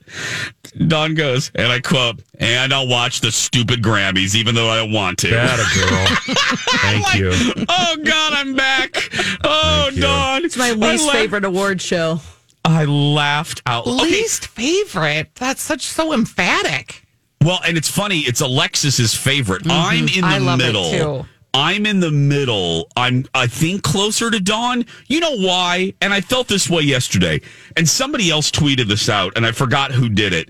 Dawn 0.88 1.16
goes, 1.16 1.52
and 1.56 1.72
I 1.72 1.80
quote, 1.80 2.22
and 2.40 2.74
I'll 2.74 2.88
watch 2.88 3.22
the 3.22 3.32
stupid 3.32 3.82
Grammys, 3.82 4.36
even 4.36 4.54
though 4.54 4.70
I 4.70 4.78
don't 4.78 4.92
want 4.92 5.18
to. 5.20 5.30
That 5.30 5.60
a 5.60 5.80
girl. 5.80 6.36
Thank 6.82 7.16
you. 7.16 7.66
Oh 7.70 7.98
God, 8.04 8.34
I'm 8.34 8.56
back. 8.56 9.10
Oh, 9.44 9.90
Dawn. 9.96 10.46
It's 10.46 10.58
my 10.58 10.72
least 10.72 11.06
laughed- 11.06 11.18
favorite 11.18 11.46
award 11.46 11.82
show. 11.82 12.20
I 12.66 12.86
laughed 12.86 13.62
out. 13.66 13.88
Okay. 13.88 14.04
Least 14.04 14.48
favorite. 14.48 15.36
That's 15.36 15.62
such 15.62 15.82
so 15.86 16.14
emphatic. 16.14 17.06
Well, 17.44 17.60
and 17.66 17.76
it's 17.76 17.90
funny. 17.90 18.20
It's 18.20 18.40
Alexis's 18.40 19.14
favorite. 19.14 19.64
I'm 19.70 20.08
mm-hmm. 20.08 20.18
in 20.18 20.22
the 20.22 20.28
I 20.28 20.38
love 20.38 20.62
it 20.62 20.68
middle. 20.68 21.28
I'm 21.54 21.86
in 21.86 22.00
the 22.00 22.12
middle. 22.12 22.88
I'm, 22.98 23.26
I 23.34 23.48
think, 23.48 23.84
closer 23.84 24.32
to 24.32 24.40
Dawn. 24.40 24.86
You 25.08 25.20
know 25.20 25.38
why? 25.38 25.94
And 26.02 26.14
I 26.14 26.22
felt 26.22 26.48
this 26.48 26.70
way 26.70 26.82
yesterday. 26.82 27.42
And 27.78 27.88
somebody 27.88 28.32
else 28.32 28.50
tweeted 28.50 28.88
this 28.88 29.08
out, 29.08 29.34
and 29.36 29.46
I 29.46 29.52
forgot 29.52 29.92
who 29.92 30.10
did 30.10 30.34
it. 30.34 30.50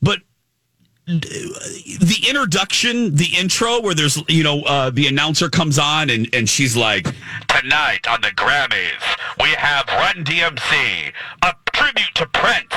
But 0.00 0.20
the 1.06 2.24
introduction, 2.28 3.14
the 3.16 3.28
intro, 3.36 3.80
where 3.80 3.94
there's, 3.94 4.22
you 4.28 4.44
know, 4.44 4.62
uh, 4.62 4.90
the 4.90 5.08
announcer 5.08 5.48
comes 5.48 5.78
on 5.78 6.08
and, 6.08 6.28
and 6.32 6.48
she's 6.48 6.76
like, 6.76 7.04
Tonight 7.48 8.06
on 8.08 8.20
the 8.20 8.28
Grammys, 8.28 9.02
we 9.40 9.48
have 9.50 9.86
Run 9.88 10.24
DMC, 10.24 11.12
a 11.42 11.54
tribute 11.72 12.14
to 12.14 12.26
Prince, 12.26 12.74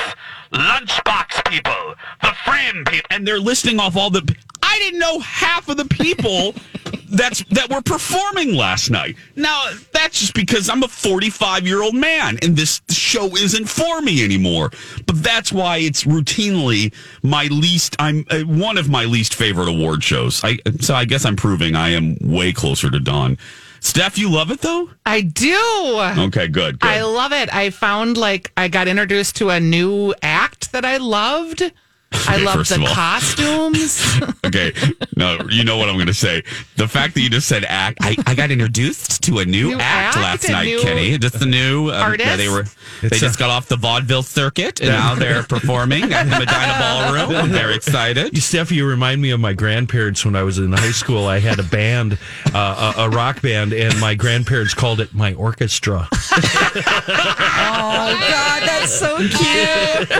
Lunchbox 0.52 1.48
people, 1.48 1.94
the 2.22 2.32
Frame 2.44 2.84
people. 2.84 3.06
And 3.10 3.26
they're 3.26 3.40
listing 3.40 3.78
off 3.78 3.96
all 3.96 4.10
the. 4.10 4.36
I 4.62 4.78
didn't 4.78 4.98
know 4.98 5.20
half 5.20 5.68
of 5.68 5.76
the 5.76 5.84
people 5.84 6.54
that's 7.10 7.42
that 7.44 7.70
were 7.70 7.82
performing 7.82 8.54
last 8.54 8.90
night. 8.90 9.16
Now 9.36 9.70
that's 9.92 10.20
just 10.20 10.34
because 10.34 10.68
I'm 10.68 10.82
a 10.82 10.88
45 10.88 11.66
year 11.66 11.82
old 11.82 11.94
man 11.94 12.38
and 12.42 12.56
this 12.56 12.80
show 12.90 13.34
isn't 13.36 13.68
for 13.68 14.00
me 14.00 14.24
anymore. 14.24 14.70
But 15.06 15.22
that's 15.22 15.52
why 15.52 15.78
it's 15.78 16.04
routinely 16.04 16.92
my 17.22 17.44
least. 17.44 17.96
I'm 17.98 18.24
uh, 18.30 18.40
one 18.40 18.78
of 18.78 18.88
my 18.88 19.04
least 19.04 19.34
favorite 19.34 19.68
award 19.68 20.02
shows. 20.02 20.42
I 20.44 20.58
so 20.80 20.94
I 20.94 21.04
guess 21.04 21.24
I'm 21.24 21.36
proving 21.36 21.74
I 21.74 21.90
am 21.90 22.16
way 22.20 22.52
closer 22.52 22.90
to 22.90 23.00
Dawn. 23.00 23.38
Steph, 23.80 24.16
you 24.16 24.30
love 24.30 24.50
it 24.50 24.60
though. 24.60 24.88
I 25.04 25.20
do. 25.20 26.00
Okay, 26.18 26.48
good. 26.48 26.80
good. 26.80 26.88
I 26.88 27.02
love 27.02 27.32
it. 27.32 27.54
I 27.54 27.68
found 27.68 28.16
like 28.16 28.50
I 28.56 28.68
got 28.68 28.88
introduced 28.88 29.36
to 29.36 29.50
a 29.50 29.60
new 29.60 30.14
act 30.22 30.72
that 30.72 30.86
I 30.86 30.96
loved. 30.96 31.70
I 32.28 32.36
love 32.38 32.54
first 32.56 32.70
the 32.70 32.76
of 32.76 32.82
all. 32.82 32.94
costumes. 32.94 34.20
okay, 34.46 34.72
no, 35.16 35.38
you 35.50 35.64
know 35.64 35.76
what 35.76 35.88
I'm 35.88 35.96
going 35.96 36.06
to 36.06 36.14
say. 36.14 36.42
The 36.76 36.88
fact 36.88 37.14
that 37.14 37.20
you 37.20 37.30
just 37.30 37.48
said 37.48 37.64
act, 37.64 37.98
I, 38.00 38.16
I 38.26 38.34
got 38.34 38.50
introduced 38.50 39.22
to 39.24 39.38
a 39.40 39.44
new, 39.44 39.70
New 39.70 39.78
act, 39.80 40.16
act, 40.16 40.18
last 40.44 40.48
night, 40.50 40.80
Kenny. 40.80 41.18
Just 41.18 41.38
the 41.40 41.46
new 41.46 41.88
um, 41.90 41.94
artist? 42.02 42.26
yeah, 42.28 42.36
they 42.36 42.48
were. 42.48 42.64
They 43.02 43.08
It's 43.08 43.20
just 43.20 43.36
a- 43.36 43.38
got 43.38 43.50
off 43.50 43.66
the 43.68 43.76
vaudeville 43.76 44.22
circuit, 44.22 44.80
and 44.80 44.88
now 44.90 45.14
they're 45.14 45.42
performing 45.42 46.12
at 46.12 46.24
the 46.24 46.30
Medina 46.38 46.76
Ballroom. 46.78 47.36
I'm 47.44 47.50
very 47.50 47.74
excited. 47.74 48.32
You, 48.34 48.40
Steph, 48.40 48.70
you 48.72 48.86
remind 48.86 49.20
me 49.20 49.30
of 49.30 49.40
my 49.40 49.52
grandparents 49.52 50.24
when 50.24 50.36
I 50.36 50.42
was 50.42 50.58
in 50.58 50.72
high 50.72 50.90
school. 50.92 51.26
I 51.26 51.38
had 51.40 51.58
a 51.58 51.62
band, 51.64 52.18
uh, 52.54 52.94
a, 52.96 53.02
a 53.02 53.10
rock 53.10 53.42
band, 53.42 53.72
and 53.72 53.98
my 54.00 54.14
grandparents 54.14 54.74
called 54.74 55.00
it 55.00 55.12
my 55.14 55.34
orchestra. 55.34 56.08
Oh 56.12 58.16
God, 58.30 58.62
that's 58.66 58.92
so 58.92 59.16
cute. 59.16 60.10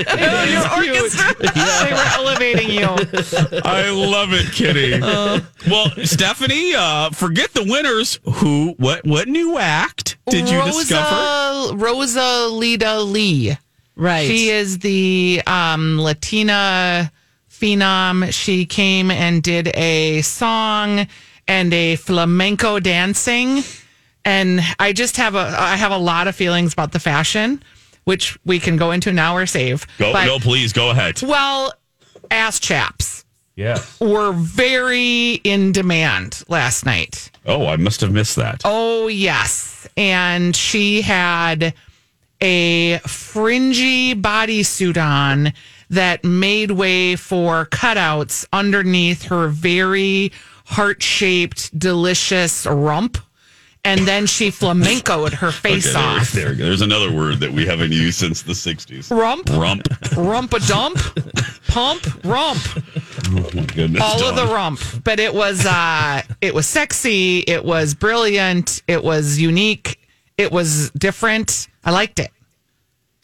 Your 0.50 0.72
orchestra. 0.72 1.34
They 1.84 1.92
were 1.92 2.10
elevating 2.14 2.70
you. 2.70 2.86
I 3.64 3.90
love 3.90 4.32
it, 4.32 4.52
Kitty. 4.52 5.00
well, 5.00 5.90
Stephanie, 6.04 6.74
uh, 6.74 7.10
forget 7.10 7.52
the 7.52 7.64
winners. 7.64 8.18
Who? 8.24 8.74
What? 8.78 9.04
What 9.06 9.28
new 9.28 9.58
act 9.58 10.16
did 10.28 10.48
you 10.48 10.62
discover? 10.64 11.76
Rosa, 11.76 12.18
Rosalita 12.20 13.10
Lee. 13.10 13.56
Right. 13.96 14.26
She 14.26 14.50
is 14.50 14.80
the 14.80 15.42
um, 15.46 16.00
Latina 16.00 17.12
phenom. 17.50 18.32
She 18.32 18.66
came 18.66 19.10
and 19.10 19.42
did 19.42 19.68
a 19.76 20.22
song 20.22 21.06
and 21.46 21.72
a 21.72 21.96
flamenco 21.96 22.80
dancing. 22.80 23.62
And 24.24 24.60
I 24.78 24.92
just 24.92 25.16
have 25.18 25.34
a 25.34 25.54
I 25.58 25.76
have 25.76 25.92
a 25.92 25.98
lot 25.98 26.28
of 26.28 26.34
feelings 26.34 26.72
about 26.72 26.92
the 26.92 26.98
fashion, 26.98 27.62
which 28.04 28.38
we 28.44 28.58
can 28.60 28.76
go 28.76 28.90
into 28.90 29.12
now 29.12 29.36
or 29.36 29.46
save. 29.46 29.86
Go, 29.98 30.12
But- 30.12 30.26
no, 30.26 30.38
please 30.38 30.72
go 30.72 30.90
ahead. 30.90 31.20
Well, 31.22 31.72
ass 32.30 32.58
chaps 32.60 33.24
Yeah. 33.56 33.78
were 34.00 34.32
very 34.32 35.34
in 35.44 35.72
demand 35.72 36.42
last 36.48 36.84
night. 36.86 37.30
Oh, 37.46 37.66
I 37.66 37.76
must 37.76 38.00
have 38.00 38.12
missed 38.12 38.36
that. 38.36 38.62
Oh, 38.64 39.08
yes. 39.08 39.86
And 39.96 40.54
she 40.56 41.02
had 41.02 41.74
a 42.40 42.98
fringy 43.06 44.14
bodysuit 44.14 44.96
on 45.02 45.52
that 45.90 46.24
made 46.24 46.70
way 46.72 47.16
for 47.16 47.66
cutouts 47.66 48.44
underneath 48.52 49.24
her 49.24 49.48
very 49.48 50.32
heart 50.66 51.02
shaped, 51.02 51.78
delicious 51.78 52.66
rump. 52.66 53.18
And 53.86 54.00
then 54.08 54.26
she 54.26 54.48
flamencoed 54.50 55.34
her 55.34 55.52
face 55.52 55.86
Okay, 55.94 55.98
off. 56.02 56.32
there 56.32 56.54
go. 56.54 56.64
There's 56.64 56.80
another 56.80 57.12
word 57.12 57.40
that 57.40 57.52
we 57.52 57.66
haven't 57.66 57.92
used 57.92 58.18
since 58.18 58.40
the 58.42 58.54
60s. 58.54 59.10
Rump, 59.14 59.50
Rump. 59.50 59.86
rump 60.16 60.54
a 60.54 60.60
dump, 60.60 60.96
pump, 61.68 62.02
rump. 62.24 62.58
Oh, 63.26 63.50
my 63.54 63.64
goodness. 63.66 64.02
all 64.02 64.22
of 64.24 64.36
the 64.36 64.46
rump 64.46 64.80
but 65.02 65.18
it 65.18 65.32
was 65.34 65.64
uh 65.66 66.22
it 66.40 66.54
was 66.54 66.66
sexy 66.66 67.38
it 67.40 67.64
was 67.64 67.94
brilliant 67.94 68.82
it 68.86 69.02
was 69.02 69.38
unique 69.40 69.98
it 70.36 70.52
was 70.52 70.90
different 70.90 71.68
i 71.84 71.90
liked 71.90 72.18
it 72.18 72.30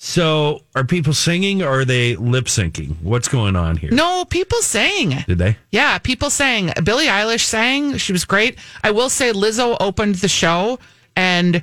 So, 0.03 0.63
are 0.75 0.83
people 0.85 1.13
singing 1.13 1.63
or 1.63 1.81
are 1.81 1.85
they 1.85 2.17
lip 2.17 2.47
syncing? 2.47 2.97
What's 3.03 3.29
going 3.29 3.55
on 3.55 3.77
here? 3.77 3.91
no 3.93 4.25
people 4.25 4.63
sang 4.63 5.11
Did 5.29 5.37
they? 5.37 5.59
yeah 5.71 5.99
people 5.99 6.31
sang 6.31 6.73
billie 6.83 7.07
eilish 7.07 7.45
sang 7.45 7.99
she 7.99 8.13
was 8.13 8.25
great 8.25 8.57
i 8.83 8.91
will 8.91 9.11
say 9.11 9.33
lizzo 9.33 9.77
opened 9.79 10.15
the 10.17 10.29
show 10.29 10.79
and 11.17 11.63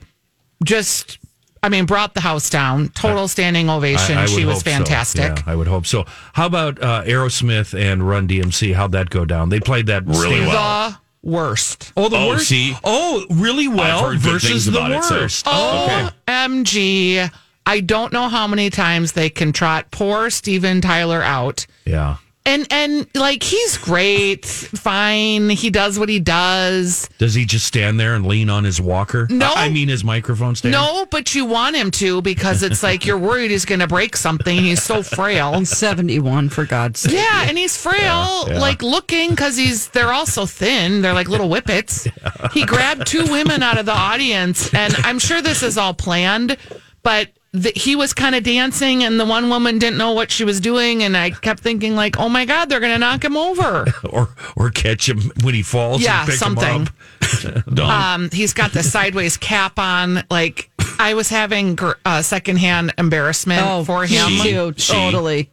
just 0.63 1.17
I 1.63 1.69
mean, 1.69 1.85
brought 1.87 2.13
the 2.13 2.21
house 2.21 2.51
down. 2.51 2.89
Total 2.89 3.27
standing 3.27 3.67
ovation. 3.67 4.15
I- 4.15 4.23
I 4.23 4.25
she 4.27 4.45
was 4.45 4.57
hope 4.57 4.63
so. 4.65 4.69
fantastic. 4.71 5.37
Yeah, 5.37 5.43
I 5.51 5.55
would 5.55 5.67
hope 5.67 5.87
so. 5.87 6.05
How 6.33 6.45
about 6.45 6.79
uh, 6.81 7.03
Aerosmith 7.03 7.73
and 7.77 8.07
Run 8.07 8.27
DMC? 8.27 8.75
How'd 8.75 8.91
that 8.91 9.09
go 9.09 9.25
down? 9.25 9.49
They 9.49 9.59
played 9.59 9.87
that 9.87 10.05
Really 10.05 10.41
well. 10.41 10.91
The 11.23 11.29
worst. 11.29 11.91
Oh, 11.97 12.09
the 12.09 12.15
Oh, 12.17 12.27
worst. 12.29 12.47
see? 12.47 12.75
oh, 12.83 13.25
really 13.31 13.67
well 13.67 14.15
versus 14.17 14.65
the 14.67 14.77
about 14.77 14.91
it, 14.91 15.03
so- 15.03 15.15
worst. 15.21 15.45
Oh, 15.49 16.11
OMG. 16.27 17.31
I 17.67 17.81
don't 17.81 18.13
know 18.13 18.29
how 18.29 18.47
many 18.47 18.69
times 18.69 19.11
they 19.11 19.29
can 19.29 19.51
trot 19.51 19.91
poor 19.91 20.29
Steven 20.29 20.79
Tyler 20.79 21.21
out. 21.21 21.67
Yeah. 21.85 22.17
And 22.45 22.65
and 22.71 23.05
like 23.13 23.43
he's 23.43 23.77
great, 23.77 24.45
fine. 24.45 25.49
He 25.49 25.69
does 25.69 25.99
what 25.99 26.07
he 26.07 26.21
does. 26.21 27.09
Does 27.17 27.33
he 27.33 27.43
just 27.43 27.65
stand 27.65 27.99
there 27.99 28.15
and 28.15 28.25
lean 28.25 28.49
on 28.49 28.63
his 28.63 28.79
walker? 28.79 29.27
No. 29.29 29.51
I 29.53 29.65
I 29.65 29.69
mean 29.69 29.89
his 29.89 30.05
microphone 30.05 30.55
stand. 30.55 30.71
No, 30.71 31.05
but 31.11 31.35
you 31.35 31.43
want 31.43 31.75
him 31.75 31.91
to 31.91 32.21
because 32.21 32.63
it's 32.63 32.81
like 32.83 33.05
you're 33.05 33.17
worried 33.17 33.51
he's 33.51 33.65
going 33.65 33.81
to 33.81 33.87
break 33.87 34.15
something. 34.15 34.57
He's 34.57 34.81
so 34.81 35.03
frail. 35.03 35.59
He's 35.59 35.69
71, 35.77 36.47
for 36.47 36.63
God's 36.65 37.01
sake. 37.01 37.15
Yeah, 37.15 37.43
and 37.49 37.57
he's 37.57 37.75
frail, 37.75 38.47
yeah. 38.47 38.59
like 38.59 38.81
looking 38.81 39.31
because 39.31 39.57
he's. 39.57 39.89
They're 39.89 40.13
all 40.13 40.25
so 40.25 40.45
thin. 40.45 41.01
They're 41.01 41.13
like 41.13 41.27
little 41.27 41.49
whippets. 41.49 42.07
He 42.53 42.65
grabbed 42.65 43.07
two 43.07 43.25
women 43.25 43.61
out 43.61 43.77
of 43.77 43.85
the 43.85 43.91
audience, 43.91 44.73
and 44.73 44.95
I'm 44.99 45.19
sure 45.19 45.41
this 45.41 45.63
is 45.63 45.77
all 45.77 45.93
planned, 45.93 46.55
but. 47.03 47.27
The, 47.61 47.71
he 47.75 47.95
was 47.95 48.13
kind 48.13 48.35
of 48.35 48.43
dancing, 48.43 49.03
and 49.03 49.19
the 49.19 49.25
one 49.25 49.49
woman 49.49 49.79
didn't 49.79 49.97
know 49.97 50.11
what 50.11 50.29
she 50.31 50.43
was 50.43 50.59
doing, 50.59 51.01
and 51.03 51.15
I 51.17 51.31
kept 51.31 51.61
thinking, 51.61 51.95
like, 51.95 52.19
"Oh 52.19 52.29
my 52.29 52.45
God, 52.45 52.69
they're 52.69 52.79
going 52.79 52.91
to 52.93 52.99
knock 52.99 53.23
him 53.23 53.37
over." 53.37 53.85
Or 54.09 54.29
or 54.55 54.69
catch 54.69 55.07
him 55.09 55.31
when 55.43 55.53
he 55.53 55.61
falls. 55.63 56.01
Yeah, 56.01 56.21
and 56.21 56.29
pick 56.29 56.37
something. 56.39 56.87
Him 56.87 56.87
up. 57.79 57.79
Um, 57.79 58.29
he's 58.31 58.53
got 58.53 58.71
the 58.73 58.83
sideways 58.83 59.37
cap 59.37 59.77
on. 59.79 60.23
Like, 60.29 60.69
I 60.99 61.13
was 61.13 61.29
having 61.29 61.75
gr- 61.75 61.91
uh, 62.05 62.21
secondhand 62.21 62.93
embarrassment 62.97 63.61
Oh, 63.65 63.83
for 63.83 64.05
him. 64.05 64.29
She- 64.29 64.43
too. 64.51 64.73
she- 64.77 64.93
Totally. 64.93 65.49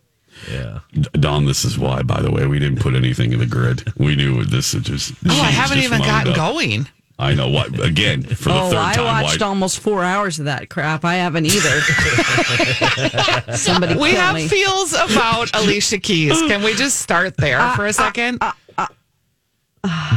yeah. 0.51 0.81
Dawn, 1.13 1.45
this 1.47 1.65
is 1.65 1.79
why, 1.79 2.03
by 2.03 2.21
the 2.23 2.31
way, 2.31 2.47
we 2.47 2.59
didn't 2.59 2.81
put 2.81 2.95
anything 2.95 3.33
in 3.33 3.39
the 3.39 3.47
grid. 3.47 3.83
We 3.97 4.15
knew 4.17 4.45
this 4.45 4.75
is 4.75 4.83
just. 4.85 5.13
Oh, 5.27 5.31
I 5.31 5.51
haven't 5.51 5.77
just 5.79 5.87
even 5.87 6.01
wound 6.01 6.11
gotten 6.11 6.33
up. 6.33 6.37
going. 6.37 6.89
I 7.19 7.33
know 7.35 7.49
what. 7.49 7.79
Again, 7.79 8.23
for 8.23 8.49
the 8.49 8.61
Oh, 8.61 8.71
third 8.71 8.77
I 8.79 9.23
watched 9.23 9.41
why- 9.41 9.47
almost 9.47 9.79
four 9.81 10.03
hours 10.03 10.41
of 10.41 10.47
that 10.47 10.69
crap. 10.69 11.05
I 11.05 11.15
haven't 11.15 11.47
either. 11.47 11.81
Somebody 13.57 13.95
We 13.95 14.15
have 14.15 14.35
me. 14.35 14.49
feels 14.49 14.93
about 14.95 15.51
Alicia 15.55 15.99
Keys. 15.99 16.41
Can 16.43 16.63
we 16.65 16.75
just 16.75 16.99
start 17.01 17.37
there 17.37 17.61
Uh, 17.61 17.77
for 17.77 17.87
a 17.87 17.93
second? 17.93 18.41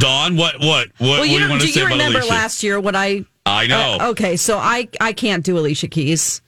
Dawn, 0.00 0.36
what, 0.36 0.58
what, 0.60 0.66
what, 0.66 0.90
well, 0.98 1.18
what 1.20 1.28
you 1.28 1.28
do 1.28 1.32
you 1.34 1.40
know, 1.40 1.48
want 1.50 1.60
do 1.62 1.68
say 1.68 1.80
you 1.80 1.86
remember 1.86 2.18
Alicia? 2.20 2.32
last 2.34 2.62
year 2.62 2.80
what 2.80 2.96
I? 2.96 3.24
I 3.44 3.66
know. 3.66 3.98
Uh, 4.00 4.08
okay, 4.10 4.36
so 4.36 4.56
I 4.58 4.88
I 5.00 5.12
can't 5.12 5.44
do 5.44 5.58
Alicia 5.58 5.88
Keys, 5.88 6.40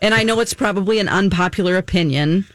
and 0.00 0.14
I 0.14 0.22
know 0.22 0.38
it's 0.40 0.54
probably 0.54 1.00
an 1.00 1.08
unpopular 1.08 1.76
opinion. 1.76 2.46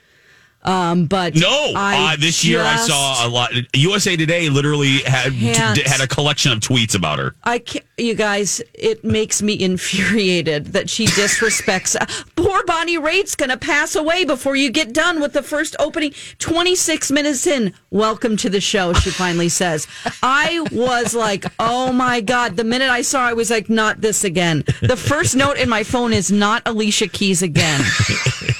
Um, 0.64 1.06
but 1.06 1.36
No, 1.36 1.74
I 1.76 2.14
uh, 2.14 2.18
this 2.18 2.44
year 2.46 2.62
I 2.62 2.78
saw 2.78 3.28
a 3.28 3.30
lot. 3.30 3.52
USA 3.74 4.16
Today 4.16 4.50
literally 4.50 5.00
had 5.00 5.34
had 5.34 6.02
a 6.02 6.08
collection 6.08 6.52
of 6.52 6.60
tweets 6.60 6.96
about 6.96 7.20
her. 7.20 7.36
I 7.44 7.60
can't, 7.60 7.86
you 7.98 8.16
guys, 8.16 8.62
it 8.74 9.04
makes 9.04 9.42
me 9.42 9.60
infuriated 9.60 10.68
that 10.68 10.90
she 10.90 11.06
disrespects. 11.06 11.96
Poor 12.36 12.64
Bonnie 12.66 12.98
Raitt's 12.98 13.36
going 13.36 13.50
to 13.50 13.58
pass 13.58 13.96
away 13.96 14.26
before 14.26 14.56
you 14.56 14.72
get 14.72 14.94
done 14.94 15.20
with 15.20 15.34
the 15.34 15.44
first 15.44 15.76
opening. 15.80 16.14
26 16.40 17.12
minutes 17.12 17.46
in, 17.46 17.74
welcome 17.92 18.38
to 18.38 18.50
the 18.50 18.62
show, 18.62 18.94
she 18.94 19.10
finally 19.10 19.50
says. 19.50 19.88
I 20.22 20.66
was 20.72 21.14
like, 21.14 21.46
oh 21.60 21.92
my 21.92 22.22
God. 22.22 22.56
The 22.56 22.64
minute 22.64 22.90
I 22.90 23.02
saw 23.02 23.22
I 23.22 23.34
was 23.34 23.52
like, 23.52 23.70
not 23.70 24.02
this 24.02 24.24
again. 24.24 24.64
The 24.82 24.98
first 24.98 25.36
note 25.36 25.58
in 25.58 25.70
my 25.70 25.84
phone 25.84 26.14
is 26.14 26.32
not 26.32 26.64
Alicia 26.66 27.08
Keys 27.08 27.42
again. 27.42 27.82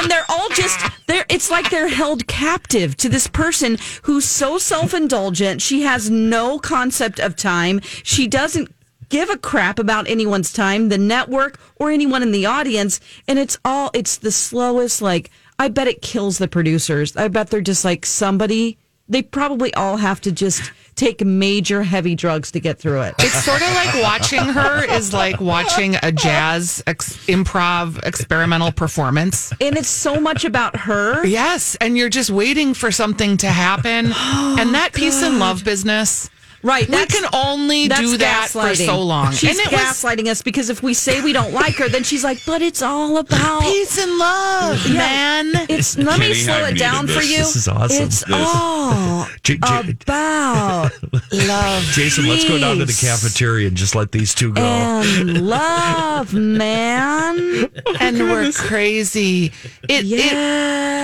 and 0.00 0.10
they're 0.10 0.24
all 0.28 0.48
just 0.50 0.78
they're 1.06 1.26
it's 1.28 1.50
like 1.50 1.70
they're 1.70 1.88
held 1.88 2.26
captive 2.26 2.96
to 2.98 3.08
this 3.08 3.26
person 3.26 3.78
who's 4.02 4.24
so 4.24 4.58
self-indulgent. 4.58 5.60
She 5.62 5.82
has 5.82 6.10
no 6.10 6.58
concept 6.58 7.20
of 7.20 7.36
time. 7.36 7.80
She 8.02 8.26
doesn't 8.26 8.74
give 9.08 9.28
a 9.28 9.36
crap 9.36 9.78
about 9.78 10.08
anyone's 10.08 10.52
time 10.52 10.88
the 10.88 10.98
network 10.98 11.58
or 11.76 11.90
anyone 11.90 12.22
in 12.22 12.32
the 12.32 12.46
audience. 12.46 13.00
And 13.28 13.38
it's 13.38 13.58
all 13.64 13.90
it's 13.92 14.16
the 14.16 14.32
slowest 14.32 15.02
like 15.02 15.30
i 15.58 15.68
bet 15.68 15.88
it 15.88 16.02
kills 16.02 16.38
the 16.38 16.48
producers. 16.48 17.16
I 17.16 17.28
bet 17.28 17.50
they're 17.50 17.60
just 17.60 17.84
like 17.84 18.06
somebody. 18.06 18.78
They 19.08 19.22
probably 19.22 19.74
all 19.74 19.96
have 19.96 20.20
to 20.22 20.32
just 20.32 20.72
take 21.00 21.24
major 21.24 21.82
heavy 21.82 22.14
drugs 22.14 22.50
to 22.52 22.60
get 22.60 22.78
through 22.78 23.00
it 23.00 23.14
It's 23.20 23.42
sort 23.44 23.62
of 23.62 23.72
like 23.74 24.02
watching 24.02 24.40
her 24.58 24.84
is 24.84 25.14
like 25.14 25.40
watching 25.40 25.96
a 26.02 26.12
jazz 26.12 26.82
ex- 26.86 27.16
improv 27.26 27.98
experimental 28.06 28.70
performance. 28.70 29.50
and 29.62 29.76
it's 29.78 29.88
so 29.88 30.20
much 30.20 30.44
about 30.44 30.76
her 30.76 31.24
Yes, 31.24 31.74
and 31.76 31.96
you're 31.96 32.10
just 32.10 32.28
waiting 32.30 32.74
for 32.74 32.90
something 32.92 33.36
to 33.38 33.46
happen. 33.48 34.12
Oh, 34.42 34.56
and 34.60 34.74
that 34.74 34.92
peace 34.92 35.22
and 35.22 35.38
love 35.38 35.64
business, 35.64 36.28
Right. 36.62 36.88
we 36.88 37.06
can 37.06 37.24
only 37.32 37.88
do 37.88 38.16
that 38.18 38.48
for 38.50 38.74
so 38.74 39.00
long. 39.02 39.32
She's 39.32 39.58
and 39.58 39.66
it 39.66 39.72
was 39.72 39.80
gaslighting 39.80 40.26
us 40.28 40.42
because 40.42 40.68
if 40.68 40.82
we 40.82 40.92
say 40.92 41.22
we 41.22 41.32
don't 41.32 41.52
like 41.54 41.76
her, 41.76 41.88
then 41.88 42.02
she's 42.04 42.22
like, 42.22 42.38
but 42.44 42.60
it's 42.60 42.82
all 42.82 43.16
about 43.16 43.62
peace 43.62 43.98
and 43.98 44.18
love, 44.18 44.86
Yeah. 44.86 44.92
man. 44.98 45.52
It's 45.70 45.96
let 45.96 46.20
me 46.20 46.34
slow 46.34 46.54
I've 46.64 46.74
it 46.74 46.78
down 46.78 47.06
needed 47.06 47.16
for 47.16 47.26
you. 47.26 47.38
This 47.38 47.56
is 47.56 47.66
awesome. 47.68 48.04
It's 48.06 48.24
This- 48.24 48.36
all 48.36 49.26
J- 49.42 49.56
J- 49.56 49.90
about 50.02 50.90
love. 51.32 51.82
Jason, 51.94 52.26
let's 52.26 52.46
go 52.46 52.58
down 52.58 52.76
to 52.78 52.84
the 52.84 52.92
cafeteria 53.00 53.68
and 53.68 53.76
just 53.76 53.94
let 53.94 54.12
these 54.12 54.34
two 54.34 54.52
go. 54.52 54.60
And 54.62 55.46
love, 55.48 56.34
man. 56.34 57.38
and 58.00 58.18
we're 58.18 58.52
crazy. 58.52 59.46
It, 59.88 60.04
it 60.04 60.32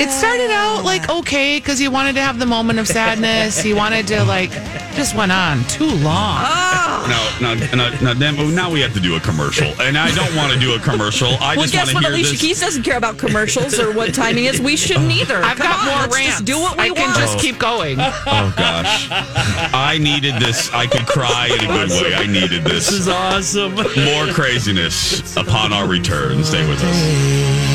it 0.03 0.11
started 0.11 0.51
out 0.51 0.85
like 0.85 1.09
okay 1.09 1.59
because 1.59 1.79
he 1.79 1.89
wanted 1.89 2.15
to 2.17 2.21
have 2.21 2.39
the 2.39 2.47
moment 2.47 2.79
of 2.79 2.87
sadness. 2.87 3.59
He 3.61 3.73
wanted 3.73 4.07
to 4.09 4.23
like 4.25 4.51
just 4.95 5.15
went 5.15 5.33
on 5.33 5.46
too 5.69 5.87
long. 5.87 6.43
No, 7.07 7.55
no, 7.55 7.55
no, 7.75 7.91
no, 8.03 8.15
then- 8.15 8.55
now 8.55 8.71
we 8.71 8.81
have 8.81 8.93
to 8.95 9.01
do 9.01 9.17
a 9.17 9.21
commercial, 9.21 9.69
and 9.81 9.97
I 9.97 10.13
don't 10.15 10.35
want 10.35 10.53
to 10.53 10.59
do 10.59 10.75
a 10.75 10.79
commercial. 10.81 11.29
I 11.41 11.55
well, 11.55 11.63
just 11.67 11.73
guess 11.73 11.95
want 11.95 12.05
what? 12.05 12.11
to 12.11 12.17
hear 12.17 12.17
Alicia 12.17 12.33
this. 12.33 12.41
Keys 12.41 12.61
doesn't 12.61 12.83
care 12.83 12.97
about 12.97 13.17
commercials 13.19 13.79
or 13.79 13.93
what 13.93 14.13
timing 14.15 14.45
is. 14.47 14.61
We 14.61 14.77
shouldn't 14.77 15.13
oh. 15.13 15.21
either. 15.21 15.37
I've 15.37 15.57
Come 15.57 15.67
got 15.67 15.79
on, 15.81 15.87
more 15.87 15.97
let's 16.03 16.15
rants. 16.17 16.31
Just 16.35 16.45
do 16.45 16.59
what 16.59 16.77
we 16.77 16.85
I 16.85 16.89
can 16.91 17.11
want. 17.11 17.17
just 17.17 17.39
keep 17.39 17.59
going. 17.59 17.99
Oh 18.01 18.53
gosh, 18.57 19.09
I 19.11 19.99
needed 20.01 20.35
this. 20.41 20.73
I 20.73 20.87
could 20.87 21.07
cry 21.07 21.47
in 21.47 21.65
a 21.65 21.73
good 21.73 21.91
way. 21.91 22.15
I 22.15 22.27
needed 22.27 22.65
this. 22.65 22.87
This 22.87 23.01
is 23.01 23.09
awesome. 23.09 23.75
More 23.75 24.27
craziness 24.33 25.37
upon 25.37 25.73
our 25.73 25.87
return. 25.87 26.43
Stay 26.45 26.69
with 26.69 26.83
us. 26.83 27.66